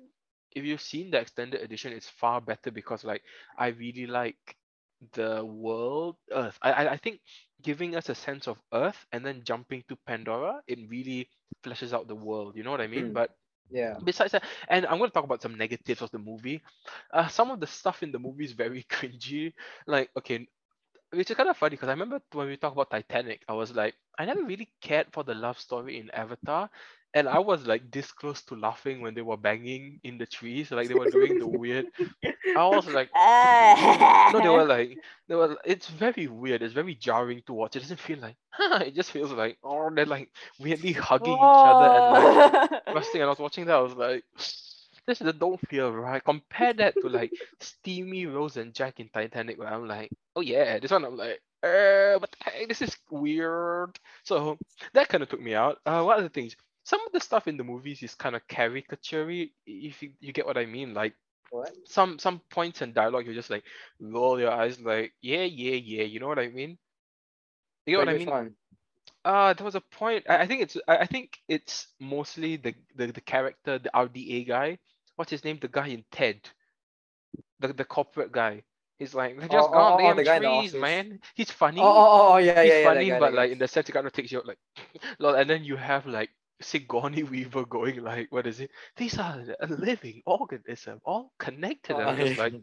If 0.51 0.63
you've 0.63 0.81
seen 0.81 1.11
the 1.11 1.19
extended 1.19 1.61
edition, 1.61 1.91
it's 1.91 2.09
far 2.09 2.39
better 2.39 2.71
because 2.71 3.03
like 3.03 3.21
I 3.57 3.67
really 3.67 4.07
like 4.07 4.55
the 5.13 5.43
world 5.45 6.17
Earth. 6.31 6.57
I 6.61 6.87
I, 6.89 6.97
think 6.97 7.21
giving 7.61 7.95
us 7.95 8.09
a 8.09 8.15
sense 8.15 8.47
of 8.47 8.57
Earth 8.73 9.05
and 9.11 9.25
then 9.25 9.43
jumping 9.43 9.83
to 9.89 9.97
Pandora, 10.07 10.61
it 10.67 10.79
really 10.89 11.29
fleshes 11.63 11.93
out 11.93 12.07
the 12.07 12.15
world. 12.15 12.55
You 12.55 12.63
know 12.63 12.71
what 12.71 12.81
I 12.81 12.87
mean? 12.87 13.09
Mm. 13.09 13.13
But 13.13 13.31
Yeah. 13.69 13.99
besides 14.03 14.31
that, 14.33 14.43
and 14.69 14.85
I'm 14.85 14.97
going 14.97 15.09
to 15.09 15.13
talk 15.13 15.23
about 15.25 15.41
some 15.41 15.57
negatives 15.57 16.01
of 16.01 16.11
the 16.11 16.19
movie. 16.19 16.61
Uh, 17.13 17.27
some 17.27 17.51
of 17.51 17.59
the 17.59 17.67
stuff 17.67 18.03
in 18.03 18.11
the 18.11 18.19
movie 18.19 18.45
is 18.45 18.53
very 18.53 18.83
cringy. 18.89 19.53
Like, 19.87 20.09
okay, 20.17 20.47
which 21.11 21.29
is 21.29 21.35
kind 21.37 21.49
of 21.49 21.57
funny 21.57 21.71
because 21.71 21.89
I 21.89 21.93
remember 21.93 22.21
when 22.33 22.47
we 22.47 22.57
talked 22.57 22.75
about 22.75 22.89
Titanic, 22.91 23.43
I 23.47 23.53
was 23.53 23.73
like, 23.75 23.95
I 24.17 24.25
never 24.25 24.43
really 24.43 24.69
cared 24.81 25.07
for 25.11 25.23
the 25.23 25.33
love 25.35 25.59
story 25.59 25.99
in 25.99 26.09
Avatar. 26.11 26.69
And 27.15 27.29
I 27.29 27.39
was 27.39 27.65
like 27.65 27.91
this 27.91 28.11
close 28.11 28.41
to 28.43 28.55
laughing 28.55 29.01
when 29.01 29.15
they 29.15 29.21
were 29.21 29.37
banging 29.37 30.01
in 30.03 30.17
the 30.17 30.25
trees, 30.27 30.69
like 30.71 30.89
they 30.89 30.93
were 30.95 31.09
doing 31.09 31.39
the 31.39 31.47
weird. 31.47 31.87
I 32.57 32.67
was 32.67 32.85
like, 32.87 33.09
no, 34.33 34.41
they 34.41 34.49
were 34.49 34.65
like, 34.65 34.99
they 35.27 35.35
were. 35.35 35.57
It's 35.65 35.87
very 35.87 36.27
weird. 36.27 36.61
It's 36.61 36.73
very 36.73 36.95
jarring 36.95 37.41
to 37.47 37.53
watch. 37.53 37.75
It 37.77 37.79
doesn't 37.81 37.99
feel 38.01 38.19
like, 38.19 38.35
it 38.85 38.95
just 38.95 39.11
feels 39.11 39.31
like, 39.31 39.57
oh, 39.63 39.89
they're 39.95 40.05
like 40.05 40.29
weirdly 40.59 40.91
hugging 40.93 41.33
each 41.33 41.39
other 41.41 41.87
and 41.87 42.71
like 42.71 42.95
resting. 42.95 43.21
And 43.21 43.27
I 43.27 43.31
was 43.31 43.39
watching 43.39 43.65
that, 43.65 43.75
I 43.77 43.81
was 43.81 43.95
like, 43.95 44.23
this 45.07 45.21
is- 45.21 45.25
the 45.25 45.33
don't 45.33 45.59
feel 45.69 45.91
right. 45.91 46.23
Compare 46.23 46.73
that 46.73 46.95
to 47.01 47.09
like 47.09 47.31
Steamy 47.61 48.25
Rose 48.25 48.57
and 48.57 48.73
Jack 48.73 48.99
in 48.99 49.09
Titanic, 49.09 49.57
where 49.57 49.69
I'm 49.73 49.87
like, 49.87 50.09
oh 50.35 50.41
yeah, 50.41 50.79
this 50.79 50.91
one 50.91 51.05
I'm 51.05 51.15
like, 51.17 51.41
uh, 51.63 52.19
but 52.19 52.35
hey, 52.45 52.65
this 52.65 52.81
is 52.81 52.95
weird. 53.09 53.97
So 54.23 54.57
that 54.93 55.07
kind 55.09 55.23
of 55.23 55.29
took 55.29 55.41
me 55.41 55.55
out. 55.55 55.79
Uh, 55.85 56.03
what 56.03 56.17
other 56.19 56.29
things? 56.29 56.55
Some 56.85 57.01
of 57.07 57.13
the 57.13 57.21
stuff 57.21 57.47
in 57.49 57.57
the 57.57 57.65
movies 57.65 58.03
is 58.03 58.15
kind 58.15 58.35
of 58.37 58.47
caricaturey, 58.47 59.51
if 59.67 60.03
you, 60.03 60.13
you 60.21 60.33
get 60.33 60.47
what 60.47 60.57
I 60.57 60.67
mean. 60.67 60.95
Like 60.95 61.15
What? 61.51 61.73
some 61.85 62.19
some 62.19 62.41
points 62.51 62.81
in 62.81 62.93
dialogue, 62.93 63.27
you 63.27 63.35
just 63.35 63.51
like 63.51 63.65
roll 63.99 64.39
your 64.39 64.51
eyes, 64.51 64.81
like 64.81 65.13
yeah, 65.21 65.43
yeah, 65.43 65.75
yeah. 65.75 66.03
You 66.05 66.19
know 66.21 66.27
what 66.29 66.39
I 66.39 66.49
mean? 66.49 66.79
You 67.87 67.93
get 67.93 67.99
what 67.99 68.09
I 68.09 68.13
mean? 68.13 68.29
one? 68.29 68.55
Uh, 69.25 69.53
there 69.53 69.65
was 69.65 69.75
a 69.75 69.81
point. 69.81 70.25
I, 70.29 70.39
I 70.43 70.47
think 70.47 70.61
it's. 70.63 70.77
I, 70.87 70.97
I 70.99 71.05
think 71.07 71.39
it's 71.49 71.87
mostly 71.99 72.57
the, 72.57 72.75
the 72.95 73.07
the 73.11 73.21
character, 73.21 73.79
the 73.79 73.91
RDA 73.93 74.45
guy. 74.45 74.79
What's 75.15 75.31
his 75.31 75.43
name? 75.45 75.59
The 75.61 75.69
guy 75.69 75.87
in 75.89 76.05
Ted. 76.11 76.49
The 77.59 77.73
the 77.73 77.85
corporate 77.85 78.31
guy. 78.31 78.63
He's 78.97 79.13
like, 79.15 79.37
"Let's 79.37 79.51
just 79.51 79.71
Oh, 79.71 79.71
go 79.71 79.81
on 79.81 79.97
oh, 80.01 80.09
oh, 80.11 80.13
the 80.15 80.23
guy 80.23 80.37
in 80.37 80.43
the 80.43 80.49
trees, 80.49 80.73
office. 80.73 80.75
man. 80.75 81.21
He's 81.35 81.51
funny. 81.51 81.81
Oh, 81.81 81.87
oh, 81.93 82.29
oh, 82.29 82.33
oh, 82.33 82.37
yeah, 82.37 82.63
He's 82.63 82.75
yeah, 82.75 82.79
yeah. 82.79 82.85
funny, 82.85 83.11
but 83.11 83.33
like 83.33 83.51
in 83.51 83.59
the 83.59 83.67
sense, 83.67 83.89
it 83.89 83.93
kind 83.93 84.07
of 84.07 84.13
takes 84.13 84.31
you 84.31 84.39
out 84.39 84.45
like, 84.47 84.59
lol, 85.19 85.35
and 85.35 85.49
then 85.49 85.63
you 85.63 85.75
have 85.77 86.05
like 86.05 86.29
Sigourney 86.61 87.23
Weaver 87.31 87.65
going 87.65 88.01
like, 88.03 88.31
what 88.31 88.47
is 88.47 88.59
it? 88.59 88.71
These 88.97 89.17
are 89.19 89.43
a 89.59 89.67
living 89.67 90.21
organism, 90.25 90.99
all 91.05 91.31
connected. 91.37 91.97
And 91.97 92.09
I'm 92.09 92.17
just 92.17 92.37
like, 92.39 92.53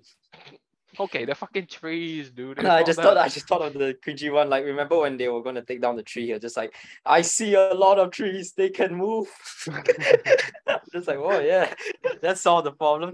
okay, 1.01 1.25
they're 1.25 1.35
fucking 1.35 1.67
trees, 1.67 2.31
dude. 2.31 2.63
No, 2.63 2.71
I 2.71 2.83
just 2.83 2.99
not 2.99 3.05
thought 3.05 3.15
that- 3.15 3.25
I 3.25 3.29
just 3.29 3.47
thought 3.49 3.63
of 3.63 3.75
the 3.75 3.97
cringy 4.05 4.33
one. 4.33 4.51
Like, 4.51 4.65
remember 4.65 4.99
when 4.99 5.17
they 5.17 5.29
were 5.29 5.43
gonna 5.43 5.63
take 5.63 5.81
down 5.81 5.97
the 5.97 6.03
tree? 6.03 6.25
You're 6.27 6.39
just 6.39 6.57
like, 6.57 6.75
I 7.05 7.23
see 7.23 7.55
a 7.55 7.75
lot 7.75 7.99
of 7.99 8.11
trees. 8.11 8.53
They 8.53 8.71
can 8.71 8.95
move. 8.95 9.29
just 10.93 11.09
like, 11.09 11.19
oh 11.19 11.39
yeah, 11.41 11.73
that 12.21 12.39
solved 12.39 12.67
the 12.67 12.73
problem. 12.73 13.13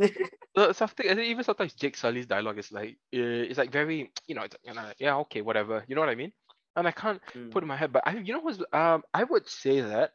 the 0.55 0.73
something 0.73 1.07
even 1.19 1.45
sometimes 1.45 1.75
Jake 1.75 1.97
Sully's 1.97 2.27
dialogue 2.27 2.59
is 2.59 2.73
like 2.73 2.97
uh, 3.14 3.47
it's 3.49 3.59
like 3.59 3.71
very 3.71 4.11
you 4.27 4.35
know 4.35 4.43
it's, 4.43 4.57
you 4.64 4.75
know 4.75 4.91
yeah 4.99 5.17
okay 5.19 5.41
whatever 5.41 5.85
you 5.87 5.95
know 5.95 6.01
what 6.01 6.09
I 6.11 6.14
mean 6.17 6.33
and 6.77 6.87
I 6.88 6.91
can't 6.91 7.21
Mm. 7.35 7.51
put 7.51 7.62
it 7.62 7.64
in 7.64 7.69
my 7.69 7.77
head 7.77 7.93
but 7.93 8.03
I 8.07 8.17
you 8.17 8.33
know 8.33 8.41
what's 8.41 8.59
um 8.73 9.03
I 9.14 9.23
would 9.25 9.49
say 9.49 9.81
that 9.81 10.12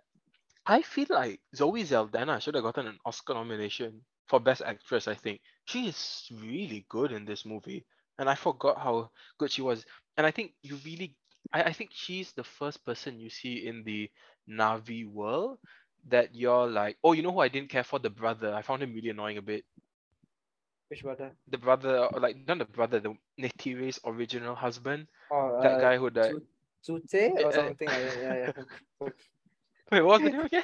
I 0.66 0.82
feel 0.82 1.08
like 1.10 1.42
Zoe 1.56 1.84
Saldana 1.86 2.40
should 2.40 2.56
have 2.56 2.64
gotten 2.64 2.88
an 2.88 3.00
Oscar 3.06 3.34
nomination 3.34 4.06
for 4.28 4.40
Best 4.40 4.62
Actress 4.62 5.08
I 5.08 5.16
think 5.16 5.42
she 5.66 5.88
is 5.88 6.28
really 6.32 6.86
good 6.90 7.12
in 7.12 7.26
this 7.26 7.46
movie 7.46 7.86
and 8.18 8.30
I 8.30 8.36
forgot 8.36 8.78
how 8.80 9.12
good 9.38 9.52
she 9.52 9.62
was 9.62 9.86
and 10.18 10.26
I 10.26 10.32
think 10.32 10.54
you 10.62 10.76
really 10.86 11.16
I, 11.54 11.64
I 11.64 11.74
think 11.74 11.92
she's 11.94 12.34
the 12.34 12.44
first 12.44 12.86
person 12.86 13.20
you 13.20 13.30
see 13.30 13.66
in 13.68 13.84
the 13.84 14.10
Na'vi 14.50 15.06
world 15.08 15.60
that 16.08 16.36
you're 16.36 16.68
like 16.68 16.98
oh 17.04 17.14
you 17.14 17.22
know 17.24 17.32
who 17.32 17.40
I 17.40 17.50
didn't 17.50 17.70
care 17.70 17.84
for 17.84 18.00
the 18.00 18.10
brother 18.10 18.54
I 18.54 18.62
found 18.62 18.84
him 18.84 18.94
really 18.94 19.10
annoying 19.10 19.38
a 19.38 19.42
bit 19.42 19.66
Which 20.90 21.04
brother? 21.04 21.36
the 21.48 21.58
brother, 21.58 22.10
like 22.20 22.38
not 22.48 22.60
the 22.60 22.66
brother, 22.66 23.00
the 23.00 23.16
Neytiri's 23.40 24.00
original 24.06 24.56
husband, 24.56 25.08
Oh, 25.32 25.56
that 25.58 25.78
uh, 25.78 25.80
guy 25.80 25.98
who 25.98 26.10
died. 26.10 26.36
Zu- 26.84 27.02
Zute 27.08 27.32
Uh, 27.38 27.44
or 27.44 27.52
something. 27.52 27.90
Yeah, 27.90 28.14
yeah. 28.22 28.52
Wait, 29.92 30.02
what 30.02 30.22
was 30.22 30.32
the 30.32 30.38
name 30.38 30.46
again? 30.46 30.64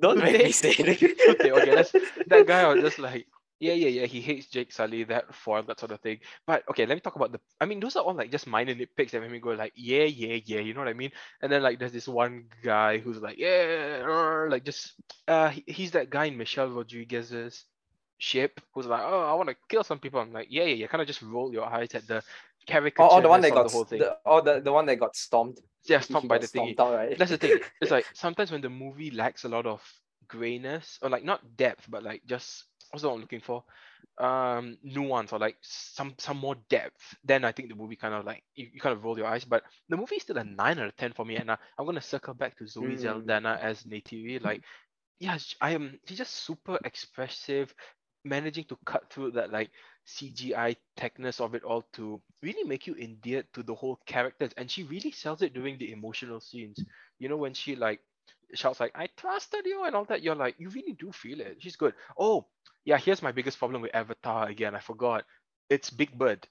Don't 0.00 0.20
make 0.20 0.42
me 0.42 0.50
Zute? 0.50 0.52
say 0.52 0.74
it. 0.78 1.02
Okay, 1.40 1.52
okay, 1.52 1.74
let's- 1.74 1.92
That 2.26 2.46
guy 2.46 2.66
was 2.72 2.80
just 2.82 2.98
like, 2.98 3.26
yeah, 3.60 3.72
yeah, 3.74 3.88
yeah. 3.88 4.06
He 4.06 4.20
hates 4.20 4.48
Jake 4.48 4.72
Sully, 4.72 5.04
that 5.04 5.32
foil, 5.34 5.62
that 5.64 5.78
sort 5.80 5.92
of 5.92 6.00
thing. 6.00 6.18
But 6.46 6.64
okay, 6.70 6.84
let 6.86 6.94
me 6.96 7.00
talk 7.00 7.16
about 7.16 7.32
the. 7.32 7.40
I 7.60 7.64
mean, 7.66 7.80
those 7.80 7.96
are 7.96 8.02
all 8.04 8.14
like 8.14 8.30
just 8.30 8.46
minor 8.46 8.74
nitpicks 8.74 9.12
that 9.12 9.20
make 9.22 9.30
me 9.30 9.38
go 9.38 9.50
like, 9.50 9.72
yeah, 9.76 10.04
yeah, 10.04 10.38
yeah. 10.44 10.60
You 10.60 10.74
know 10.74 10.80
what 10.80 10.88
I 10.88 10.92
mean? 10.94 11.12
And 11.40 11.50
then 11.50 11.62
like, 11.62 11.78
there's 11.78 11.92
this 11.92 12.08
one 12.08 12.46
guy 12.62 12.98
who's 12.98 13.22
like, 13.22 13.38
yeah, 13.38 14.02
uh, 14.06 14.50
like 14.50 14.64
just, 14.64 14.94
uh, 15.28 15.52
he's 15.66 15.92
that 15.92 16.10
guy 16.10 16.26
in 16.26 16.36
Michelle 16.36 16.68
Rodriguez's 16.68 17.64
ship 18.18 18.60
who's 18.74 18.86
like, 18.86 19.02
oh, 19.04 19.22
I 19.30 19.34
want 19.34 19.48
to 19.48 19.56
kill 19.68 19.84
some 19.84 19.98
people. 20.00 20.20
I'm 20.20 20.32
like, 20.32 20.48
yeah, 20.50 20.64
yeah, 20.64 20.74
yeah. 20.74 20.86
Kind 20.88 21.00
of 21.02 21.06
just 21.06 21.22
roll 21.22 21.52
your 21.52 21.64
eyes 21.64 21.94
at 21.94 22.06
the 22.08 22.22
caricature 22.66 23.02
Oh, 23.02 23.18
oh, 23.18 23.20
the 23.20 23.28
one 23.28 23.40
that 23.42 23.52
got 23.52 23.66
the 23.66 23.72
whole 23.72 23.84
thing. 23.84 23.98
the, 24.00 24.16
oh 24.26 24.40
the, 24.40 24.60
the 24.60 24.72
one 24.72 24.86
that 24.86 24.96
got 24.96 25.16
stomped. 25.16 25.60
yeah, 25.84 26.00
stomped 26.00 26.28
by 26.28 26.38
the 26.38 26.46
thing. 26.46 26.74
right? 26.78 27.16
That's 27.18 27.30
the 27.30 27.38
thing. 27.38 27.58
It's 27.80 27.90
like 27.90 28.06
sometimes 28.14 28.50
when 28.52 28.60
the 28.60 28.70
movie 28.70 29.10
lacks 29.10 29.44
a 29.44 29.48
lot 29.48 29.66
of 29.66 29.82
grayness 30.28 30.98
or 31.02 31.10
like 31.10 31.24
not 31.24 31.56
depth, 31.56 31.86
but 31.90 32.02
like 32.02 32.22
just 32.26 32.64
what's 32.90 33.02
the 33.02 33.10
I'm 33.10 33.20
looking 33.20 33.40
for? 33.40 33.64
Um, 34.18 34.76
nuance 34.84 35.32
or 35.32 35.38
like 35.40 35.56
some 35.62 36.14
some 36.18 36.36
more 36.36 36.54
depth. 36.68 37.02
Then 37.24 37.44
I 37.44 37.50
think 37.52 37.68
the 37.68 37.74
movie 37.74 37.96
kind 37.96 38.14
of 38.14 38.24
like 38.24 38.44
you, 38.54 38.68
you 38.72 38.80
kind 38.80 38.96
of 38.96 39.02
roll 39.04 39.18
your 39.18 39.26
eyes. 39.26 39.44
But 39.44 39.64
the 39.88 39.96
movie 39.96 40.16
is 40.16 40.22
still 40.22 40.38
a 40.38 40.44
nine 40.44 40.78
out 40.78 40.86
of 40.88 40.96
ten 40.96 41.12
for 41.12 41.24
me. 41.24 41.36
And 41.36 41.50
I, 41.50 41.56
I'm 41.78 41.84
gonna 41.86 42.00
circle 42.00 42.34
back 42.34 42.56
to 42.58 42.66
Zoe 42.66 42.84
Mm. 42.96 43.00
Saldana 43.00 43.58
as 43.60 43.82
Neytiri. 43.82 44.40
Like, 44.42 44.62
yeah, 45.18 45.36
I 45.60 45.72
am. 45.72 45.98
She's 46.06 46.18
just 46.18 46.34
super 46.46 46.78
expressive, 46.84 47.74
managing 48.24 48.64
to 48.66 48.78
cut 48.86 49.10
through 49.10 49.32
that 49.32 49.52
like 49.52 49.70
CGI 50.06 50.76
techness 50.98 51.40
of 51.40 51.54
it 51.54 51.64
all 51.64 51.84
to 51.94 52.20
really 52.42 52.64
make 52.68 52.86
you 52.86 52.94
endeared 52.96 53.46
to 53.54 53.62
the 53.62 53.74
whole 53.74 53.98
characters. 54.06 54.52
And 54.56 54.70
she 54.70 54.82
really 54.84 55.10
sells 55.10 55.42
it 55.42 55.54
during 55.54 55.78
the 55.78 55.92
emotional 55.92 56.40
scenes. 56.40 56.84
You 57.18 57.28
know, 57.28 57.36
when 57.36 57.54
she 57.54 57.76
like 57.76 58.00
shouts 58.54 58.80
like, 58.80 58.92
I 58.94 59.08
trusted 59.16 59.66
you 59.66 59.84
and 59.84 59.94
all 59.94 60.04
that, 60.06 60.22
you're 60.22 60.34
like, 60.34 60.56
you 60.58 60.68
really 60.70 60.92
do 60.92 61.12
feel 61.12 61.40
it. 61.40 61.58
She's 61.60 61.76
good. 61.76 61.94
Oh, 62.18 62.46
yeah, 62.84 62.98
here's 62.98 63.22
my 63.22 63.32
biggest 63.32 63.58
problem 63.58 63.82
with 63.82 63.94
Avatar 63.94 64.48
again. 64.48 64.74
I 64.74 64.80
forgot. 64.80 65.24
It's 65.70 65.90
Big 65.90 66.16
Bird. 66.18 66.46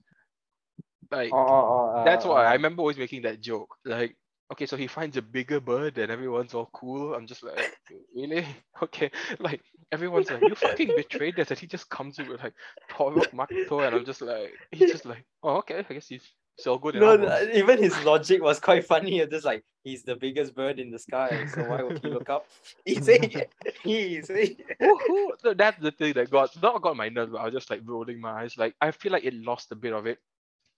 Like 1.12 1.32
Oh, 1.32 1.38
oh, 1.38 1.94
oh, 1.98 2.04
that's 2.06 2.26
uh, 2.26 2.30
why 2.30 2.46
I 2.46 2.52
uh, 2.52 2.54
remember 2.54 2.82
always 2.82 2.98
making 2.98 3.24
that 3.24 3.42
joke. 3.42 3.76
Like, 3.86 4.16
okay, 4.52 4.66
so 4.66 4.78
he 4.78 4.88
finds 4.88 5.18
a 5.18 5.22
bigger 5.22 5.60
bird 5.60 5.98
and 5.98 6.12
everyone's 6.12 6.54
all 6.54 6.70
cool. 6.74 7.14
I'm 7.14 7.28
just 7.28 7.44
like, 7.44 7.78
really? 8.16 8.46
Okay. 8.84 9.12
Like 9.40 9.62
everyone's 9.94 10.32
like, 10.32 10.44
you 10.44 10.56
fucking 10.56 10.94
betrayed 10.96 11.40
us, 11.40 11.52
and 11.52 11.60
he 11.60 11.68
just 11.68 11.90
comes 11.90 12.20
in 12.20 12.28
with 12.30 12.44
like 12.44 12.56
Toruk 12.92 13.32
Makto, 13.34 13.86
and 13.88 13.96
I'm 13.96 14.06
just 14.06 14.22
like, 14.22 14.54
he's 14.72 14.92
just 14.92 15.06
like, 15.06 15.26
oh 15.44 15.58
okay, 15.58 15.86
I 15.90 15.94
guess 15.94 16.08
he's 16.10 16.28
so 16.60 16.78
good 16.78 16.96
No, 16.96 17.16
even 17.54 17.82
his 17.82 17.98
logic 18.04 18.42
was 18.44 18.60
quite 18.60 18.86
funny. 18.86 19.20
It's 19.20 19.32
just 19.32 19.46
like 19.46 19.64
he's 19.84 20.04
the 20.04 20.16
biggest 20.16 20.56
bird 20.56 20.80
in 20.80 20.92
the 20.92 21.00
sky, 21.00 21.46
so 21.54 21.64
why 21.66 21.84
would 21.84 22.00
he 22.04 22.10
look 22.10 22.30
up? 22.30 22.48
Easy, 22.86 23.48
easy. 23.86 24.58
Woohoo! 24.82 25.28
So 25.42 25.54
that's 25.54 25.82
the 25.82 25.92
thing 25.92 26.14
that 26.14 26.30
got 26.30 26.52
not 26.62 26.82
got 26.82 26.98
my 26.98 27.10
nerves, 27.10 27.32
but 27.32 27.40
I 27.40 27.46
was 27.46 27.54
just 27.54 27.70
like 27.70 27.82
rolling 27.86 28.22
my 28.22 28.44
eyes. 28.44 28.58
Like 28.58 28.76
I 28.82 28.92
feel 28.92 29.12
like 29.12 29.26
it 29.26 29.34
lost 29.36 29.72
a 29.72 29.76
bit 29.76 29.94
of 29.94 30.06
it. 30.08 30.20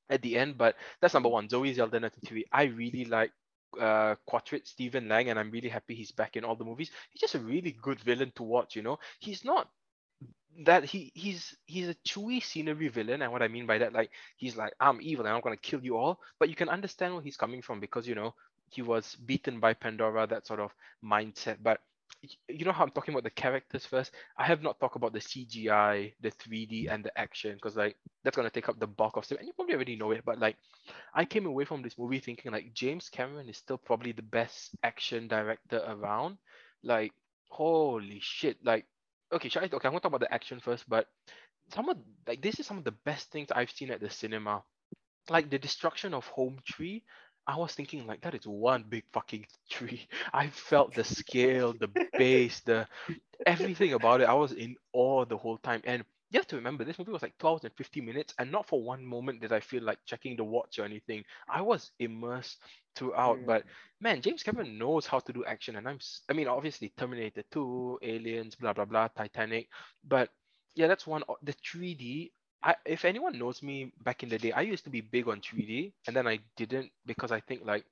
at 0.09 0.21
the 0.21 0.37
end. 0.37 0.57
But 0.57 0.75
that's 1.01 1.13
number 1.13 1.29
one. 1.29 1.49
Zoe's 1.49 1.79
alternative 1.79 2.21
theory. 2.23 2.45
I 2.51 2.65
really 2.65 3.05
like 3.05 3.31
uh 3.79 4.15
Stephen 4.63 5.07
Lang, 5.07 5.29
and 5.29 5.39
I'm 5.39 5.51
really 5.51 5.69
happy 5.69 5.95
he's 5.95 6.11
back 6.11 6.35
in 6.35 6.43
all 6.45 6.55
the 6.55 6.65
movies. 6.65 6.91
He's 7.11 7.21
just 7.21 7.35
a 7.35 7.39
really 7.39 7.71
good 7.81 7.99
villain 7.99 8.31
to 8.35 8.43
watch. 8.43 8.75
You 8.75 8.81
know, 8.81 8.99
he's 9.19 9.45
not 9.45 9.69
that 10.63 10.85
he 10.85 11.11
he's 11.15 11.55
he's 11.65 11.89
a 11.89 11.95
chewy 12.07 12.41
scenery 12.41 12.87
villain 12.87 13.21
and 13.21 13.31
what 13.31 13.41
i 13.41 13.47
mean 13.47 13.65
by 13.65 13.77
that 13.77 13.91
like 13.93 14.09
he's 14.37 14.55
like 14.55 14.73
i'm 14.79 14.99
evil 15.01 15.25
and 15.25 15.35
i'm 15.35 15.41
gonna 15.41 15.57
kill 15.57 15.83
you 15.83 15.97
all 15.97 16.19
but 16.39 16.49
you 16.49 16.55
can 16.55 16.69
understand 16.69 17.13
where 17.13 17.23
he's 17.23 17.35
coming 17.35 17.61
from 17.61 17.79
because 17.79 18.07
you 18.07 18.15
know 18.15 18.33
he 18.69 18.81
was 18.81 19.15
beaten 19.15 19.59
by 19.59 19.73
pandora 19.73 20.25
that 20.25 20.47
sort 20.47 20.59
of 20.61 20.71
mindset 21.03 21.57
but 21.61 21.81
you 22.47 22.65
know 22.65 22.71
how 22.71 22.83
i'm 22.83 22.89
talking 22.91 23.13
about 23.13 23.23
the 23.23 23.29
characters 23.29 23.85
first 23.85 24.11
i 24.37 24.45
have 24.45 24.61
not 24.63 24.79
talked 24.79 24.95
about 24.95 25.13
the 25.13 25.19
cgi 25.19 26.13
the 26.21 26.31
3d 26.31 26.91
and 26.91 27.03
the 27.03 27.17
action 27.17 27.53
because 27.55 27.75
like 27.75 27.95
that's 28.23 28.35
gonna 28.35 28.49
take 28.49 28.69
up 28.69 28.79
the 28.79 28.87
bulk 28.87 29.15
of 29.17 29.25
it 29.31 29.37
and 29.37 29.47
you 29.47 29.53
probably 29.53 29.75
already 29.75 29.95
know 29.95 30.11
it 30.11 30.23
but 30.25 30.39
like 30.39 30.57
i 31.13 31.23
came 31.23 31.45
away 31.45 31.65
from 31.65 31.81
this 31.81 31.97
movie 31.99 32.19
thinking 32.19 32.51
like 32.51 32.73
james 32.73 33.09
cameron 33.09 33.49
is 33.49 33.57
still 33.57 33.77
probably 33.77 34.11
the 34.11 34.21
best 34.23 34.75
action 34.83 35.27
director 35.27 35.83
around 35.87 36.37
like 36.83 37.11
holy 37.49 38.19
shit 38.21 38.57
like 38.63 38.85
okay, 39.33 39.49
shall 39.49 39.63
I, 39.63 39.65
okay, 39.65 39.75
I'm 39.87 39.91
gonna 39.91 39.99
talk 39.99 40.05
about 40.05 40.21
the 40.21 40.33
action 40.33 40.59
first, 40.59 40.87
but 40.89 41.07
some 41.73 41.89
of 41.89 41.97
like 42.27 42.41
this 42.41 42.59
is 42.59 42.65
some 42.65 42.77
of 42.77 42.83
the 42.83 42.95
best 43.05 43.31
things 43.31 43.49
I've 43.51 43.71
seen 43.71 43.91
at 43.91 44.01
the 44.01 44.09
cinema. 44.09 44.63
Like 45.29 45.49
the 45.49 45.57
destruction 45.57 46.13
of 46.13 46.27
Home 46.27 46.59
Tree, 46.65 47.03
I 47.47 47.57
was 47.57 47.73
thinking 47.73 48.07
like 48.07 48.21
that 48.21 48.35
is 48.35 48.47
one 48.47 48.85
big 48.89 49.03
fucking 49.13 49.45
tree. 49.69 50.07
I 50.33 50.47
felt 50.47 50.93
the 50.95 51.03
scale, 51.03 51.73
the 51.73 51.89
base, 52.17 52.61
the 52.61 52.87
everything 53.45 53.93
about 53.93 54.21
it. 54.21 54.29
I 54.29 54.33
was 54.33 54.51
in 54.53 54.75
awe 54.93 55.25
the 55.25 55.37
whole 55.37 55.57
time. 55.57 55.81
And 55.85 56.03
you 56.31 56.39
have 56.39 56.47
to 56.47 56.55
remember 56.55 56.83
this 56.83 56.97
movie 56.97 57.11
was 57.11 57.21
like 57.21 57.37
12 57.37 57.65
and 57.65 57.73
50 57.75 58.01
minutes, 58.01 58.33
and 58.39 58.51
not 58.51 58.67
for 58.67 58.81
one 58.81 59.05
moment 59.05 59.41
did 59.41 59.53
I 59.53 59.59
feel 59.59 59.83
like 59.83 59.99
checking 60.05 60.35
the 60.35 60.43
watch 60.43 60.79
or 60.79 60.83
anything. 60.85 61.23
I 61.47 61.61
was 61.61 61.91
immersed 61.99 62.57
throughout. 62.95 63.39
Mm. 63.39 63.45
But 63.45 63.63
man, 64.01 64.21
James 64.21 64.43
Cameron 64.43 64.77
knows 64.77 65.05
how 65.05 65.19
to 65.19 65.33
do 65.33 65.45
action, 65.45 65.75
and 65.75 65.87
I'm 65.87 65.99
I 66.29 66.33
mean 66.33 66.47
obviously 66.47 66.93
Terminator 66.97 67.43
2, 67.51 67.99
Aliens, 68.01 68.55
blah 68.55 68.73
blah 68.73 68.85
blah, 68.85 69.07
Titanic. 69.09 69.69
But 70.03 70.29
yeah, 70.75 70.87
that's 70.87 71.07
one. 71.07 71.23
The 71.43 71.53
3D. 71.53 72.31
I, 72.65 72.75
if 72.85 73.05
anyone 73.05 73.39
knows 73.39 73.63
me 73.63 73.93
back 74.03 74.23
in 74.23 74.29
the 74.29 74.39
day, 74.39 74.53
I 74.53 74.61
used 74.63 74.85
to 74.85 74.91
be 74.91 75.01
big 75.01 75.29
on 75.29 75.41
3D, 75.41 75.93
and 76.07 76.17
then 76.17 76.27
I 76.27 76.39
didn't 76.57 76.91
because 77.07 77.31
I 77.31 77.41
think 77.41 77.63
like 77.65 77.85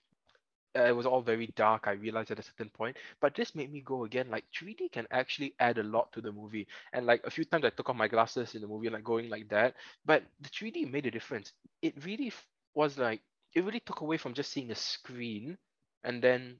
uh, 0.77 0.83
it 0.85 0.95
was 0.95 1.05
all 1.05 1.21
very 1.21 1.47
dark. 1.55 1.83
I 1.87 1.93
realized 1.93 2.31
at 2.31 2.39
a 2.39 2.43
certain 2.43 2.69
point, 2.69 2.97
but 3.21 3.35
this 3.35 3.55
made 3.55 3.71
me 3.71 3.81
go 3.81 4.05
again. 4.05 4.29
Like 4.31 4.45
3D 4.57 4.89
can 4.89 5.07
actually 5.11 5.55
add 5.59 5.77
a 5.79 5.83
lot 5.83 6.11
to 6.13 6.21
the 6.21 6.31
movie, 6.31 6.67
and 6.93 7.05
like 7.05 7.21
a 7.25 7.31
few 7.31 7.45
times 7.45 7.65
I 7.65 7.71
took 7.71 7.89
off 7.89 7.97
my 7.97 8.07
glasses 8.09 8.55
in 8.55 8.61
the 8.61 8.67
movie, 8.67 8.89
like 8.89 9.03
going 9.03 9.29
like 9.29 9.49
that. 9.49 9.75
But 10.05 10.23
the 10.41 10.49
3D 10.49 10.85
made 10.85 11.05
a 11.07 11.11
difference. 11.11 11.53
It 11.81 11.95
really 12.05 12.33
was 12.75 12.97
like 12.97 13.21
it 13.55 13.63
really 13.65 13.81
took 13.81 14.01
away 14.01 14.17
from 14.17 14.33
just 14.33 14.51
seeing 14.51 14.71
a 14.71 14.75
screen, 14.75 15.57
and 16.03 16.21
then 16.23 16.57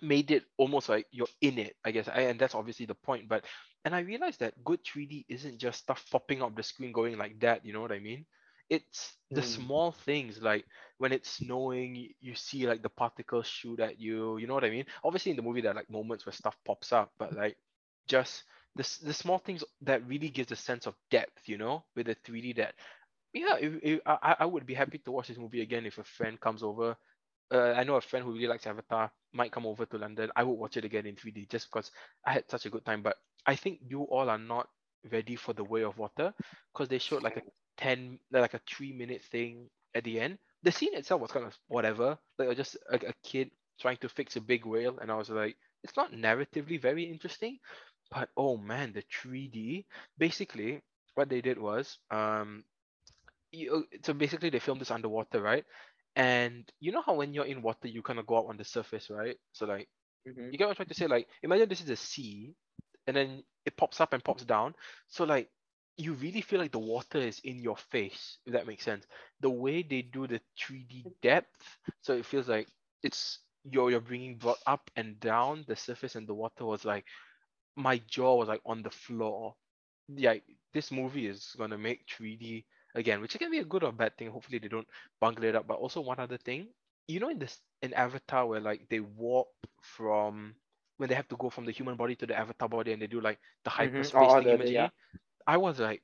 made 0.00 0.30
it 0.30 0.44
almost 0.58 0.88
like 0.88 1.06
you're 1.10 1.28
in 1.40 1.58
it. 1.58 1.76
I 1.84 1.90
guess, 1.90 2.08
I, 2.08 2.22
and 2.22 2.38
that's 2.38 2.54
obviously 2.54 2.86
the 2.86 2.94
point. 2.94 3.28
But 3.28 3.44
and 3.84 3.94
I 3.94 4.00
realized 4.00 4.40
that 4.40 4.64
good 4.64 4.84
3D 4.84 5.24
isn't 5.28 5.58
just 5.58 5.80
stuff 5.80 6.04
popping 6.10 6.42
up 6.42 6.54
the 6.56 6.62
screen 6.62 6.92
going 6.92 7.16
like 7.18 7.38
that. 7.40 7.64
You 7.64 7.72
know 7.72 7.80
what 7.80 7.92
I 7.92 7.98
mean? 7.98 8.26
it's 8.70 9.14
the 9.30 9.40
mm. 9.40 9.44
small 9.44 9.92
things 9.92 10.40
like 10.42 10.64
when 10.98 11.12
it's 11.12 11.30
snowing 11.30 12.08
you 12.20 12.34
see 12.34 12.66
like 12.66 12.82
the 12.82 12.88
particles 12.88 13.46
shoot 13.46 13.80
at 13.80 13.98
you 14.00 14.36
you 14.38 14.46
know 14.46 14.54
what 14.54 14.64
i 14.64 14.70
mean 14.70 14.84
obviously 15.04 15.30
in 15.30 15.36
the 15.36 15.42
movie 15.42 15.60
there 15.60 15.72
are 15.72 15.76
like 15.76 15.90
moments 15.90 16.26
where 16.26 16.32
stuff 16.32 16.56
pops 16.66 16.92
up 16.92 17.10
but 17.18 17.34
like 17.34 17.56
just 18.06 18.44
the, 18.76 18.98
the 19.04 19.14
small 19.14 19.38
things 19.38 19.64
that 19.82 20.06
really 20.06 20.28
gives 20.28 20.52
a 20.52 20.56
sense 20.56 20.86
of 20.86 20.94
depth 21.10 21.42
you 21.46 21.56
know 21.56 21.84
with 21.96 22.06
the 22.06 22.16
3d 22.26 22.56
that 22.56 22.74
yeah 23.32 23.56
if, 23.60 23.72
if, 23.82 24.00
I, 24.06 24.36
I 24.40 24.46
would 24.46 24.66
be 24.66 24.74
happy 24.74 24.98
to 24.98 25.12
watch 25.12 25.28
this 25.28 25.38
movie 25.38 25.62
again 25.62 25.86
if 25.86 25.98
a 25.98 26.04
friend 26.04 26.38
comes 26.40 26.62
over 26.62 26.96
uh, 27.50 27.72
I 27.72 27.84
know 27.84 27.96
a 27.96 28.00
friend 28.02 28.26
who 28.26 28.32
really 28.32 28.46
likes 28.46 28.66
Avatar 28.66 29.10
might 29.32 29.52
come 29.52 29.64
over 29.64 29.86
to 29.86 29.96
London. 29.96 30.30
I 30.36 30.42
would 30.42 30.52
watch 30.52 30.76
it 30.76 30.84
again 30.84 31.06
in 31.06 31.14
3D 31.14 31.48
just 31.48 31.68
because 31.72 31.90
I 32.26 32.32
had 32.32 32.44
such 32.50 32.66
a 32.66 32.68
good 32.68 32.84
time. 32.84 33.02
But 33.02 33.16
I 33.48 33.56
think 33.56 33.80
you 33.88 34.02
all 34.02 34.30
are 34.30 34.38
not 34.38 34.68
ready 35.10 35.34
for 35.34 35.54
the 35.54 35.64
Way 35.64 35.82
of 35.82 35.98
Water 35.98 36.32
because 36.72 36.88
they 36.88 36.98
showed 36.98 37.22
like 37.22 37.38
a 37.38 37.42
10 37.78 38.18
like 38.30 38.54
a 38.54 38.60
three 38.68 38.92
minute 38.92 39.22
thing 39.32 39.68
at 39.94 40.04
the 40.04 40.20
end. 40.20 40.38
The 40.62 40.72
scene 40.72 40.94
itself 40.94 41.22
was 41.22 41.32
kind 41.32 41.46
of 41.46 41.56
whatever. 41.68 42.18
Like 42.38 42.56
just 42.56 42.76
a, 42.90 42.96
a 42.96 43.14
kid 43.24 43.50
trying 43.80 43.96
to 43.98 44.08
fix 44.08 44.36
a 44.36 44.40
big 44.40 44.66
whale 44.66 44.98
and 45.00 45.10
i 45.10 45.14
was 45.14 45.30
like 45.30 45.56
it's 45.84 45.96
not 45.96 46.12
narratively 46.12 46.80
very 46.80 47.04
interesting 47.04 47.58
but 48.10 48.28
oh 48.36 48.56
man 48.56 48.92
the 48.92 49.02
3d 49.02 49.84
basically 50.18 50.82
what 51.14 51.28
they 51.28 51.40
did 51.40 51.58
was 51.58 51.98
um 52.10 52.64
you, 53.52 53.86
so 54.02 54.12
basically 54.12 54.50
they 54.50 54.58
filmed 54.58 54.80
this 54.80 54.90
underwater 54.90 55.40
right? 55.40 55.64
And 56.16 56.70
you 56.80 56.92
know 56.92 57.02
how 57.04 57.14
when 57.14 57.32
you're 57.32 57.46
in 57.46 57.62
water 57.62 57.88
you 57.88 58.02
kind 58.02 58.18
of 58.18 58.26
go 58.26 58.38
out 58.38 58.46
on 58.48 58.56
the 58.56 58.64
surface 58.64 59.08
right? 59.10 59.36
So 59.52 59.66
like 59.66 59.88
mm-hmm. 60.28 60.50
you 60.52 60.58
get 60.58 60.64
what 60.64 60.70
i'm 60.70 60.76
trying 60.76 60.88
to 60.88 60.94
say? 60.94 61.06
Like 61.06 61.28
imagine 61.42 61.68
this 61.68 61.80
is 61.80 61.90
a 61.90 61.96
sea 61.96 62.54
and 63.08 63.16
then 63.16 63.42
it 63.66 63.76
pops 63.76 64.00
up 64.00 64.12
and 64.12 64.22
pops 64.22 64.44
down 64.44 64.74
so 65.08 65.24
like 65.24 65.50
you 65.98 66.12
really 66.14 66.40
feel 66.40 66.60
like 66.60 66.70
the 66.72 66.78
water 66.78 67.18
is 67.18 67.40
in 67.40 67.60
your 67.60 67.76
face, 67.76 68.38
if 68.46 68.52
that 68.52 68.68
makes 68.68 68.84
sense. 68.84 69.04
The 69.40 69.50
way 69.50 69.82
they 69.82 70.02
do 70.02 70.28
the 70.28 70.40
3D 70.56 71.04
depth, 71.22 71.78
so 72.02 72.14
it 72.14 72.24
feels 72.24 72.48
like 72.48 72.68
it's 73.02 73.40
you're 73.64 73.90
you're 73.90 74.00
bringing 74.00 74.36
brought 74.36 74.60
up 74.66 74.90
and 74.96 75.18
down 75.18 75.64
the 75.66 75.74
surface, 75.74 76.14
and 76.14 76.26
the 76.26 76.34
water 76.34 76.64
was 76.64 76.84
like 76.84 77.04
my 77.76 78.00
jaw 78.08 78.36
was 78.36 78.48
like 78.48 78.60
on 78.64 78.82
the 78.82 78.90
floor. 78.90 79.56
Yeah, 80.08 80.34
this 80.72 80.92
movie 80.92 81.26
is 81.26 81.54
gonna 81.58 81.78
make 81.78 82.06
3D 82.08 82.64
again, 82.94 83.20
which 83.20 83.36
can 83.38 83.50
be 83.50 83.58
a 83.58 83.64
good 83.64 83.82
or 83.82 83.92
bad 83.92 84.16
thing. 84.16 84.30
Hopefully 84.30 84.58
they 84.58 84.68
don't 84.68 84.88
bungle 85.20 85.44
it 85.44 85.56
up. 85.56 85.66
But 85.66 85.78
also 85.78 86.00
one 86.00 86.20
other 86.20 86.38
thing, 86.38 86.68
you 87.08 87.18
know, 87.18 87.28
in 87.28 87.40
this 87.40 87.58
in 87.82 87.92
Avatar 87.94 88.46
where 88.46 88.60
like 88.60 88.88
they 88.88 89.00
warp 89.00 89.48
from 89.82 90.54
when 90.98 91.08
they 91.08 91.14
have 91.14 91.28
to 91.28 91.36
go 91.36 91.48
from 91.48 91.64
the 91.64 91.72
human 91.72 91.96
body 91.96 92.14
to 92.16 92.26
the 92.26 92.38
avatar 92.38 92.68
body 92.68 92.92
and 92.92 93.00
they 93.00 93.06
do 93.06 93.20
like 93.20 93.38
the 93.64 93.70
hyperspace 93.70 94.20
mm-hmm. 94.20 94.36
oh, 94.38 94.42
the, 94.42 94.54
imagery. 94.54 94.74
Yeah. 94.74 94.88
I 95.46 95.56
was 95.56 95.78
like, 95.78 96.02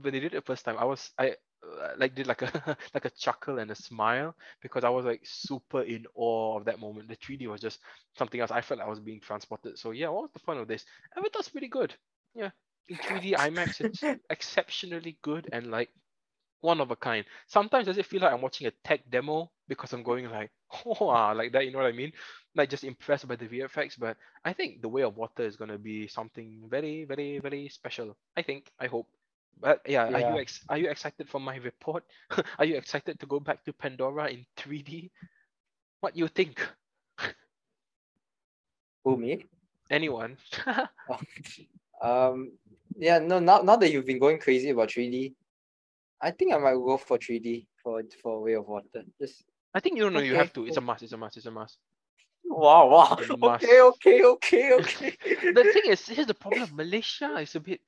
when 0.00 0.12
they 0.12 0.20
did 0.20 0.32
it 0.32 0.36
the 0.36 0.40
first 0.42 0.64
time, 0.64 0.76
I 0.78 0.84
was 0.84 1.10
I 1.18 1.30
uh, 1.30 1.88
like 1.98 2.14
did 2.14 2.26
like 2.26 2.42
a 2.42 2.76
like 2.94 3.04
a 3.04 3.10
chuckle 3.10 3.58
and 3.58 3.70
a 3.70 3.74
smile 3.74 4.34
because 4.62 4.84
I 4.84 4.88
was 4.88 5.04
like 5.04 5.20
super 5.24 5.82
in 5.82 6.06
awe 6.14 6.56
of 6.56 6.64
that 6.66 6.80
moment. 6.80 7.08
The 7.08 7.16
3D 7.16 7.48
was 7.48 7.60
just 7.60 7.80
something 8.16 8.40
else. 8.40 8.50
I 8.50 8.60
felt 8.60 8.78
like 8.78 8.86
I 8.86 8.90
was 8.90 9.00
being 9.00 9.20
transported. 9.20 9.78
So 9.78 9.90
yeah, 9.90 10.08
what 10.08 10.22
was 10.22 10.30
the 10.32 10.40
point 10.40 10.60
of 10.60 10.68
this? 10.68 10.84
Avatar's 11.16 11.48
pretty 11.48 11.68
good. 11.68 11.94
Yeah, 12.34 12.50
in 12.88 12.96
3D 12.96 13.34
IMAX, 13.34 13.80
it's 13.80 14.02
exceptionally 14.30 15.18
good 15.22 15.48
and 15.52 15.70
like 15.70 15.90
one 16.60 16.80
of 16.80 16.90
a 16.90 16.96
kind. 16.96 17.24
Sometimes 17.46 17.86
does 17.86 17.98
it 17.98 18.06
feel 18.06 18.20
like 18.20 18.32
I'm 18.32 18.40
watching 18.40 18.66
a 18.66 18.72
tech 18.84 19.08
demo 19.10 19.50
because 19.68 19.92
I'm 19.92 20.02
going 20.02 20.28
like, 20.30 20.50
oh, 20.86 21.32
like 21.36 21.52
that. 21.52 21.64
You 21.64 21.72
know 21.72 21.78
what 21.78 21.86
I 21.86 21.92
mean? 21.92 22.12
Like 22.54 22.70
just 22.70 22.84
impressed 22.84 23.28
by 23.28 23.36
the 23.36 23.46
VFX. 23.46 23.98
But 23.98 24.16
I 24.44 24.52
think 24.52 24.82
the 24.82 24.88
Way 24.88 25.02
of 25.02 25.16
Water 25.16 25.44
is 25.44 25.56
gonna 25.56 25.78
be 25.78 26.08
something 26.08 26.62
very, 26.68 27.04
very, 27.04 27.38
very 27.38 27.68
special. 27.68 28.16
I 28.36 28.42
think. 28.42 28.70
I 28.80 28.86
hope. 28.86 29.06
But 29.60 29.80
yeah, 29.86 30.08
yeah. 30.08 30.16
are 30.16 30.32
you 30.34 30.40
ex- 30.40 30.64
are 30.68 30.78
you 30.78 30.88
excited 30.88 31.28
for 31.28 31.40
my 31.40 31.56
report? 31.56 32.04
are 32.58 32.64
you 32.64 32.76
excited 32.76 33.18
to 33.20 33.26
go 33.26 33.40
back 33.40 33.64
to 33.64 33.72
Pandora 33.72 34.28
in 34.28 34.46
3D? 34.56 35.10
What 36.00 36.16
you 36.16 36.28
think? 36.28 36.60
Who 39.04 39.16
me? 39.16 39.44
Anyone? 39.90 40.36
um. 42.02 42.52
Yeah. 42.96 43.18
No. 43.18 43.38
Now, 43.38 43.62
now 43.62 43.76
that 43.76 43.90
you've 43.90 44.06
been 44.06 44.18
going 44.18 44.38
crazy 44.38 44.70
about 44.70 44.90
3D, 44.90 45.34
I 46.20 46.30
think 46.32 46.52
I 46.52 46.58
might 46.58 46.74
go 46.74 46.96
for 46.96 47.18
3D 47.18 47.66
for 47.82 48.02
for 48.22 48.42
Way 48.42 48.54
of 48.54 48.66
Water. 48.66 49.04
Just 49.20 49.44
I 49.74 49.80
think 49.80 49.96
you 49.96 50.02
don't 50.02 50.12
know 50.12 50.20
okay. 50.20 50.28
you 50.28 50.34
have 50.34 50.52
to. 50.54 50.66
It's 50.66 50.76
a 50.76 50.80
must. 50.80 51.02
It's 51.02 51.12
a 51.12 51.16
must. 51.16 51.36
It's 51.36 51.46
a 51.46 51.50
must. 51.50 51.78
Wow, 52.44 52.88
wow. 52.88 53.18
Okay, 53.54 53.80
okay, 53.80 54.24
okay, 54.24 54.72
okay. 54.80 55.16
the 55.52 55.70
thing 55.72 55.92
is, 55.92 56.06
here's 56.06 56.26
the 56.26 56.34
problem. 56.34 56.70
Malaysia 56.74 57.36
is 57.38 57.54
a 57.54 57.60
bit. 57.60 57.80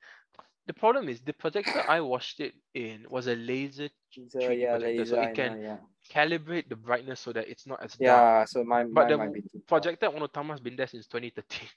The 0.66 0.74
problem 0.74 1.08
is 1.08 1.20
the 1.20 1.32
projector 1.32 1.82
I 1.88 2.00
watched 2.00 2.38
it 2.40 2.54
in 2.74 3.06
was 3.08 3.26
a 3.26 3.34
laser. 3.34 3.88
So, 4.28 4.50
yeah, 4.50 4.76
laser, 4.76 5.06
so 5.06 5.20
it 5.20 5.34
can 5.34 5.62
know, 5.62 5.62
yeah. 5.62 5.76
calibrate 6.12 6.68
the 6.68 6.76
brightness 6.76 7.20
so 7.20 7.32
that 7.32 7.48
it's 7.48 7.66
not 7.66 7.82
as 7.82 7.94
dark. 7.94 8.00
Yeah, 8.00 8.44
so 8.44 8.62
my 8.62 8.84
but 8.84 9.08
the 9.08 9.16
might 9.16 9.32
be 9.32 9.42
projector 9.66 10.10
One 10.10 10.22
Utama 10.22 10.50
has 10.50 10.60
been 10.60 10.76
there 10.76 10.86
since 10.86 11.06
2013. 11.06 11.68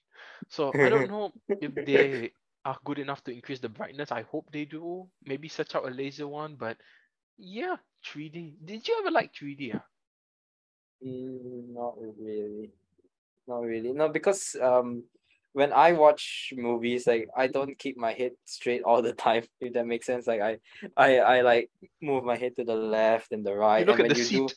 So 0.50 0.72
I 0.74 0.90
don't 0.90 1.10
know 1.10 1.32
if 1.50 1.74
they 1.74 2.32
are 2.66 2.78
good 2.86 3.00
enough 3.00 3.24
to 3.26 3.32
increase 3.32 3.60
the 3.60 3.70
brightness. 3.70 4.12
I 4.12 4.24
hope 4.24 4.52
they 4.52 4.66
do. 4.66 5.08
Maybe 5.26 5.48
search 5.48 5.76
out 5.76 5.86
a 5.86 5.90
laser 5.90 6.28
one, 6.28 6.56
but 6.56 6.78
yeah, 7.38 7.76
3D. 8.06 8.56
Did 8.64 8.88
you 8.88 8.98
ever 9.00 9.12
like 9.12 9.34
3D? 9.34 9.74
Ah? 9.76 9.84
Mm, 11.06 11.74
not 11.74 11.96
really. 11.98 12.72
Not 13.48 13.62
really. 13.64 13.92
No, 13.92 14.10
because 14.10 14.56
um 14.62 15.04
when 15.52 15.72
I 15.72 15.92
watch 15.94 16.54
movies, 16.56 17.06
like 17.06 17.30
I 17.36 17.48
don't 17.48 17.78
keep 17.78 17.98
my 17.98 18.14
head 18.14 18.32
straight 18.46 18.84
all 18.84 19.02
the 19.02 19.14
time, 19.28 19.44
if 19.60 19.74
that 19.74 19.86
makes 19.86 20.06
sense. 20.06 20.28
Like 20.28 20.42
I 20.42 20.58
I 20.96 21.20
I 21.20 21.42
like 21.42 21.70
move 22.02 22.24
my 22.24 22.38
head 22.38 22.56
to 22.58 22.64
the 22.64 22.76
left 22.76 23.32
and 23.32 23.46
the 23.46 23.54
right. 23.54 23.80
You 23.80 23.86
look 23.86 24.00
and 24.00 24.10
at 24.12 24.18
the 24.18 24.24
seat. 24.24 24.38
Do, 24.38 24.50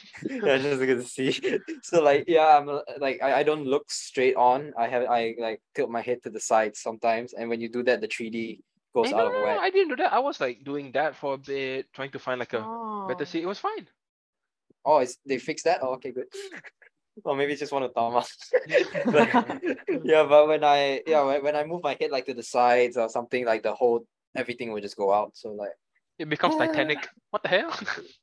I 0.30 0.58
just 0.58 0.82
at 0.82 0.98
the 0.98 1.04
sea. 1.04 1.58
So 1.82 2.02
like 2.02 2.24
yeah, 2.26 2.58
I'm 2.58 2.66
like 2.98 3.22
I, 3.22 3.40
I 3.40 3.42
don't 3.42 3.64
look 3.66 3.90
straight 3.90 4.36
on. 4.36 4.72
I 4.78 4.88
have 4.88 5.04
I 5.08 5.34
like 5.38 5.60
tilt 5.74 5.90
my 5.90 6.00
head 6.00 6.22
to 6.24 6.30
the 6.30 6.40
side 6.40 6.76
sometimes, 6.76 7.32
and 7.32 7.48
when 7.48 7.60
you 7.60 7.68
do 7.68 7.82
that, 7.84 8.00
the 8.00 8.08
3D 8.08 8.60
goes 8.94 9.08
Eh, 9.08 9.14
out 9.14 9.18
no, 9.18 9.26
of 9.28 9.32
no, 9.32 9.42
whack. 9.44 9.58
I 9.60 9.70
didn't 9.70 9.88
do 9.88 9.96
that. 9.96 10.12
I 10.12 10.18
was 10.18 10.40
like 10.40 10.64
doing 10.64 10.92
that 10.92 11.16
for 11.16 11.34
a 11.34 11.38
bit, 11.38 11.92
trying 11.92 12.10
to 12.12 12.18
find 12.18 12.38
like 12.40 12.52
a 12.52 12.60
better 13.08 13.22
Oh. 13.22 13.24
seat. 13.24 13.42
It 13.42 13.46
was 13.46 13.58
fine. 13.58 13.88
Oh, 14.84 14.98
is 14.98 15.18
they 15.24 15.38
fixed 15.38 15.64
that? 15.64 15.80
Oh, 15.82 15.94
okay, 15.94 16.10
good. 16.10 16.26
or 17.24 17.36
maybe 17.36 17.52
it's 17.52 17.60
just 17.60 17.72
One 17.72 17.82
Utama. 17.88 18.26
but, 19.12 19.62
yeah, 20.04 20.24
but 20.24 20.48
when 20.48 20.64
I 20.64 21.02
yeah 21.06 21.22
when, 21.24 21.42
when 21.44 21.56
I 21.56 21.64
move 21.64 21.82
my 21.82 21.96
head 22.00 22.10
like 22.10 22.26
to 22.26 22.34
the 22.34 22.42
sides 22.42 22.96
or 22.96 23.08
something, 23.08 23.44
like 23.44 23.62
the 23.62 23.74
whole 23.74 24.06
everything 24.34 24.72
will 24.72 24.80
just 24.80 24.96
go 24.96 25.12
out. 25.12 25.32
So 25.36 25.50
like 25.52 25.70
It 26.22 26.28
becomes 26.30 26.54
Ah. 26.54 26.66
Titanic. 26.66 27.02
What 27.34 27.42
the 27.42 27.50
hell? 27.50 27.72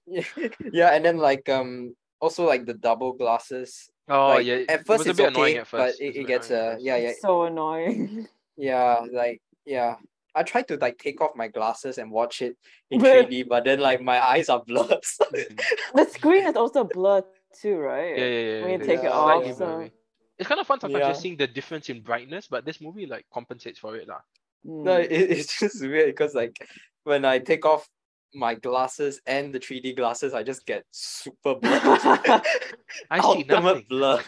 yeah, 0.07 0.23
yeah, 0.71 0.89
and 0.95 1.03
then 1.03 1.17
like 1.19 1.49
um 1.51 1.95
also 2.23 2.47
like 2.47 2.63
the 2.65 2.73
double 2.73 3.11
glasses. 3.13 3.91
oh 4.07 4.39
like, 4.39 4.45
yeah. 4.47 4.63
At 4.71 4.81
it 4.81 4.87
first 4.87 5.03
was 5.03 5.07
a 5.07 5.09
it's 5.11 5.19
bit 5.19 5.27
okay, 5.27 5.35
annoying 5.35 5.57
at 5.59 5.67
but 5.71 5.79
first. 5.91 6.01
it, 6.01 6.15
it 6.15 6.25
gets 6.27 6.47
annoying 6.49 6.63
uh 6.63 6.71
first. 6.79 6.85
yeah 6.87 6.97
yeah 6.97 7.13
so 7.19 7.31
annoying. 7.43 8.27
yeah 8.57 9.03
like 9.11 9.41
yeah. 9.67 9.95
I 10.35 10.43
tried 10.43 10.67
to 10.69 10.77
like 10.77 10.95
take 11.01 11.19
off 11.25 11.33
my 11.35 11.49
glasses 11.49 11.97
and 11.97 12.07
watch 12.13 12.41
it 12.41 12.55
in 12.93 13.01
But- 13.03 13.27
3D, 13.27 13.49
but 13.49 13.65
then 13.67 13.79
like 13.83 13.99
my 13.99 14.21
eyes 14.23 14.47
are 14.47 14.63
blurred. 14.63 15.03
Mm. 15.03 15.59
the 15.97 16.05
screen 16.05 16.45
is 16.47 16.55
also 16.55 16.85
blurred 16.85 17.25
too, 17.59 17.75
right? 17.81 18.15
Yeah, 18.15 18.29
yeah, 18.35 18.45
yeah. 18.47 18.59
When 18.63 18.71
you 18.77 18.79
it 18.79 18.85
take 18.87 18.99
is. 19.03 19.09
it 19.09 19.11
off, 19.11 19.43
so- 19.57 19.65
blurry. 19.65 19.91
It's 20.39 20.47
kind 20.47 20.61
of 20.61 20.67
fun 20.71 20.79
sometimes 20.79 21.01
Yeah. 21.03 21.09
just 21.11 21.19
seeing 21.25 21.35
the 21.35 21.47
difference 21.51 21.89
in 21.91 21.99
brightness, 21.99 22.47
but 22.47 22.63
this 22.63 22.79
movie 22.79 23.07
like 23.09 23.25
compensates 23.33 23.75
for 23.83 23.97
it 23.99 24.07
lah. 24.07 24.21
No, 24.63 24.99
Mm. 24.99 25.03
it, 25.05 25.11
it's 25.31 25.59
just 25.59 25.81
weird 25.81 26.07
because 26.07 26.33
like 26.35 26.55
when 27.03 27.25
I 27.25 27.39
take 27.39 27.65
off 27.65 27.87
my 28.35 28.53
glasses 28.53 29.19
and 29.25 29.51
the 29.53 29.59
3D 29.59 29.95
glasses, 29.95 30.33
I 30.35 30.43
just 30.43 30.65
get 30.65 30.83
super 30.91 31.55
blurred. 31.55 31.81
I 33.09 33.19
see 33.21 33.27
Ultimate 33.27 33.47
nothing. 33.47 33.85
blur. 33.89 34.21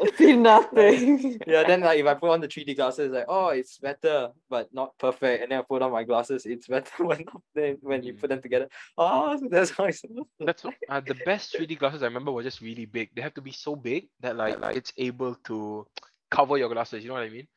I 0.00 0.10
see 0.16 0.36
nothing. 0.36 1.40
yeah, 1.46 1.64
then 1.64 1.80
like 1.80 1.98
if 1.98 2.06
I 2.06 2.14
put 2.14 2.30
on 2.30 2.40
the 2.40 2.46
3D 2.48 2.76
glasses, 2.76 3.10
like 3.10 3.24
oh 3.28 3.48
it's 3.48 3.78
better, 3.78 4.28
but 4.48 4.72
not 4.72 4.96
perfect. 4.98 5.42
And 5.42 5.50
then 5.50 5.58
I 5.58 5.62
put 5.62 5.82
on 5.82 5.90
my 5.90 6.04
glasses, 6.04 6.46
it's 6.46 6.68
better 6.68 7.04
when 7.04 7.24
then 7.54 7.78
when 7.80 8.02
you 8.04 8.12
Mm. 8.14 8.20
put 8.20 8.30
them 8.30 8.42
together. 8.42 8.68
Oh, 8.96 9.36
that's 9.50 9.70
how 9.70 9.84
it's 9.86 10.00
supposed 10.02 10.28
to 10.38 10.46
That's 10.46 10.64
uh, 10.88 11.00
the 11.00 11.14
best 11.26 11.54
3D 11.56 11.78
glasses 11.78 12.02
I 12.02 12.06
remember 12.06 12.30
were 12.30 12.44
just 12.44 12.60
really 12.60 12.86
big. 12.86 13.10
They 13.14 13.22
have 13.22 13.34
to 13.34 13.42
be 13.42 13.52
so 13.52 13.74
big 13.74 14.08
that 14.20 14.36
like, 14.36 14.60
like 14.60 14.76
it's 14.76 14.92
able 14.96 15.34
to 15.46 15.86
cover 16.30 16.56
your 16.58 16.68
glasses. 16.68 17.02
You 17.02 17.08
know 17.08 17.14
what 17.14 17.24
I 17.24 17.30
mean? 17.30 17.48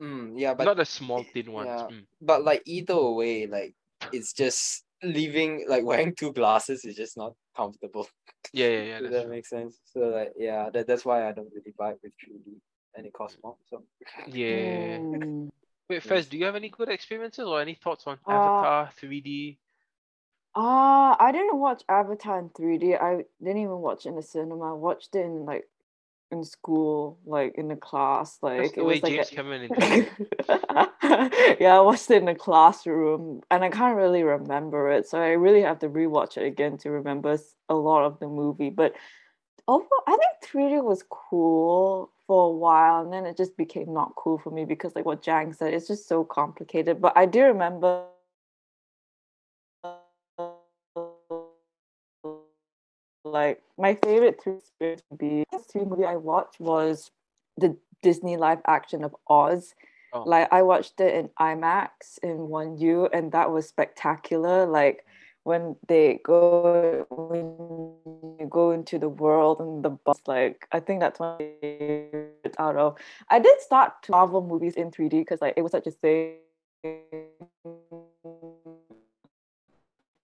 Mm, 0.00 0.32
yeah, 0.36 0.54
but 0.54 0.64
Not 0.64 0.76
the 0.78 0.84
small 0.84 1.24
thin 1.24 1.52
ones. 1.52 1.68
yeah. 1.68 1.86
Mm. 1.96 2.04
but 2.22 2.42
like 2.44 2.62
either 2.64 3.00
way, 3.10 3.46
like 3.46 3.74
it's 4.12 4.32
just 4.32 4.84
leaving 5.02 5.66
like 5.68 5.84
wearing 5.90 6.14
two 6.14 6.32
glasses 6.32 6.84
is 6.84 6.96
just 6.96 7.16
not 7.16 7.34
comfortable. 7.56 8.08
Yeah, 8.52 8.68
yeah, 8.68 8.82
yeah. 8.82 8.98
If 9.04 9.10
that 9.10 9.22
true. 9.22 9.30
makes 9.30 9.50
sense. 9.50 9.78
So 9.84 10.00
like 10.00 10.32
yeah, 10.36 10.70
that, 10.70 10.86
that's 10.86 11.04
why 11.04 11.28
I 11.28 11.32
don't 11.32 11.52
really 11.54 11.74
vibe 11.78 11.98
with 12.02 12.12
3D 12.24 12.56
and 12.96 13.06
it 13.06 13.12
costs 13.12 13.38
more. 13.42 13.56
So 13.68 13.82
Yeah. 14.26 14.98
Mm. 14.98 15.50
Wait, 15.88 15.96
Yes. 15.96 16.04
Fez, 16.04 16.26
do 16.28 16.38
you 16.38 16.44
have 16.44 16.54
any 16.56 16.68
good 16.68 16.88
experiences 16.88 17.44
or 17.44 17.60
any 17.60 17.74
thoughts 17.74 18.06
on 18.06 18.16
Uh, 18.26 18.30
Avatar 18.30 18.90
3D? 19.00 19.58
Ah, 20.54 21.16
I 21.20 21.30
didn't 21.32 21.58
watch 21.58 21.82
Avatar 21.88 22.38
in 22.38 22.48
3D. 22.50 23.00
I 23.00 23.24
didn't 23.42 23.62
even 23.62 23.78
watch 23.78 24.06
it 24.06 24.10
in 24.10 24.16
the 24.16 24.22
cinema. 24.22 24.70
I 24.70 24.74
watched 24.74 25.14
it 25.14 25.24
in 25.24 25.44
like 25.44 25.68
in 26.30 26.44
school, 26.44 27.18
like 27.26 27.54
in 27.56 27.68
the 27.68 27.76
class. 27.76 28.38
Like 28.42 28.58
That's 28.58 28.72
the 28.72 28.80
it 28.80 28.84
way 28.84 28.94
was 28.94 29.02
like 29.02 29.12
James 29.14 29.30
a- 29.30 29.34
Cameron 29.34 29.62
intended. 29.62 30.10
yeah, 31.60 31.76
I 31.76 31.80
watched 31.80 32.10
it 32.10 32.18
in 32.18 32.26
the 32.26 32.34
classroom 32.34 33.42
and 33.50 33.64
I 33.64 33.68
can't 33.70 33.96
really 33.96 34.22
remember 34.22 34.90
it. 34.90 35.08
So 35.08 35.20
I 35.20 35.30
really 35.30 35.62
have 35.62 35.78
to 35.80 35.88
rewatch 35.88 36.36
it 36.36 36.44
again 36.44 36.78
to 36.78 36.90
remember 36.90 37.38
a 37.68 37.74
lot 37.74 38.04
of 38.04 38.18
the 38.20 38.28
movie. 38.28 38.70
But 38.70 38.94
overall, 39.68 40.04
I 40.06 40.16
think 40.16 40.52
3D 40.52 40.82
was 40.82 41.04
cool 41.08 42.10
for 42.26 42.48
a 42.50 42.52
while 42.56 43.02
and 43.02 43.12
then 43.12 43.26
it 43.26 43.36
just 43.36 43.56
became 43.56 43.92
not 43.92 44.14
cool 44.16 44.38
for 44.38 44.50
me 44.50 44.64
because 44.64 44.94
like 44.94 45.04
what 45.04 45.22
Jang 45.22 45.52
said, 45.52 45.74
it's 45.74 45.88
just 45.88 46.08
so 46.08 46.24
complicated. 46.24 47.00
But 47.00 47.16
I 47.16 47.26
do 47.26 47.42
remember 47.44 48.04
like 53.30 53.62
my 53.78 53.94
favorite 54.04 54.40
3D 54.42 54.58
experience 54.58 55.02
would 55.10 55.18
be 55.18 55.44
the 55.50 55.58
3D 55.58 55.88
movie 55.88 56.04
I 56.04 56.16
watched 56.16 56.60
was 56.60 57.10
the 57.56 57.76
Disney 58.02 58.36
live 58.36 58.60
action 58.66 59.04
of 59.04 59.14
Oz. 59.28 59.74
Oh. 60.12 60.22
Like 60.22 60.48
I 60.52 60.62
watched 60.62 61.00
it 61.00 61.14
in 61.14 61.30
IMAX 61.38 62.18
in 62.22 62.48
one 62.48 62.76
U, 62.78 63.08
and 63.12 63.32
that 63.32 63.50
was 63.50 63.68
spectacular. 63.68 64.66
Like 64.66 65.04
when 65.44 65.76
they 65.88 66.20
go 66.24 67.06
when 67.10 68.36
you 68.40 68.46
go 68.48 68.72
into 68.72 68.98
the 68.98 69.08
world 69.08 69.60
and 69.60 69.84
the 69.84 69.90
bus, 69.90 70.20
like 70.26 70.66
I 70.72 70.80
think 70.80 71.00
that's 71.00 71.20
my 71.20 71.36
favorite 71.60 72.56
out 72.58 72.76
of. 72.76 72.96
I 73.28 73.38
did 73.38 73.60
start 73.60 74.02
to 74.04 74.12
Marvel 74.12 74.44
movies 74.44 74.74
in 74.74 74.90
3D 74.90 75.10
because 75.10 75.40
like 75.40 75.54
it 75.56 75.62
was 75.62 75.72
such 75.72 75.86
a 75.86 75.92
thing. 75.92 76.36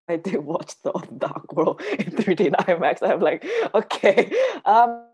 I 0.09 0.17
did 0.17 0.39
watch 0.39 0.75
the 0.83 0.93
Dark 1.19 1.53
World 1.53 1.81
in 1.99 2.07
3D 2.13 2.47
and 2.47 2.57
IMAX. 2.57 3.03
I'm 3.03 3.21
like, 3.21 3.45
okay. 3.75 4.33
Um, 4.65 5.05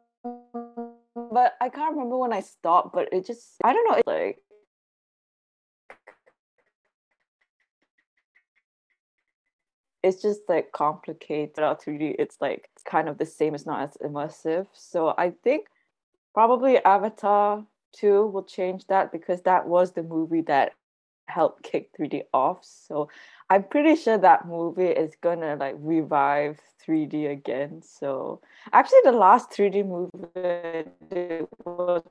but 1.14 1.54
I 1.60 1.68
can't 1.68 1.94
remember 1.94 2.18
when 2.18 2.32
I 2.32 2.40
stopped, 2.40 2.94
but 2.94 3.08
it 3.12 3.26
just, 3.26 3.56
I 3.64 3.72
don't 3.72 3.90
know, 3.90 3.96
it's 3.96 4.06
like, 4.06 4.38
it's 10.02 10.20
just 10.20 10.40
like 10.48 10.72
complicated 10.72 11.60
out 11.60 11.82
3D. 11.82 12.16
It's 12.18 12.36
like 12.40 12.68
it's 12.74 12.82
kind 12.82 13.08
of 13.08 13.18
the 13.18 13.26
same, 13.26 13.54
it's 13.54 13.66
not 13.66 13.88
as 13.88 13.96
immersive. 14.04 14.66
So 14.72 15.14
I 15.16 15.32
think 15.44 15.68
probably 16.34 16.82
Avatar 16.84 17.64
2 17.92 18.26
will 18.26 18.42
change 18.42 18.86
that 18.88 19.12
because 19.12 19.42
that 19.42 19.66
was 19.68 19.92
the 19.92 20.02
movie 20.02 20.40
that 20.42 20.72
helped 21.38 21.62
kick 21.70 21.90
3D 21.98 22.22
off. 22.32 22.58
So 22.62 23.08
I'm 23.50 23.64
pretty 23.64 23.96
sure 23.96 24.18
that 24.18 24.46
movie 24.46 24.92
is 25.04 25.12
gonna 25.20 25.56
like 25.56 25.76
revive 25.78 26.60
3D 26.86 27.30
again. 27.30 27.80
So 27.82 28.40
actually, 28.72 29.02
the 29.04 29.12
last 29.12 29.50
3D 29.50 29.84
movie 29.86 31.46
was 31.64 32.02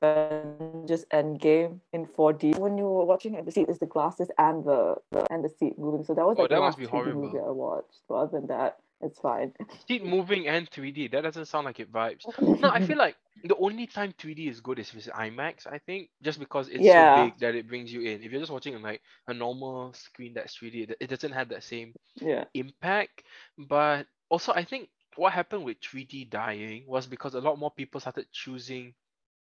Avengers 0.00 1.04
Endgame 1.12 1.80
in 1.92 2.06
4D. 2.06 2.58
When 2.58 2.78
you 2.78 2.84
were 2.84 3.04
watching 3.04 3.34
it, 3.34 3.44
the 3.44 3.52
seat 3.52 3.68
is 3.68 3.78
the 3.78 3.86
glasses 3.86 4.28
and 4.38 4.64
the, 4.64 4.96
the 5.12 5.26
and 5.32 5.44
the 5.44 5.48
seat 5.48 5.78
moving. 5.78 6.04
So 6.04 6.14
that 6.14 6.26
was 6.26 6.36
Oh, 6.38 6.42
like 6.42 6.50
that 6.50 6.56
the 6.56 6.60
must 6.60 6.78
last 6.78 6.90
be 6.92 6.96
3D 6.98 7.14
movie. 7.14 7.38
I 7.38 7.50
watched. 7.50 8.00
But 8.08 8.14
other 8.14 8.38
than 8.38 8.46
that, 8.48 8.78
it's 9.00 9.20
fine. 9.20 9.52
Seat 9.86 10.04
moving 10.04 10.46
and 10.48 10.68
3D. 10.70 11.08
That 11.08 11.22
doesn't 11.22 11.46
sound 11.46 11.66
like 11.66 11.80
it 11.80 11.92
vibes. 11.92 12.26
No, 12.60 12.70
I 12.70 12.80
feel 12.80 12.98
like 12.98 13.16
the 13.44 13.56
only 13.56 13.86
time 13.86 14.12
3D 14.18 14.48
is 14.48 14.60
good 14.60 14.78
is 14.78 14.92
with 14.94 15.06
IMAX, 15.06 15.66
I 15.66 15.78
think, 15.78 16.10
just 16.22 16.38
because 16.38 16.68
it's 16.68 16.82
Yeah. 16.84 17.16
so 17.16 17.24
big 17.24 17.38
that 17.40 17.54
it 17.54 17.68
brings 17.68 17.92
you 17.92 18.00
in. 18.02 18.22
If 18.22 18.32
you're 18.32 18.40
just 18.40 18.52
watching 18.52 18.80
like 18.82 19.00
a 19.28 19.34
normal 19.34 19.92
screen 19.94 20.34
that's 20.34 20.56
3D, 20.56 20.82
it- 20.82 20.96
it 21.00 21.06
doesn't 21.10 21.32
have 21.32 21.48
that 21.50 21.62
same 21.62 21.94
yeah. 22.16 22.44
impact. 22.54 23.22
But 23.56 24.06
also, 24.28 24.52
I 24.52 24.64
think 24.64 24.88
what 25.16 25.32
happened 25.32 25.64
with 25.64 25.80
3D 25.80 26.24
dying 26.24 26.84
was 26.86 27.06
because 27.06 27.34
a 27.34 27.40
lot 27.40 27.58
more 27.58 27.70
people 27.70 28.00
started 28.00 28.26
choosing 28.32 28.94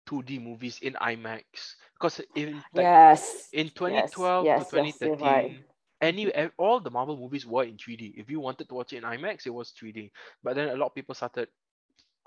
2D 0.07 0.39
movies 0.39 0.79
in 0.83 0.95
IMAX. 0.95 1.77
Because 1.95 2.21
in 2.35 2.65
like 2.75 2.91
yes. 2.91 3.49
in 3.53 3.71
2012 3.71 4.47
yes, 4.47 4.71
to 4.71 4.79
yes, 4.79 4.99
2013, 4.99 5.19
right. 5.21 5.65
Any 6.05 6.31
all 6.57 6.81
the 6.81 6.91
Marvel 6.91 7.17
movies 7.17 7.47
were 7.47 7.65
in 7.65 7.77
3D. 7.77 8.15
If 8.17 8.31
you 8.31 8.41
wanted 8.41 8.69
to 8.69 8.75
watch 8.75 8.93
it 8.93 8.99
in 8.99 9.05
IMAX, 9.05 9.47
it 9.47 9.51
was 9.51 9.73
3D. 9.73 10.11
But 10.43 10.57
then 10.57 10.69
a 10.69 10.77
lot 10.77 10.87
of 10.87 10.95
people 10.95 11.15
started 11.15 11.49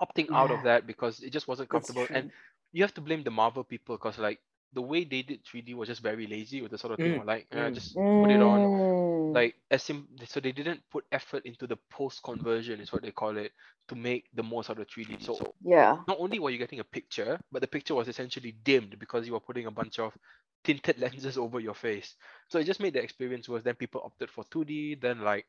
opting 0.02 0.30
out 0.32 0.50
of 0.50 0.62
that 0.64 0.86
because 0.86 1.20
it 1.20 1.32
just 1.32 1.48
wasn't 1.48 1.68
comfortable. 1.68 2.06
And 2.10 2.30
you 2.72 2.82
have 2.82 2.94
to 2.94 3.00
blame 3.00 3.22
the 3.22 3.30
Marvel 3.30 3.64
people 3.64 3.96
because 3.96 4.18
like 4.18 4.40
the 4.72 4.82
way 4.82 5.04
they 5.04 5.22
did 5.22 5.44
3D 5.44 5.74
was 5.74 5.88
just 5.88 6.02
very 6.02 6.26
lazy 6.26 6.60
with 6.62 6.70
the 6.70 6.78
sort 6.78 6.92
of 6.92 7.00
thing 7.00 7.16
Mm, 7.16 7.24
like 7.24 7.46
uh, 7.56 7.70
mm. 7.70 7.72
just 7.72 7.98
put 8.20 8.30
it 8.30 8.40
on 8.42 8.66
Mm. 8.68 9.34
like 9.34 9.54
as 9.70 9.82
sim- 9.82 10.08
so 10.26 10.40
they 10.40 10.52
didn't 10.52 10.80
put 10.90 11.04
effort 11.12 11.44
into 11.46 11.66
the 11.66 11.76
post 11.90 12.22
conversion 12.22 12.80
is 12.80 12.92
what 12.92 13.02
they 13.02 13.10
call 13.12 13.36
it 13.36 13.52
to 13.88 13.94
make 13.96 14.26
the 14.34 14.42
most 14.42 14.70
out 14.70 14.78
of 14.78 14.88
3D. 14.88 15.18
So 15.20 15.54
yeah. 15.62 15.98
not 16.06 16.18
only 16.20 16.38
were 16.38 16.50
you 16.50 16.58
getting 16.58 16.80
a 16.80 16.84
picture, 16.84 17.40
but 17.50 17.60
the 17.60 17.66
picture 17.68 17.94
was 17.94 18.08
essentially 18.08 18.52
dimmed 18.64 18.98
because 18.98 19.26
you 19.26 19.32
were 19.32 19.40
putting 19.40 19.66
a 19.66 19.70
bunch 19.70 19.98
of 19.98 20.16
tinted 20.64 20.98
lenses 21.00 21.36
over 21.38 21.60
your 21.60 21.74
face. 21.74 22.16
So 22.48 22.58
it 22.58 22.64
just 22.64 22.80
made 22.80 22.94
the 22.94 23.02
experience 23.02 23.48
worse. 23.48 23.62
Then 23.62 23.74
people 23.74 24.02
opted 24.04 24.30
for 24.30 24.44
2D. 24.50 24.94
Then 24.94 25.20
like 25.20 25.46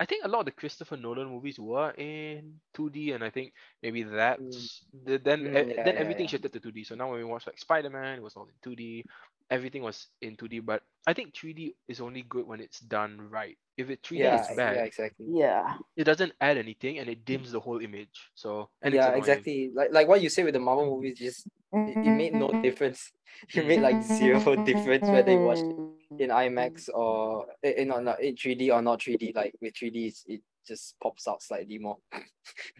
I 0.00 0.06
think 0.06 0.24
a 0.24 0.28
lot 0.28 0.40
of 0.40 0.46
the 0.46 0.52
Christopher 0.52 0.96
Nolan 0.96 1.28
movies 1.28 1.58
were 1.58 1.90
in 1.92 2.60
2D, 2.74 3.12
and 3.12 3.24
I 3.24 3.30
think 3.30 3.52
maybe 3.82 4.02
that's 4.04 4.84
the, 5.04 5.18
then 5.18 5.48
Mm, 5.48 5.54
e- 5.54 5.64
yeah, 5.76 5.82
then 5.82 5.96
yeah, 5.96 5.98
everything 5.98 6.26
yeah. 6.26 6.28
shifted 6.28 6.52
to 6.52 6.60
2D. 6.60 6.84
So 6.84 6.94
now 6.94 7.10
when 7.10 7.18
we 7.18 7.24
watch 7.24 7.46
like 7.46 7.58
Spider 7.58 7.90
Man, 7.90 8.18
it 8.18 8.22
was 8.22 8.36
all 8.36 8.44
in 8.46 8.54
2D. 8.62 9.04
Everything 9.50 9.82
was 9.82 10.08
in 10.20 10.36
2D, 10.36 10.60
but 10.60 10.82
I 11.06 11.14
think 11.14 11.34
3D 11.34 11.74
is 11.88 12.00
only 12.00 12.22
good 12.22 12.46
when 12.46 12.60
it's 12.60 12.80
done 12.80 13.28
right. 13.30 13.56
If 13.76 13.90
it 13.90 14.02
3D 14.02 14.22
yeah, 14.22 14.36
is 14.36 14.48
bad, 14.56 14.74
yeah, 14.74 14.84
exactly. 14.84 15.26
Yeah. 15.28 15.74
it 15.96 16.04
doesn't 16.04 16.32
add 16.40 16.56
anything 16.58 16.98
and 16.98 17.08
it 17.08 17.24
dims 17.24 17.52
the 17.52 17.60
whole 17.60 17.80
image. 17.80 18.30
So 18.34 18.70
and 18.82 18.94
yeah, 18.94 19.10
exactly. 19.10 19.70
Like 19.74 19.92
like 19.92 20.08
what 20.08 20.22
you 20.22 20.28
say 20.28 20.44
with 20.44 20.54
the 20.54 20.60
Marvel 20.60 20.86
movies, 20.86 21.18
just 21.18 21.46
it, 21.86 21.98
it 22.02 22.10
made 22.12 22.34
no 22.34 22.52
Mm. 22.52 22.62
difference. 22.62 23.12
It 23.54 23.66
made 23.66 23.80
like 23.80 24.02
zero 24.02 24.56
difference 24.64 25.10
whether 25.10 25.30
you 25.32 25.40
watched 25.42 25.66
it 25.70 25.76
in 26.20 26.30
IMAX 26.30 26.88
or 26.92 27.46
eh, 27.62 27.74
eh, 27.78 27.84
not 27.84 28.04
not 28.04 28.22
in 28.22 28.34
3D 28.34 28.72
or 28.72 28.82
not 28.82 29.00
3D. 29.00 29.34
Like 29.34 29.54
with 29.60 29.74
3D, 29.74 30.14
it 30.26 30.42
just 30.66 30.96
pops 31.00 31.26
out 31.26 31.42
slightly 31.42 31.78
more. 31.78 31.98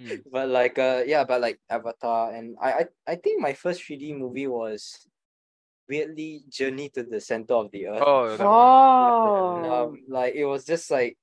Mm. 0.00 0.22
but 0.32 0.48
like 0.48 0.78
uh 0.78 1.02
yeah, 1.06 1.24
but 1.24 1.40
like 1.40 1.60
Avatar 1.70 2.32
and 2.34 2.56
I 2.60 2.72
I, 2.72 2.84
I 3.06 3.14
think 3.16 3.40
my 3.40 3.52
first 3.52 3.82
3D 3.82 4.16
movie 4.16 4.46
was 4.46 5.06
weirdly 5.88 6.42
journey 6.48 6.90
to 6.90 7.02
the 7.02 7.20
center 7.20 7.54
of 7.54 7.70
the 7.70 7.86
earth. 7.88 8.02
Oh, 8.04 8.36
that. 8.36 8.44
Oh, 8.44 9.88
um, 9.88 10.02
like 10.08 10.34
it 10.34 10.44
was 10.44 10.64
just 10.64 10.90
like 10.90 11.16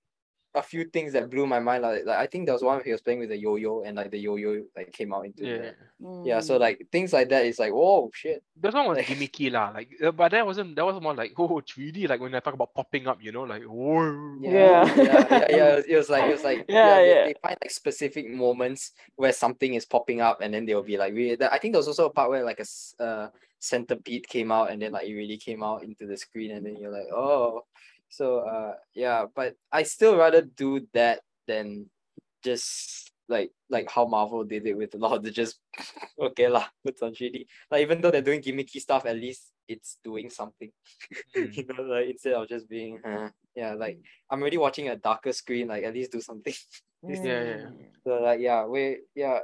a 0.56 0.64
few 0.64 0.86
things 0.86 1.12
that 1.14 1.30
blew 1.30 1.46
my 1.46 1.60
mind. 1.60 1.84
Like, 1.84 2.06
like 2.06 2.18
I 2.18 2.28
think 2.28 2.46
there 2.46 2.54
was 2.56 2.64
one 2.64 2.78
where 2.78 2.84
he 2.84 2.92
was 2.92 3.02
playing 3.02 3.20
with 3.20 3.30
the 3.30 3.38
yo-yo 3.38 3.84
and 3.84 3.96
like 3.98 4.10
the 4.10 4.18
yo-yo 4.18 4.64
like 4.76 4.92
came 4.94 5.14
out 5.14 5.26
into 5.26 5.46
Yeah. 5.46 5.58
the 6.00 6.24
yeah. 6.26 6.40
So 6.40 6.56
Mm. 6.58 6.60
like 6.62 6.88
things 6.92 7.12
like 7.14 7.30
that 7.30 7.46
is 7.46 7.60
like 7.60 7.74
whoa 7.74 8.10
shit. 8.14 8.42
That 8.62 8.74
one 8.74 8.88
was 8.88 8.98
Like- 8.98 9.08
gimmicky 9.12 9.52
lah. 9.52 9.72
Like, 9.76 9.90
uh, 10.02 10.12
but 10.12 10.32
that 10.32 10.46
wasn't. 10.46 10.76
That 10.76 10.86
was 10.86 11.00
more 11.02 11.14
like 11.14 11.34
oh 11.38 11.62
3D. 11.62 12.08
Like 12.08 12.20
when 12.22 12.34
I 12.34 12.40
talk 12.40 12.54
about 12.56 12.74
popping 12.74 13.06
up, 13.08 13.20
you 13.22 13.32
know, 13.32 13.44
like 13.44 13.64
whoa. 13.64 14.38
Yeah. 14.40 14.86
yeah, 14.96 14.96
yeah, 14.96 15.28
yeah. 15.30 15.46
It 15.50 15.76
was, 15.76 15.86
it 15.86 15.96
was 15.98 16.10
like 16.10 16.24
it 16.26 16.32
was 16.34 16.44
like 16.44 16.66
Yeah, 16.70 16.96
they, 16.96 17.10
yeah. 17.10 17.24
they 17.28 17.36
find 17.44 17.58
like 17.62 17.72
specific 17.72 18.30
moments 18.30 18.94
where 19.16 19.32
something 19.34 19.74
is 19.76 19.86
popping 19.86 20.22
up, 20.22 20.42
and 20.42 20.54
then 20.54 20.66
they'll 20.66 20.84
be 20.84 20.98
like, 20.98 21.14
really. 21.14 21.38
I 21.44 21.60
think 21.60 21.74
there 21.74 21.80
was 21.84 21.88
also 21.92 22.06
a 22.08 22.14
part 22.14 22.30
where 22.30 22.44
like 22.44 22.60
a 22.64 22.68
uh, 23.04 23.28
centipede 23.60 24.28
came 24.28 24.52
out, 24.52 24.72
and 24.72 24.82
then 24.82 24.92
like 24.94 25.08
it 25.08 25.14
really 25.16 25.38
came 25.38 25.64
out 25.64 25.84
into 25.84 26.08
the 26.08 26.16
screen, 26.18 26.52
and 26.52 26.66
then 26.66 26.78
you're 26.78 26.92
like, 26.92 27.12
oh. 27.12 27.64
So 28.10 28.40
uh, 28.40 28.74
yeah, 28.94 29.26
but 29.34 29.56
I 29.72 29.84
still 29.84 30.16
rather 30.16 30.42
do 30.42 30.88
that 30.94 31.22
than 31.48 31.90
just 32.44 33.12
like 33.28 33.52
like 33.70 33.90
how 33.90 34.06
Marvel 34.06 34.44
did 34.44 34.66
it 34.68 34.78
with 34.78 34.94
a 34.96 34.98
lot 34.98 35.18
of 35.18 35.24
the 35.24 35.32
just 35.32 35.60
okay 36.20 36.48
lah, 36.48 36.66
put 36.86 37.02
on 37.02 37.14
3D. 37.14 37.46
Like 37.72 37.82
even 37.82 38.02
though 38.02 38.12
they're 38.12 38.22
doing 38.22 38.42
gimmicky 38.42 38.80
stuff, 38.80 39.06
at 39.06 39.16
least 39.16 39.52
it's 39.68 39.98
doing 40.04 40.30
something. 40.30 40.72
Mm. 41.36 41.52
you 41.58 41.66
know, 41.68 41.84
like 41.84 42.08
instead 42.10 42.34
of 42.34 42.48
just 42.48 42.70
being 42.70 43.00
uh, 43.04 43.30
yeah, 43.56 43.74
like 43.74 44.00
I'm 44.30 44.40
already 44.42 44.58
watching 44.58 44.88
a 44.90 44.96
darker 44.96 45.34
screen, 45.34 45.68
like 45.68 45.84
at 45.84 45.94
least 45.94 46.12
do 46.12 46.22
something. 46.22 46.54
Yeah, 47.08 47.22
yeah. 47.22 47.70
Mm. 47.70 47.94
so 48.04 48.18
like 48.24 48.40
yeah, 48.40 48.66
wait, 48.66 49.06
yeah, 49.14 49.40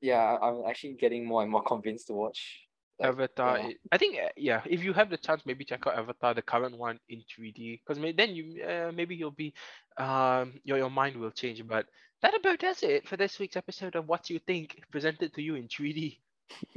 yeah, 0.00 0.38
I'm 0.40 0.62
actually 0.68 0.94
getting 0.94 1.26
more 1.26 1.42
and 1.42 1.50
more 1.50 1.62
convinced 1.62 2.06
to 2.06 2.12
watch. 2.12 2.69
Like, 3.00 3.08
Avatar. 3.08 3.58
yeah. 3.60 3.72
I 3.92 3.98
think 3.98 4.16
uh, 4.18 4.28
yeah. 4.36 4.60
If 4.66 4.82
you 4.84 4.92
have 4.92 5.10
the 5.10 5.16
chance, 5.16 5.42
maybe 5.46 5.64
check 5.64 5.86
out 5.86 5.98
Avatar, 5.98 6.34
the 6.34 6.42
current 6.42 6.76
one 6.76 6.98
in 7.08 7.20
3D, 7.20 7.80
because 7.86 8.02
then 8.16 8.34
you 8.34 8.62
uh, 8.64 8.92
maybe 8.94 9.16
you'll 9.16 9.30
be 9.30 9.54
um 9.96 10.60
your 10.64 10.78
your 10.78 10.90
mind 10.90 11.16
will 11.16 11.30
change. 11.30 11.66
But 11.66 11.86
that 12.22 12.34
about 12.38 12.58
does 12.58 12.82
it 12.82 13.08
for 13.08 13.16
this 13.16 13.38
week's 13.38 13.56
episode 13.56 13.96
of 13.96 14.06
What 14.08 14.28
You 14.30 14.38
Think, 14.46 14.82
presented 14.90 15.32
to 15.34 15.42
you 15.42 15.54
in 15.54 15.68
3D. 15.68 16.18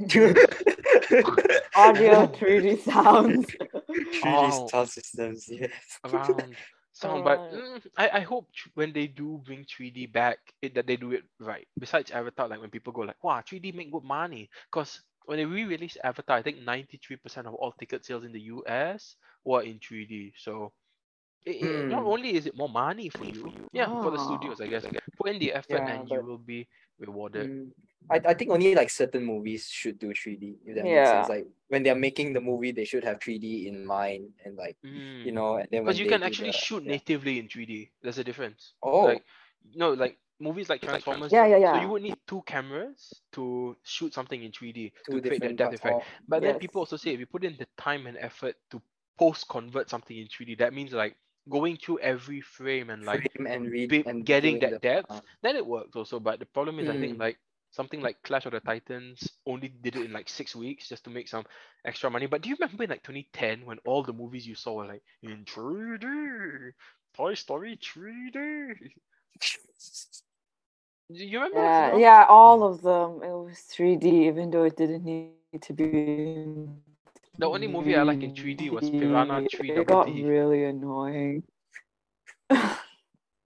Audio 1.76 2.26
3D 2.28 2.80
sounds. 2.82 3.46
3D 3.46 4.20
Oh. 4.24 4.68
sound 4.68 4.88
systems, 4.88 5.48
yes. 5.48 5.70
around 6.04 6.56
sound. 6.92 7.24
But 7.24 7.38
mm, 7.52 7.82
I, 7.96 8.08
I 8.14 8.20
hope 8.20 8.48
tr- 8.54 8.68
when 8.74 8.92
they 8.92 9.06
do 9.06 9.40
bring 9.44 9.64
3D 9.64 10.12
back, 10.12 10.38
it, 10.62 10.74
that 10.74 10.86
they 10.86 10.96
do 10.96 11.12
it 11.12 11.24
right. 11.40 11.66
Besides 11.78 12.10
Avatar, 12.10 12.48
like 12.48 12.60
when 12.60 12.70
people 12.70 12.92
go 12.92 13.02
like, 13.02 13.22
wow, 13.22 13.40
3D 13.40 13.74
make 13.74 13.92
good 13.92 14.04
money. 14.04 14.48
Because 14.72 15.02
when 15.24 15.38
they 15.38 15.44
re-released 15.44 15.98
Avatar, 16.04 16.36
I 16.36 16.42
think 16.42 16.58
93% 16.62 17.46
of 17.46 17.54
all 17.54 17.72
ticket 17.72 18.04
sales 18.04 18.24
in 18.24 18.32
the 18.32 18.40
US 18.52 19.16
were 19.44 19.62
in 19.62 19.78
3D. 19.78 20.32
So 20.36 20.72
it, 21.44 21.56
it- 21.56 21.88
not 21.90 22.02
Hmm. 22.02 22.08
only 22.08 22.34
is 22.36 22.46
it 22.46 22.56
more 22.56 22.68
money 22.68 23.08
for 23.08 23.24
you, 23.24 23.52
yeah, 23.72 23.86
for 24.02 24.10
the 24.10 24.18
studios, 24.18 24.60
I 24.60 24.66
guess. 24.68 24.84
Put 25.18 25.30
in 25.30 25.38
the 25.38 25.52
effort 25.52 25.82
Yeah, 25.84 25.94
and 25.94 26.10
you 26.10 26.20
will 26.24 26.38
be 26.38 26.68
rewarded. 26.98 27.48
Mm, 27.50 27.70
I, 28.10 28.20
I 28.28 28.34
think 28.34 28.50
only 28.50 28.74
like 28.74 28.90
certain 28.90 29.24
movies 29.24 29.68
should 29.68 29.98
do 29.98 30.12
3D. 30.12 30.56
If 30.66 30.76
that 30.76 30.84
makes 30.84 30.94
Yeah. 30.94 31.10
sense. 31.10 31.28
Like 31.28 31.46
when 31.68 31.82
they're 31.82 31.94
making 31.94 32.32
the 32.32 32.40
movie, 32.40 32.72
they 32.72 32.84
should 32.84 33.04
have 33.04 33.20
3D 33.20 33.68
in 33.68 33.84
mind 33.86 34.28
and 34.44 34.56
like 34.56 34.76
you 35.24 35.32
Mm. 35.32 35.34
know, 35.34 35.56
and 35.56 35.68
then 35.70 35.84
when 35.84 35.94
Because 35.94 35.98
you 35.98 36.04
they 36.04 36.10
can 36.10 36.22
actually 36.22 36.52
the- 36.52 36.58
shoot 36.58 36.82
yeah. 36.84 36.92
natively 36.92 37.38
in 37.38 37.48
3D. 37.48 37.90
There's 38.02 38.18
a 38.18 38.24
difference. 38.24 38.74
Oh, 38.82 39.04
like 39.04 39.24
no 39.74 39.92
like 39.92 40.18
movies 40.44 40.68
like 40.70 40.82
Transformers. 40.82 41.32
Yeah, 41.32 41.46
yeah, 41.46 41.56
yeah. 41.58 41.72
So 41.72 41.76
you 41.76 41.88
would 41.88 42.02
need 42.02 42.16
two 42.26 42.42
cameras 42.46 43.22
to 43.32 43.76
shoot 43.84 44.14
something 44.14 44.42
in 44.42 44.52
3D 44.52 44.92
two 45.04 45.20
to 45.20 45.22
create 45.22 45.42
that 45.42 45.56
depth 45.56 45.72
parts. 45.72 45.74
effect. 45.74 46.00
But 46.28 46.42
then 46.42 46.56
people 46.56 46.80
also 46.80 46.96
say 46.96 47.12
if 47.12 47.20
you 47.20 47.26
put 47.26 47.44
in 47.44 47.56
the 47.58 47.66
time 47.78 48.06
and 48.06 48.18
effort 48.18 48.56
to 48.70 48.82
post 49.18 49.48
convert 49.48 49.90
something 49.90 50.16
in 50.16 50.28
3D, 50.28 50.56
that 50.56 50.74
means 50.74 50.92
like 50.92 51.16
going 51.48 51.76
through 51.76 52.00
every 52.00 52.40
frame 52.40 52.90
and 52.90 53.04
like 53.04 53.30
frame 53.34 53.46
and 53.46 53.70
read 53.70 53.88
be- 53.88 54.06
and 54.06 54.24
getting 54.24 54.58
that 54.60 54.70
the- 54.70 54.80
depth, 54.80 55.10
uh, 55.10 55.20
then 55.42 55.56
it 55.56 55.66
works 55.66 55.96
also. 55.96 56.20
But 56.20 56.40
the 56.40 56.46
problem 56.46 56.78
is 56.80 56.88
I 56.88 56.94
think 56.94 57.16
Mm. 57.16 57.20
like 57.20 57.38
something 57.70 58.00
like 58.02 58.22
Clash 58.22 58.46
of 58.46 58.52
the 58.52 58.60
Titans 58.60 59.32
only 59.46 59.68
did 59.68 59.96
it 59.96 60.04
in 60.04 60.12
like 60.12 60.28
six 60.28 60.54
weeks 60.54 60.88
just 60.88 61.04
to 61.04 61.10
make 61.10 61.28
some 61.28 61.44
extra 61.84 62.10
money. 62.10 62.26
But 62.26 62.42
do 62.42 62.50
you 62.50 62.56
remember 62.58 62.84
in 62.84 62.90
like 62.90 63.02
2010 63.02 63.64
when 63.66 63.78
all 63.86 64.02
the 64.02 64.12
movies 64.12 64.46
you 64.46 64.54
saw 64.54 64.74
were 64.74 64.86
like 64.86 65.02
in 65.22 65.44
3D? 65.46 66.72
Toy 67.14 67.34
Story 67.34 67.78
3D. 67.82 68.74
Do 71.12 71.24
you 71.24 71.40
remember? 71.40 71.60
Yeah, 71.60 71.96
yeah, 71.96 72.26
all 72.28 72.64
of 72.64 72.80
them. 72.82 73.22
It 73.22 73.32
was 73.32 73.58
3D, 73.72 74.26
even 74.26 74.50
though 74.50 74.64
it 74.64 74.76
didn't 74.76 75.04
need 75.04 75.60
to 75.60 75.72
be. 75.72 76.68
The 77.38 77.46
only 77.46 77.68
movie 77.68 77.96
I 77.96 78.02
like 78.02 78.22
in 78.22 78.32
3D 78.32 78.70
was 78.70 78.88
Piranha 78.88 79.42
3D. 79.42 79.68
It 79.76 79.86
got 79.86 80.06
really 80.08 80.64
annoying. 80.64 81.42
You 82.50 82.58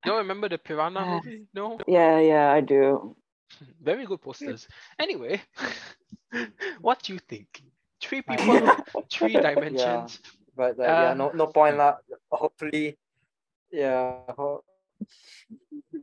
don't 0.04 0.18
remember 0.18 0.48
the 0.48 0.58
Piranha 0.58 1.04
movie? 1.24 1.46
No? 1.52 1.78
Yeah, 1.86 2.20
yeah, 2.20 2.52
I 2.52 2.60
do. 2.60 3.16
Very 3.82 4.06
good 4.06 4.20
posters. 4.22 4.68
Anyway, 4.98 5.40
what 6.80 7.02
do 7.02 7.14
you 7.14 7.18
think? 7.18 7.62
Three 8.00 8.22
people, 8.22 8.68
three 9.10 9.34
dimensions. 9.34 10.20
but 10.56 10.78
like, 10.78 10.88
Uh, 10.88 11.02
yeah, 11.02 11.14
no 11.14 11.30
no 11.34 11.46
point 11.48 11.76
lah. 11.76 11.96
Hopefully, 12.30 12.96
yeah. 13.72 14.22
ho- 14.36 14.62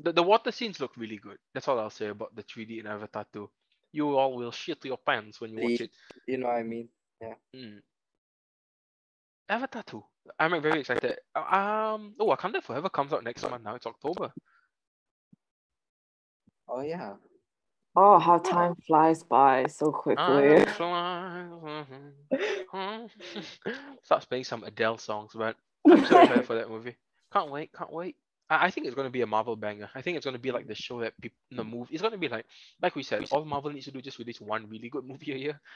The, 0.04 0.12
the 0.14 0.24
water 0.24 0.52
scenes 0.52 0.80
look 0.80 0.98
really 0.98 1.18
good. 1.18 1.38
That's 1.54 1.68
all 1.68 1.80
I'll 1.80 1.90
say 1.90 2.08
about 2.08 2.36
the 2.36 2.44
3D 2.44 2.80
in 2.80 2.88
Avatar 2.88 3.26
2. 3.34 3.50
You 3.92 4.18
all 4.18 4.36
will 4.36 4.52
shit 4.52 4.84
your 4.86 4.98
pants 4.98 5.40
when 5.40 5.54
you 5.54 5.64
watch 5.64 5.82
it. 5.82 5.92
You 6.28 6.38
know 6.38 6.48
what 6.48 6.58
I 6.58 6.64
mean? 6.64 6.90
Mm. 7.56 7.80
Avatar 9.50 9.84
2. 9.84 10.04
I'm 10.40 10.62
very 10.62 10.82
excited. 10.82 11.18
Um, 11.36 12.14
oh, 12.20 12.28
Wakanda 12.28 12.62
Forever 12.62 12.90
comes 12.90 13.14
out 13.14 13.24
next 13.24 13.44
month 13.44 13.64
now. 13.64 13.76
It's 13.76 13.86
October. 13.86 14.32
Oh 16.68 16.82
yeah. 16.82 17.14
Oh, 17.96 18.20
how 18.20 18.40
time 18.40 18.76
flies 18.86 19.24
by 19.24 19.68
so 19.68 19.92
quickly. 19.92 20.66
Time 20.66 21.52
mhm. 22.74 23.10
Starts 24.04 24.26
playing 24.26 24.44
some 24.44 24.64
Adele 24.66 24.98
songs, 24.98 25.32
but 25.34 25.56
I'm 25.88 26.06
so 26.06 26.20
excited 26.22 26.46
for 26.46 26.56
that 26.56 26.70
movie. 26.70 26.98
Can't 27.32 27.52
wait, 27.52 27.72
can't 27.72 27.94
wait. 27.94 28.18
I, 28.50 28.66
I 28.66 28.72
think 28.72 28.88
it's 28.88 28.96
gonna 28.96 29.10
be 29.10 29.22
a 29.22 29.28
Marvel 29.28 29.56
banger. 29.56 29.90
I 29.96 30.02
think 30.02 30.18
it's 30.18 30.26
gonna 30.26 30.40
be 30.40 30.52
like 30.52 30.68
the 30.68 30.76
show 30.76 31.00
that 31.02 31.14
people 31.22 31.38
the 31.52 31.64
movie. 31.64 31.94
It's 31.94 32.02
gonna 32.02 32.18
be 32.18 32.28
like 32.28 32.46
like 32.82 32.96
we 32.96 33.04
said, 33.04 33.26
all 33.32 33.46
Marvel 33.46 33.72
needs 33.72 33.86
to 33.86 33.92
do 33.92 34.00
is 34.00 34.06
just 34.06 34.20
release 34.20 34.42
one 34.42 34.68
really 34.70 34.90
good 34.90 35.06
movie 35.06 35.34
a 35.34 35.38
year. 35.38 35.60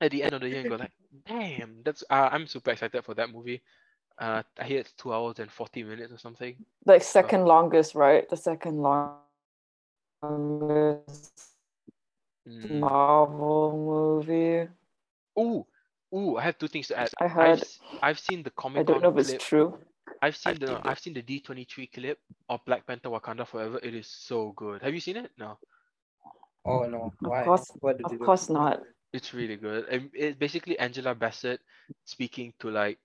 At 0.00 0.12
the 0.12 0.22
end 0.22 0.32
of 0.32 0.40
the 0.40 0.48
year, 0.48 0.60
and 0.60 0.68
go 0.68 0.76
like, 0.76 0.92
damn, 1.26 1.82
that's 1.84 2.04
uh, 2.08 2.28
I'm 2.30 2.46
super 2.46 2.70
excited 2.70 3.04
for 3.04 3.14
that 3.14 3.30
movie. 3.30 3.62
Uh, 4.16 4.42
I 4.58 4.64
hear 4.64 4.78
it's 4.80 4.92
two 4.92 5.12
hours 5.12 5.40
and 5.40 5.50
forty 5.50 5.82
minutes 5.82 6.12
or 6.12 6.18
something. 6.18 6.54
like 6.86 7.02
second 7.02 7.46
longest, 7.46 7.96
right? 7.96 8.28
The 8.28 8.36
second 8.36 8.80
longest 8.80 9.28
Mm. 12.48 12.80
Marvel 12.80 13.72
movie. 13.76 14.68
Ooh, 15.38 15.66
ooh, 16.14 16.36
I 16.36 16.42
have 16.42 16.58
two 16.58 16.68
things 16.68 16.88
to 16.88 16.98
add. 16.98 17.10
I 17.20 17.24
I've, 17.24 17.30
heard. 17.30 17.60
s- 17.60 17.78
I've 18.02 18.18
seen 18.18 18.42
the 18.42 18.50
comic. 18.50 18.80
I 18.80 18.82
don't 18.84 19.02
know 19.02 19.10
Con 19.10 19.18
if 19.18 19.20
it's 19.20 19.28
clip. 19.30 19.40
true. 19.40 19.78
I've 20.22 20.36
seen 20.36 20.58
the 20.58 20.80
I've 20.84 20.98
seen 20.98 21.14
the 21.14 21.22
D 21.22 21.40
twenty 21.40 21.64
three 21.64 21.86
clip 21.86 22.18
of 22.48 22.64
Black 22.64 22.86
Panther 22.86 23.10
Wakanda 23.10 23.46
Forever. 23.46 23.78
It 23.82 23.94
is 23.94 24.06
so 24.08 24.52
good. 24.56 24.82
Have 24.82 24.94
you 24.94 25.00
seen 25.00 25.16
it? 25.16 25.30
No. 25.38 25.58
Oh 26.64 26.84
no. 26.84 27.12
Why? 27.20 27.44
course- 27.44 27.70
what 27.80 27.96
did 27.98 28.06
Of 28.06 28.12
you 28.12 28.18
course 28.18 28.48
not. 28.48 28.82
It's 29.12 29.32
really 29.32 29.56
good. 29.56 29.86
And 29.88 30.10
it's 30.12 30.36
basically 30.38 30.78
Angela 30.78 31.14
Bassett 31.14 31.60
speaking 32.04 32.52
to 32.60 32.70
like 32.70 32.98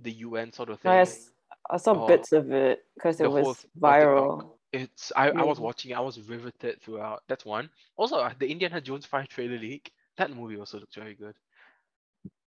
the 0.00 0.12
UN 0.12 0.52
sort 0.52 0.68
of 0.70 0.80
thing. 0.80 0.92
Yes, 0.92 1.30
I 1.70 1.78
saw 1.78 2.04
Oh. 2.04 2.06
bits 2.06 2.32
of 2.32 2.52
it 2.52 2.84
because 2.94 3.20
it 3.20 3.30
was 3.30 3.44
th- 3.62 3.66
on 3.82 3.92
TikTok. 3.92 4.02
viral. 4.02 4.50
It's 4.72 5.12
I, 5.16 5.30
I 5.30 5.42
was 5.44 5.58
watching. 5.60 5.94
I 5.94 6.00
was 6.00 6.18
riveted 6.28 6.82
throughout. 6.82 7.22
That's 7.28 7.44
one. 7.46 7.70
Also, 7.96 8.16
uh, 8.16 8.32
the 8.38 8.50
Indiana 8.50 8.80
Jones 8.80 9.06
five 9.06 9.28
trailer 9.28 9.58
leak. 9.58 9.92
That 10.18 10.30
movie 10.34 10.58
also 10.58 10.78
looks 10.80 10.96
very 10.96 11.14
good. 11.14 11.34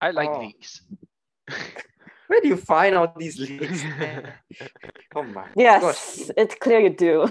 I 0.01 0.11
like 0.11 0.31
Oh. 0.31 0.41
leaks. 0.41 0.83
Where 2.27 2.41
do 2.41 2.49
you 2.49 2.57
find 2.57 2.95
all 2.97 3.13
these 3.17 3.39
leaks? 3.39 3.83
man? 3.85 4.33
oh 5.15 5.23
my 5.23 5.47
Yes, 5.57 5.83
gosh. 5.83 6.31
it's 6.37 6.55
clear 6.57 6.81
you 6.81 6.91
do. 6.91 7.29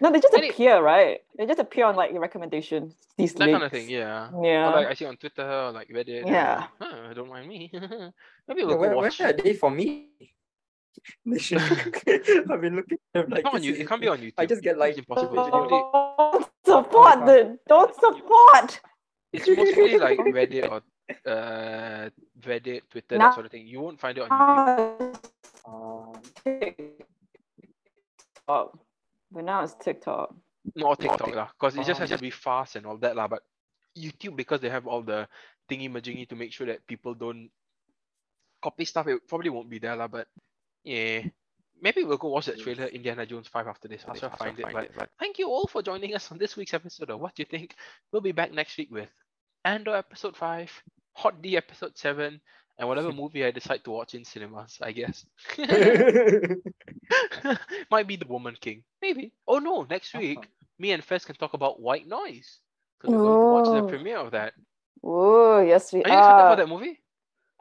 No, 0.00 0.10
they 0.10 0.18
just 0.18 0.34
Any- 0.34 0.48
appear, 0.50 0.82
right? 0.82 1.20
They 1.38 1.46
just 1.46 1.60
appear 1.60 1.84
on 1.86 1.94
like 1.94 2.10
your 2.10 2.20
recommendations. 2.20 2.96
These 3.16 3.34
that 3.34 3.48
kind 3.50 3.62
of 3.62 3.70
thing, 3.70 3.88
yeah. 3.88 4.28
Yeah. 4.42 4.70
Or 4.70 4.76
like 4.76 4.86
I 4.88 4.94
see 4.94 5.04
on 5.04 5.16
Twitter, 5.16 5.48
or 5.48 5.70
like 5.70 5.88
Reddit. 5.88 6.18
and 6.26 6.26
I'm 6.26 6.32
Yeah. 6.34 6.66
like, 6.80 6.90
huh, 6.90 7.14
don't 7.14 7.28
mind 7.28 7.48
me. 7.48 7.70
Maybe 8.48 8.60
Yeah, 8.62 8.66
we'll 8.66 8.78
where, 8.78 8.90
go 8.90 8.96
where 8.96 9.06
watch. 9.06 9.20
are 9.20 9.32
they 9.32 9.54
for 9.54 9.70
me? 9.70 10.08
They 11.24 11.38
should- 11.38 11.60
I've 11.60 12.60
been 12.60 12.76
looking. 12.76 12.98
I'm 13.14 13.28
like, 13.28 13.44
Come 13.44 13.54
on, 13.56 13.62
you, 13.62 13.74
it 13.74 13.86
can't 13.88 14.00
be 14.00 14.08
on 14.08 14.18
YouTube. 14.18 14.34
I 14.38 14.46
just 14.46 14.62
get 14.62 14.78
like 14.78 14.90
it's 14.90 14.98
impossible. 14.98 15.34
Don't 15.36 16.44
support 16.66 17.18
oh 17.22 17.26
the. 17.26 17.58
Don't 17.68 17.94
support. 17.94 18.80
it's 19.32 19.46
mostly 19.48 19.98
like 19.98 20.18
Reddit 20.18 20.70
or 20.70 20.82
uh 21.26 22.08
Reddit, 22.40 22.82
Twitter, 22.90 23.18
Nah. 23.18 23.26
that 23.28 23.34
sort 23.34 23.46
of 23.46 23.52
thing. 23.52 23.66
You 23.66 23.80
won't 23.80 24.00
find 24.00 24.18
it 24.18 24.28
on 24.28 24.30
YouTube. 24.30 25.18
Um, 25.64 26.12
TikTok. 26.44 27.06
But 29.30 29.44
now 29.44 29.62
it's 29.62 29.74
TikTok. 29.74 30.34
Not 30.76 30.98
TikTok 31.00 31.34
lah, 31.34 31.48
because 31.58 31.76
it 31.76 31.86
just 31.86 31.98
has 32.00 32.08
to 32.10 32.16
Oh. 32.16 32.18
be 32.18 32.30
fast 32.30 32.76
and 32.76 32.86
all 32.86 32.96
that 32.98 33.16
lah. 33.16 33.28
But 33.28 33.42
YouTube 33.96 34.36
because 34.36 34.60
they 34.60 34.68
have 34.70 34.86
all 34.86 35.02
the 35.02 35.28
thingy 35.68 35.90
majingy 35.90 36.28
to 36.28 36.36
make 36.36 36.52
sure 36.52 36.66
that 36.66 36.86
people 36.86 37.14
don't 37.14 37.50
copy 38.62 38.84
stuff. 38.84 39.06
It 39.08 39.26
probably 39.28 39.50
won't 39.50 39.68
be 39.70 39.78
there, 39.78 39.96
lah, 39.96 40.08
but 40.08 40.28
yeah. 40.84 41.22
Maybe 41.80 42.04
we'll 42.04 42.16
go 42.16 42.28
watch 42.28 42.46
that 42.46 42.60
trailer, 42.60 42.86
Indiana 42.86 43.26
Jones 43.26 43.48
5 43.48 43.66
after 43.66 43.88
this. 43.88 44.04
I'll 44.06 44.14
try 44.14 44.28
to 44.28 44.36
find, 44.36 44.58
it. 44.60 44.92
But 44.96 45.10
thank 45.18 45.38
you 45.40 45.48
all 45.48 45.66
for 45.66 45.82
joining 45.82 46.14
us 46.14 46.30
on 46.30 46.38
this 46.38 46.56
week's 46.56 46.74
episode 46.74 47.10
of 47.10 47.18
What 47.18 47.34
Do 47.34 47.42
You 47.42 47.46
Think? 47.46 47.74
We'll 48.12 48.22
be 48.22 48.30
back 48.30 48.52
next 48.52 48.78
week 48.78 48.88
with 48.92 49.10
Andor 49.64 49.96
episode 49.96 50.36
5, 50.36 50.70
Hot 51.14 51.40
D 51.42 51.56
episode 51.56 51.96
7, 51.96 52.40
and 52.78 52.88
whatever 52.88 53.12
movie 53.22 53.44
I 53.44 53.50
decide 53.50 53.84
to 53.84 53.90
watch 53.90 54.14
in 54.14 54.24
cinemas, 54.24 54.78
I 54.80 54.92
guess. 54.92 55.24
Might 57.90 58.06
be 58.06 58.16
The 58.16 58.26
Woman 58.26 58.56
King. 58.60 58.82
Maybe. 59.00 59.32
Oh 59.46 59.58
no, 59.58 59.86
next 59.88 60.14
uh-huh. 60.14 60.22
week, 60.22 60.48
me 60.78 60.92
and 60.92 61.04
Fez 61.04 61.24
can 61.24 61.36
talk 61.36 61.54
about 61.54 61.80
White 61.80 62.06
Noise. 62.08 62.58
Because 63.00 63.14
we're 63.14 63.22
going 63.22 63.38
to 63.38 63.52
watch 63.52 63.66
Oh. 63.68 63.82
the 63.82 63.88
premiere 63.88 64.18
of 64.18 64.30
that. 64.32 64.54
Oh, 65.04 65.60
yes, 65.60 65.92
we 65.92 66.02
Are 66.04 66.06
Are 66.06 66.10
you 66.10 66.18
excited 66.18 66.42
are. 66.42 66.52
for 66.52 66.56
that 66.62 66.68
movie? 66.68 66.98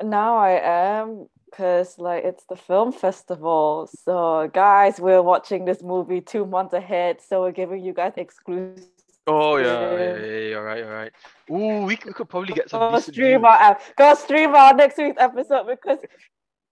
Now 0.04 0.38
I 0.38 0.52
am 0.98 1.28
because 1.46 1.98
like 2.00 2.24
it's 2.24 2.46
the 2.46 2.56
film 2.56 2.92
festival. 2.92 3.88
So 4.04 4.50
guys, 4.54 5.00
we're 5.00 5.22
watching 5.22 5.66
this 5.66 5.84
movie 5.84 6.22
two 6.22 6.46
months 6.46 6.74
ahead. 6.74 7.22
So 7.22 7.42
we're 7.42 7.52
giving 7.52 7.84
you 7.84 7.94
guys 7.94 8.14
exclusive. 8.18 8.86
Oh 9.28 9.58
yeah, 9.58 9.66
yeah, 9.66 9.92
Yeah. 9.92 10.16
yeah, 10.16 10.26
yeah, 10.26 10.48
you're 10.50 10.64
right, 10.64 10.78
you're 10.80 10.94
right. 10.94 11.12
Ooh, 11.52 11.81
we, 11.92 11.98
we 12.06 12.14
could 12.14 12.30
probably 12.30 12.54
get 12.54 12.70
some 12.70 12.92
Go 12.92 13.00
stream 13.00 13.46
our 13.46 13.78
go 13.98 14.14
stream 14.16 14.56
our 14.56 14.74
next 14.74 14.98
week's 14.98 15.20
episode 15.20 15.68
because 15.68 16.00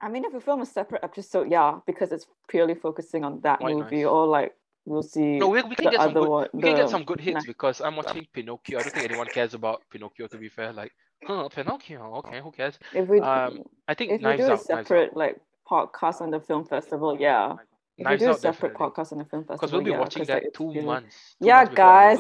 I 0.01 0.07
mean 0.09 0.23
if 0.25 0.33
we 0.33 0.39
film 0.39 0.61
a 0.61 0.65
separate 0.65 1.03
episode, 1.03 1.51
yeah, 1.51 1.79
because 1.85 2.11
it's 2.11 2.25
purely 2.47 2.75
focusing 2.75 3.23
on 3.23 3.41
that 3.41 3.61
White 3.61 3.75
movie 3.75 4.03
Noise. 4.03 4.05
or 4.05 4.27
like 4.27 4.51
we'll 4.85 5.03
see 5.03 5.37
No, 5.37 5.49
we, 5.49 5.61
we 5.63 5.75
can 5.75 5.85
the 5.85 5.91
get 5.91 6.01
some 6.01 6.13
good. 6.13 6.27
one. 6.27 6.47
We 6.53 6.61
can 6.63 6.75
get 6.75 6.89
some 6.89 7.03
good 7.03 7.19
hits 7.19 7.35
nah. 7.45 7.51
because 7.53 7.81
I'm 7.81 7.95
watching 7.95 8.25
Pinocchio. 8.33 8.79
I 8.79 8.81
don't 8.83 8.93
think 8.93 9.09
anyone 9.09 9.27
cares 9.27 9.53
about 9.53 9.81
Pinocchio. 9.91 10.27
To 10.27 10.37
be 10.37 10.49
fair, 10.49 10.71
like, 10.73 10.91
huh, 11.25 11.49
Pinocchio. 11.49 12.15
Okay, 12.19 12.39
who 12.41 12.51
cares? 12.51 12.79
If 12.93 13.07
we 13.09 13.19
Um, 13.19 13.63
I 13.87 13.93
think 13.93 14.11
if 14.13 14.21
we 14.21 14.37
do 14.37 14.43
a 14.47 14.53
Out. 14.53 14.61
Separate 14.61 15.15
like 15.15 15.35
podcast 15.69 16.21
on 16.21 16.31
the 16.31 16.39
film 16.39 16.65
festival, 16.65 17.17
yeah. 17.19 17.55
If 17.97 18.05
Knives 18.05 18.21
we 18.21 18.27
do 18.27 18.31
a 18.31 18.35
separate 18.37 18.69
definitely. 18.73 18.85
podcast 19.03 19.11
on 19.11 19.17
the 19.17 19.25
film 19.25 19.43
festival, 19.43 19.57
Because 19.57 19.71
we'll 19.73 19.81
be 19.83 19.91
yeah, 19.91 19.99
watching 19.99 20.23
that 20.23 20.43
like, 20.43 20.53
two 20.53 20.67
really- 20.69 20.81
months. 20.85 21.35
two 21.41 21.47
Yeah, 21.47 21.57
months 21.63 21.75
guys. 21.75 22.19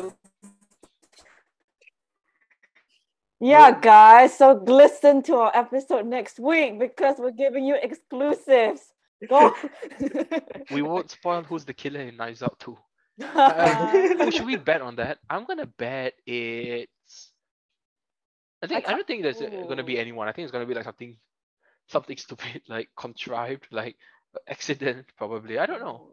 Yeah, 3.39 3.69
We'll- 3.71 3.79
guys. 3.81 4.37
So 4.37 4.51
listen 4.65 5.23
to 5.23 5.35
our 5.35 5.51
episode 5.55 6.05
next 6.05 6.39
week 6.39 6.79
because 6.79 7.15
we're 7.19 7.31
giving 7.31 7.65
you 7.65 7.77
exclusives. 7.81 8.81
Go. 9.27 9.53
We 10.71 10.81
won't 10.81 11.09
spoil 11.11 11.43
who's 11.43 11.65
the 11.65 11.73
killer 11.73 12.01
in 12.01 12.15
Knives 12.17 12.41
Out 12.43 12.59
too. 12.59 12.77
Who 13.19 14.31
should 14.31 14.45
we 14.45 14.55
bet 14.55 14.81
on 14.81 14.95
that? 14.95 15.17
I'm 15.29 15.43
gonna 15.45 15.65
bet 15.65 16.13
it's. 16.25 17.31
I 18.63 18.67
think 18.67 18.77
I, 18.77 18.81
can't- 18.81 18.97
don't 18.97 19.07
think 19.07 19.23
there's 19.23 19.41
uh, 19.41 19.65
gonna 19.67 19.83
be 19.83 19.99
anyone. 19.99 20.27
I 20.29 20.31
think 20.31 20.43
it's 20.45 20.51
gonna 20.53 20.65
be 20.65 20.73
like 20.73 20.85
something, 20.85 21.17
something 21.87 22.15
stupid 22.17 22.61
like 22.69 22.89
contrived, 22.95 23.67
like 23.71 23.97
accident 24.47 25.07
probably. 25.17 25.59
I 25.59 25.65
don't 25.65 25.81
know. 25.81 26.07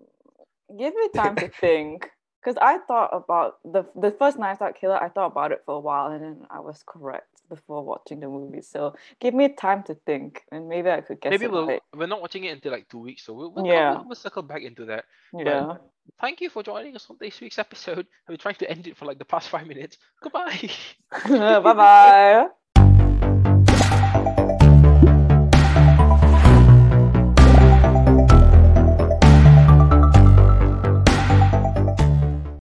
Give 0.77 0.93
me 0.95 1.09
time 1.15 1.37
to 1.37 1.49
think. 1.49 2.11
Because 2.47 2.59
I 2.63 2.79
thought 2.87 3.11
about 3.13 3.59
the 3.65 3.85
the 3.97 4.13
first 4.13 4.39
Knives 4.39 4.61
Out 4.61 4.77
Killer, 4.77 5.03
I 5.03 5.09
thought 5.09 5.33
about 5.33 5.51
it 5.51 5.63
for 5.67 5.75
a 5.75 5.81
while 5.81 6.13
and 6.13 6.23
then 6.23 6.47
I 6.49 6.61
was 6.61 6.85
correct 6.87 7.43
before 7.49 7.83
watching 7.85 8.21
the 8.21 8.29
movie. 8.29 8.63
So 8.63 8.95
give 9.19 9.35
me 9.35 9.49
time 9.49 9.83
to 9.85 9.95
think 10.07 10.45
and 10.53 10.69
maybe 10.69 10.89
I 10.89 11.01
could 11.01 11.21
guess 11.21 11.33
Maybe 11.33 11.49
we'll 11.49 11.67
right. 11.67 11.83
we're 11.93 12.07
not 12.07 12.21
watching 12.21 12.45
it 12.45 12.51
until 12.51 12.71
like 12.71 12.89
two 12.89 12.99
weeks, 12.99 13.25
so 13.25 13.33
we'll 13.33 13.51
we'll, 13.51 13.67
Yeah. 13.67 13.95
we'll, 13.95 14.05
we'll 14.07 14.15
circle 14.15 14.45
back 14.45 14.63
into 14.63 14.85
that. 14.85 15.07
Yeah. 15.37 15.79
Thank 16.21 16.41
you 16.41 16.49
for 16.49 16.63
joining 16.63 16.95
us 16.95 17.09
on 17.11 17.17
this 17.19 17.41
week's 17.41 17.59
episode. 17.59 18.07
I've 18.29 18.29
been 18.29 18.39
trying 18.39 18.55
to 18.55 18.71
end 18.71 18.87
it 18.87 18.97
for 18.97 19.07
like 19.07 19.19
the 19.19 19.25
past 19.25 19.49
five 19.49 19.67
minutes. 19.67 19.99
Goodbye. 20.23 20.71
bye 21.29 22.47
bye. 22.77 23.47